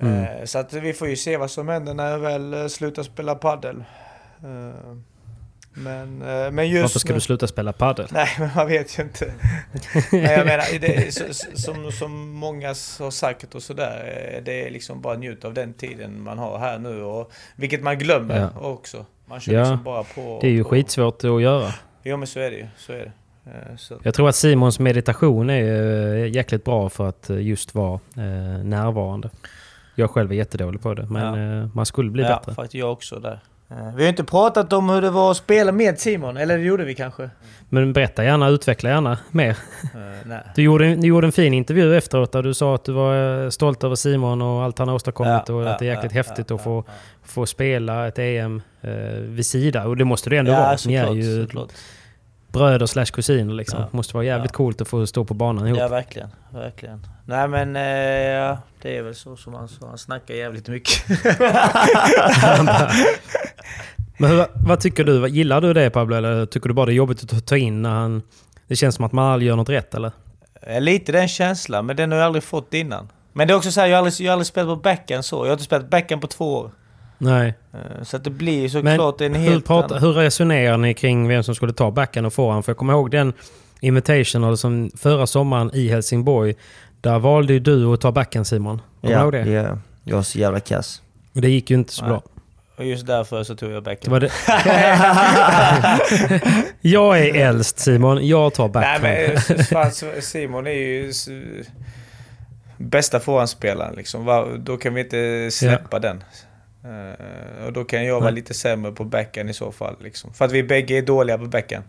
[0.00, 0.24] Mm.
[0.24, 3.02] Eh, så att vi får ju se vad som händer när jag väl eh, slutar
[3.02, 3.84] spela paddel.
[4.44, 4.96] Eh,
[5.76, 7.14] men, eh, men just Varför ska nu...
[7.14, 8.06] du sluta spela padel?
[8.10, 9.32] Nej, men man vet ju inte.
[10.12, 11.24] men jag menar, det så,
[11.54, 15.72] som, som många har sagt och sådär, eh, det är liksom bara njut av den
[15.74, 17.02] tiden man har här nu.
[17.02, 18.60] Och, vilket man glömmer Ja.
[18.60, 19.06] också.
[19.26, 20.38] Man kör Ja, liksom bara på.
[20.40, 20.68] Det är ju på.
[20.70, 21.72] skitsvårt att göra.
[22.02, 22.66] Jo men så är det ju.
[22.76, 23.12] Så är det.
[23.50, 24.00] Eh, Så.
[24.02, 25.64] Jag tror att Simons meditation är
[26.24, 28.00] jäkligt bra för att just vara
[28.64, 29.30] närvarande.
[29.94, 32.54] Jag själv är jättedålig på det, men eh, man skulle bli ja, bättre.
[32.54, 33.40] faktiskt jag också där.
[33.70, 36.64] Eh, Vi har inte pratat om hur det var att spela med Simon, eller det
[36.64, 37.30] gjorde vi kanske?
[37.68, 39.56] Men berätta gärna, utveckla gärna mer.
[40.24, 40.40] Nej.
[40.54, 43.50] Du gjorde, ni gjorde en fin intervju efteråt där du sa att du var eh,
[43.50, 46.16] stolt över Simon och allt han har åstadkommit Ja, och att det är jäkligt ja,
[46.16, 46.84] häftigt ja, att få,
[47.24, 48.90] få spela ett EM eh,
[49.20, 49.84] vid sida.
[49.86, 50.76] Och det måste det ändå vara.
[50.86, 51.68] Ni är ju såklart.
[52.48, 53.80] bröder slash kusiner liksom.
[53.80, 53.86] Ja.
[53.90, 54.56] måste vara jävligt Ja.
[54.56, 55.78] coolt att få stå på banan ihop.
[55.78, 56.28] Ja, verkligen.
[56.50, 57.06] Verkligen.
[57.24, 59.86] Nej men, eh, ja, det är väl så som han sa.
[59.88, 61.04] Han snackar jävligt mycket.
[64.18, 65.28] Men hur, vad tycker du?
[65.28, 66.16] Gillar du det Pablo?
[66.16, 68.22] Eller tycker du bara det är jobbigt att ta- in när han...
[68.68, 70.10] Det känns som att man aldrig gör något rätt eller?
[70.62, 73.08] Eh, Lite den känslan, men den har jag aldrig fått innan.
[73.32, 75.24] Men det är också så här, jag har aldrig, jag har aldrig spelat på backhand
[75.24, 75.36] så.
[75.36, 76.70] Jag har inte spelat backhand på två år.
[77.18, 77.54] Nej.
[77.72, 80.02] Eh, Så att det blir Men såklart en hur, helt pratar, annan...
[80.08, 82.64] hur resonerar ni kring vem som skulle ta backen och forehand?
[82.64, 83.32] För jag kommer ihåg den
[83.80, 86.54] Invitational som förra sommaren i Helsingborg.
[87.00, 88.80] Där valde ju du att ta backen Simon.
[89.00, 89.42] Kommer du Ja, ihåg det?
[89.44, 90.18] det gör jag.
[90.18, 91.02] Är så jävla kass.
[91.34, 92.10] Och det gick ju inte så Nej.
[92.10, 92.22] bra.
[92.76, 94.12] Och just därför så tog jag backhand.
[94.12, 94.30] var det.
[96.80, 99.02] jag är äldst Simon, jag tar Nej backhand.
[99.48, 99.92] men fan,
[100.22, 101.12] Simon är ju
[102.76, 104.26] bästa forehandspelaren liksom.
[104.64, 106.24] Då kan vi inte släppa den.
[106.84, 108.32] Eh, och då kan jag vara Nej.
[108.32, 109.96] lite sämre på backhand i så fall.
[110.02, 110.34] Liksom.
[110.34, 111.84] För att vi bägge är dåliga på backhand.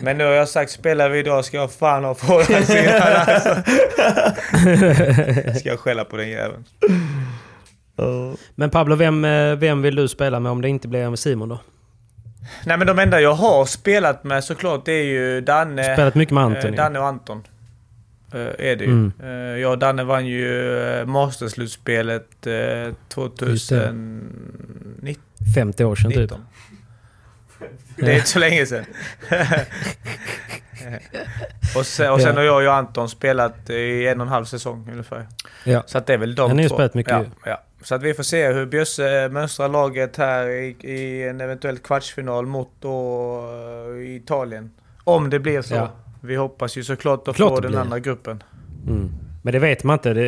[0.00, 3.56] Men nu har jag sagt, spelar vi idag ska jag fan ha forehandsidan alltså.
[5.58, 6.64] Ska jag skälla på den jäveln.
[8.54, 11.48] Men Pablo, vem, eh, vem vill du spela med om det inte blir med Simon
[11.48, 11.60] då?
[12.66, 15.94] Nej men de enda jag har spelat med såklart det är ju Danne.
[15.94, 16.76] Spelat mycket med Anton, eh.
[16.76, 17.42] Danne och Anton.
[18.32, 18.90] Eh, är det ju.
[18.90, 19.12] Mm.
[19.22, 19.30] Eh,
[19.60, 25.14] jag och Danne vann ju Masterslutspelet eh, 2019.
[25.54, 26.32] 50 år sedan typ.
[27.96, 28.84] Det är inte så länge sedan.
[31.76, 32.40] och sen, och sen Ja.
[32.40, 35.26] har jag och Anton spelat i en och en halv säsong ungefär.
[35.64, 35.82] Ja.
[35.86, 36.74] Så att det är väl de Ja, ni har två.
[36.76, 37.28] spelat mycket ja, ju.
[37.44, 37.62] ja.
[37.82, 42.46] Så att vi får se hur Bjösse mönstrar laget här i, i en eventuell kvartsfinal
[42.46, 43.40] mot då,
[43.96, 44.70] eh, Italien.
[45.04, 45.74] Om det blir så.
[45.74, 45.90] Ja.
[46.20, 47.80] Vi hoppas ju såklart att Klart få den blir.
[47.80, 48.42] andra gruppen.
[48.86, 49.10] Mm.
[49.48, 50.22] Men det vet man inte det,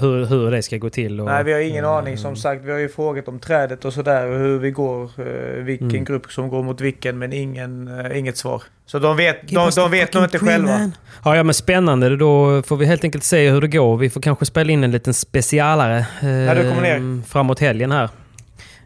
[0.00, 1.20] hur, hur det ska gå till.
[1.20, 2.18] Och, Nej, vi har ingen eh, aning.
[2.18, 4.26] Som sagt, vi har ju frågat om trädet och sådär.
[4.30, 5.02] och Hur vi går.
[5.20, 6.04] eh, Vilken Mm.
[6.04, 7.18] grupp som går mot vilken.
[7.18, 8.62] Men ingen, eh, inget svar.
[8.86, 10.90] Så de vet, de, de vet nog inte själva.
[11.24, 12.16] Ja, ja, men spännande.
[12.16, 13.96] Då får vi helt enkelt se hur det går.
[13.96, 17.22] Vi får kanske spela in en liten specialare eh, När du kommer ner.
[17.26, 18.08] framåt helgen här.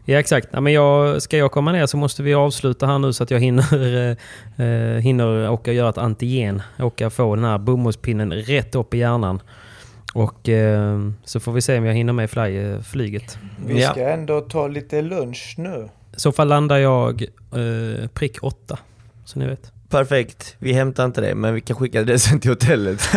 [0.05, 0.47] Ja, exakt.
[0.51, 3.31] Ja, men jag, ska jag komma ner så måste vi avsluta här nu så att
[3.31, 3.65] jag hinner,
[4.59, 6.61] eh, eh, hinner åka och göra ett antigen.
[6.79, 9.39] Åka och få den här bomullspinnen rätt upp i hjärnan.
[10.15, 13.37] Och eh, så får vi se om jag hinner med fly, eh, flyget.
[13.67, 13.91] Vi Ja.
[13.91, 15.89] ska ändå ta lite lunch nu.
[16.17, 18.79] I så fall landar jag eh, prick åtta.
[19.25, 19.71] Så ni vet.
[19.89, 23.01] Perfekt, vi hämtar inte det men vi kan skicka det sen till hotellet.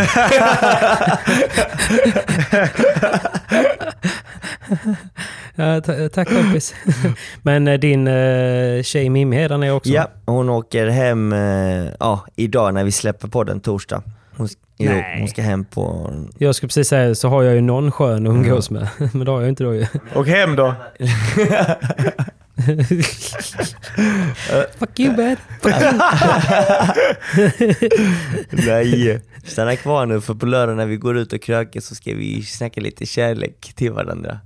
[5.54, 6.74] Ja, ta- tack kompis.
[7.42, 9.90] Men eh, din eh, tjej Mimmi är där nere också?
[9.90, 14.02] ja, hon åker hem eh, ja, idag när vi släpper på den torsdag.
[14.38, 14.48] Hon,
[14.78, 15.16] jo, Nej.
[15.18, 16.12] hon ska hem på...
[16.38, 18.88] Jag skulle precis säga så har jag ju någon skön att umgås med.
[19.12, 19.86] Men det har jag inte då ju.
[20.14, 20.74] Och hem då.
[24.78, 25.36] Fuck you bad.
[28.50, 32.14] Nej, stanna kvar nu för på lördag när vi går ut och krökar så ska
[32.14, 34.38] vi snacka lite kärlek till varandra.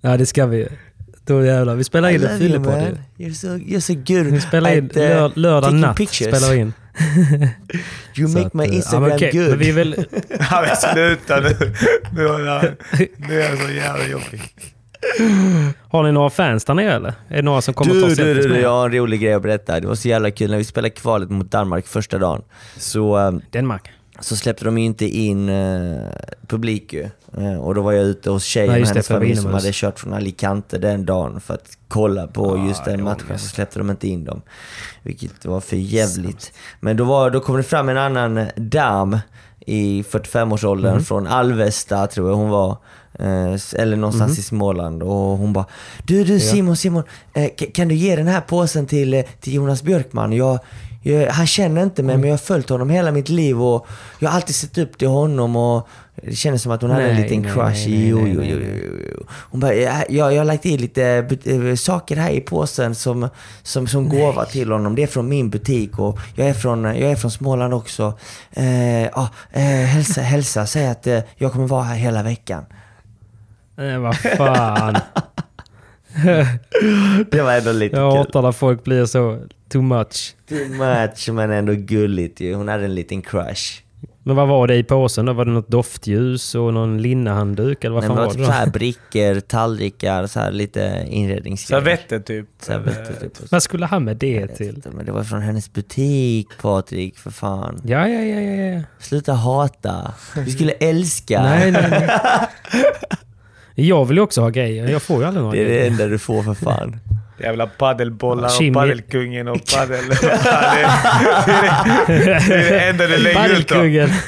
[0.00, 0.68] Ja det ska vi.
[1.26, 1.74] Då jävlar.
[1.74, 3.26] Vi spelar in en fyllepodd ju.
[3.26, 5.96] You're so, you're so good Vi spelar in uh, lör, lördag natt.
[5.96, 6.36] pictures.
[6.36, 6.72] Spelar in.
[8.16, 9.48] You Så make att, my eh, Instagram ja, men okej, good.
[9.48, 10.06] Men vi är väl,
[10.50, 11.74] Ja, men sluta nu.
[12.12, 12.64] Nu är jag,
[13.16, 14.42] nu är jag så jävla jobbig.
[15.88, 17.14] har ni några fans där nere eller?
[17.28, 19.20] Är det några som kommer Du, ta du, selfies du, du, jag har en rolig
[19.20, 19.80] grej att berätta.
[19.80, 22.42] Det var så jävla kul när vi spelade kvalet mot Danmark första dagen.
[22.76, 23.90] Så, eh, Danmark?
[24.20, 25.98] så släppte de ju inte in eh,
[26.46, 27.08] publik ju.
[27.38, 30.12] Eh, och då var jag ute hos tjejen och hennes familj som hade kört från
[30.14, 33.38] Alicante den dagen för att kolla på Ah, just den ja, matchen.
[33.38, 34.42] Så släppte de inte in dem.
[35.02, 36.52] Vilket var för jävligt.
[36.80, 39.18] Men då, var, då kom det fram en annan dam
[39.66, 41.04] i 45-årsåldern Mhm.
[41.04, 42.76] från Alvesta tror jag hon var.
[43.18, 45.64] Eh, eller någonstans i Småland och hon bara
[46.06, 47.02] Du du Simon, Simon,
[47.34, 50.32] eh, ka- kan du ge den här påsen till, till Jonas Björkman?
[50.32, 50.58] Jag,
[51.02, 53.86] jag, han känner inte mig men jag har följt honom hela mitt liv och
[54.18, 55.88] jag har alltid sett upp till honom och
[56.22, 57.88] det kändes som att hon hade en Nej, liten nej, crush.
[57.88, 59.12] nej, jo, nej, jo, nej, jo, nej.
[59.18, 59.24] jo.
[59.30, 63.28] Hon bara, jag, jag, har lagt i lite eh, saker här i påsen som,
[63.62, 64.94] som, som gåva till honom.
[64.94, 68.18] Det är från min butik och jag är från, jag är från Småland också.
[68.52, 72.64] Eh, ah, eh, hälsa, hälsa, säg att eh, jag kommer vara här hela veckan.
[73.76, 74.96] Nej, vad fan.
[77.30, 78.18] Det var ändå lite Jag kul.
[78.18, 79.38] hatar när folk blir så
[79.68, 80.34] too much.
[80.48, 82.54] Too much men ändå gulligt ju.
[82.54, 83.82] Hon hade en liten crush.
[84.30, 85.32] Men vad var det i påsen då?
[85.32, 88.40] Var det något doftljus och någon linnehandduk eller vad Nej, fan var var det typ
[88.46, 88.46] då?
[88.46, 91.80] så här brickor, tallrikar, så här lite inredningsgrejer.
[91.80, 92.46] Servetter typ.
[92.60, 93.50] Servetter typ.
[93.50, 94.68] Vad skulle han med det till?
[94.68, 97.80] inte, Men det var från hennes butik Patrik, för fan.
[97.84, 98.82] Ja, ja, ja, ja, ja.
[98.98, 100.14] Sluta hata.
[100.36, 101.42] Vi skulle älska.
[101.42, 102.10] Nej, nej, nej.
[103.74, 104.88] Jag vill ju också ha grejer.
[104.88, 107.00] Jag får ju aldrig några Det är det enda du får för fan.
[107.40, 108.74] Jävla paddelbollar och Chimney.
[108.74, 110.04] paddelkungen och paddel...
[110.08, 113.84] det, är det, det är det enda du lägger ut då.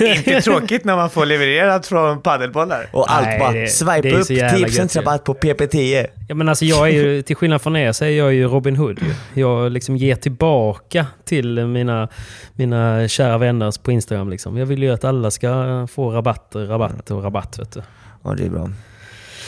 [0.07, 2.87] Inte tråkigt när man får levererat från paddelbollar.
[2.93, 5.01] Och allt Nej, bara, det- swipe det upp så jävla 10% gött ju.
[5.01, 6.07] rabatt på PP10.
[6.29, 8.77] Ja, men alltså jag är ju, till skillnad från er så är jag ju Robin
[8.77, 9.01] Hood.
[9.35, 12.09] Jag liksom ger tillbaka till mina,
[12.55, 14.31] mina kära vänner på Instagram.
[14.31, 14.57] Liksom.
[14.57, 17.59] Jag vill ju att alla ska få rabatter, rabatt och rabatt.
[17.59, 17.83] Vet du.
[18.25, 18.71] Ja, det är bra.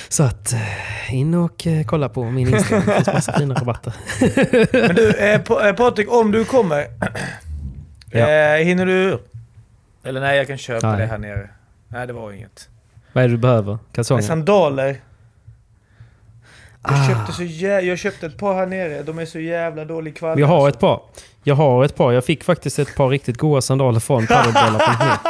[0.08, 2.82] Så att eh, in och eh, kolla på min Instagram.
[2.86, 3.92] Det finns massa fina rabatter.
[4.86, 5.34] Men du, eh,
[5.66, 6.86] eh, Patrik, om du kommer.
[8.16, 8.28] Ja.
[8.30, 9.18] eh, hinner du...
[10.04, 10.98] Eller nej, jag kan köpa Nej.
[11.00, 11.48] det här nere.
[11.88, 12.68] Nej, det var inget.
[13.12, 13.78] Vad är det du behöver?
[13.92, 14.22] Kalsonger?
[14.22, 14.86] sandaler.
[16.82, 17.08] Jag, Ah.
[17.08, 19.02] köpte så jä- jag köpte ett par här nere.
[19.02, 20.40] De är så jävla dålig kvalitet.
[20.40, 21.00] Jag har ett par.
[21.42, 22.12] Jag har ett par.
[22.12, 25.20] Jag fick faktiskt ett par riktigt goda sandaler från padelbollar.net.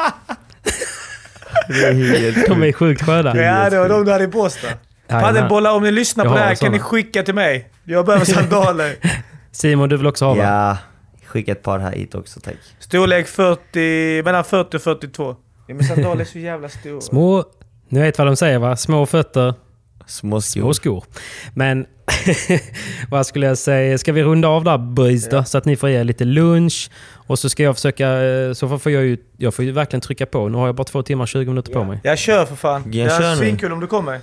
[1.69, 3.37] Det är helt De är sjukt sköna.
[3.37, 4.69] Ja, det var de du hade i Båstad.
[5.09, 5.35] Jajamän.
[5.35, 7.71] Paddelbollar, om ni lyssnar Jag på det här kan ni skicka till mig.
[7.85, 8.97] Jag behöver sandaler.
[9.53, 10.43] Simon, du vill också ha va?
[10.43, 10.77] Ja,
[11.27, 12.55] skicka ett par här hit också tack.
[12.79, 15.37] Storlek 40, mellan 40 och 42.
[15.67, 17.01] Ja, men sandaler är så jävla stora.
[17.01, 17.45] Små...
[17.89, 18.77] Ni vet vad de säger va?
[18.77, 19.55] Små fötter,
[20.07, 20.73] Små små skor.
[20.73, 21.05] skor.
[21.55, 21.87] Men
[23.11, 23.99] vad skulle jag säga?
[23.99, 25.45] Ska vi runda av där boys då?
[25.45, 26.91] Så att ni får ge lite lunch.
[27.27, 28.23] Och så ska jag försöka...
[28.23, 29.17] eh, Så får jag ju...
[29.37, 30.49] Jag får ju verkligen trycka på.
[30.49, 32.01] Nu har jag bara två timmar och 20 minuter på mig.
[32.03, 32.83] Jag kör för fan.
[32.93, 34.21] Jag det kör är svinkul om du kommer.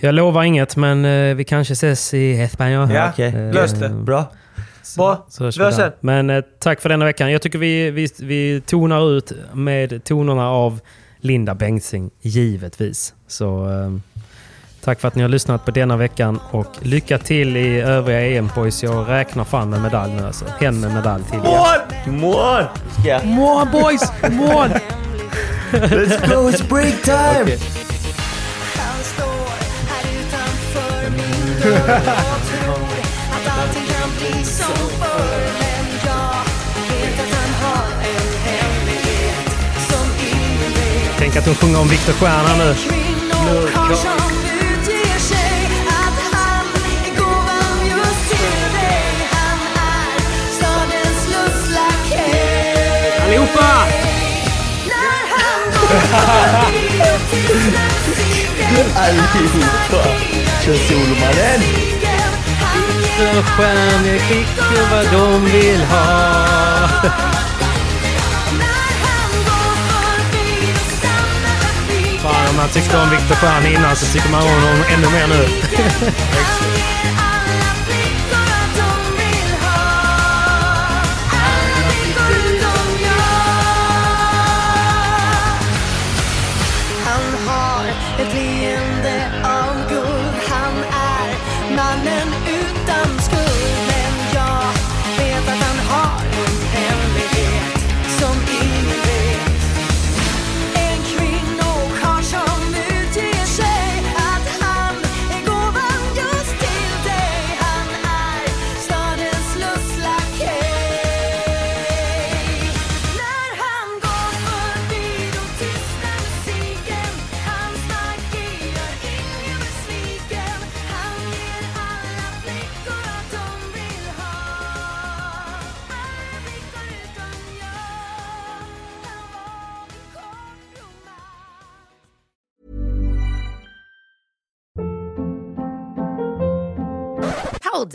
[0.00, 2.90] Jag lovar inget men eh, vi kanske ses i Espanol.
[2.94, 3.26] Ja, okej.
[3.28, 3.88] Eh, lös det.
[3.88, 4.32] Bra.
[4.96, 5.70] Bra, Så vi hörs där.
[5.70, 5.92] sen.
[6.00, 7.32] Men tack för denna veckan.
[7.32, 10.80] Jag tycker vi, vi, vi tonar ut med tonerna av
[11.20, 13.14] Linda Bengtzing, givetvis.
[13.28, 13.66] Så
[14.86, 18.50] tack för att ni har lyssnat på denna veckan och lycka till i övriga EM
[18.54, 18.82] boys.
[18.82, 20.44] Jag räknar fan med medalj nu alltså.
[20.60, 21.40] En med medalj till.
[21.44, 21.76] Ja.
[22.06, 22.64] Mål!
[23.06, 23.26] Jag?
[23.26, 24.12] Mål boys!
[24.30, 24.68] Mål!
[25.72, 27.44] Let's go, it's break time!
[27.44, 27.60] Vet
[41.18, 42.74] Tänk att hon sjunger om Viktor Stjärna nu.
[53.36, 53.86] Allihopa!
[58.96, 60.04] Allihopa!
[60.64, 61.60] Kör solomannen!
[62.88, 66.88] Viktor Stjärna skickar vad de vill ha.
[72.22, 75.26] Fan, om man tyckte om Viktor Stjärna innan så tycker man om honom ännu mer
[75.28, 75.48] nu.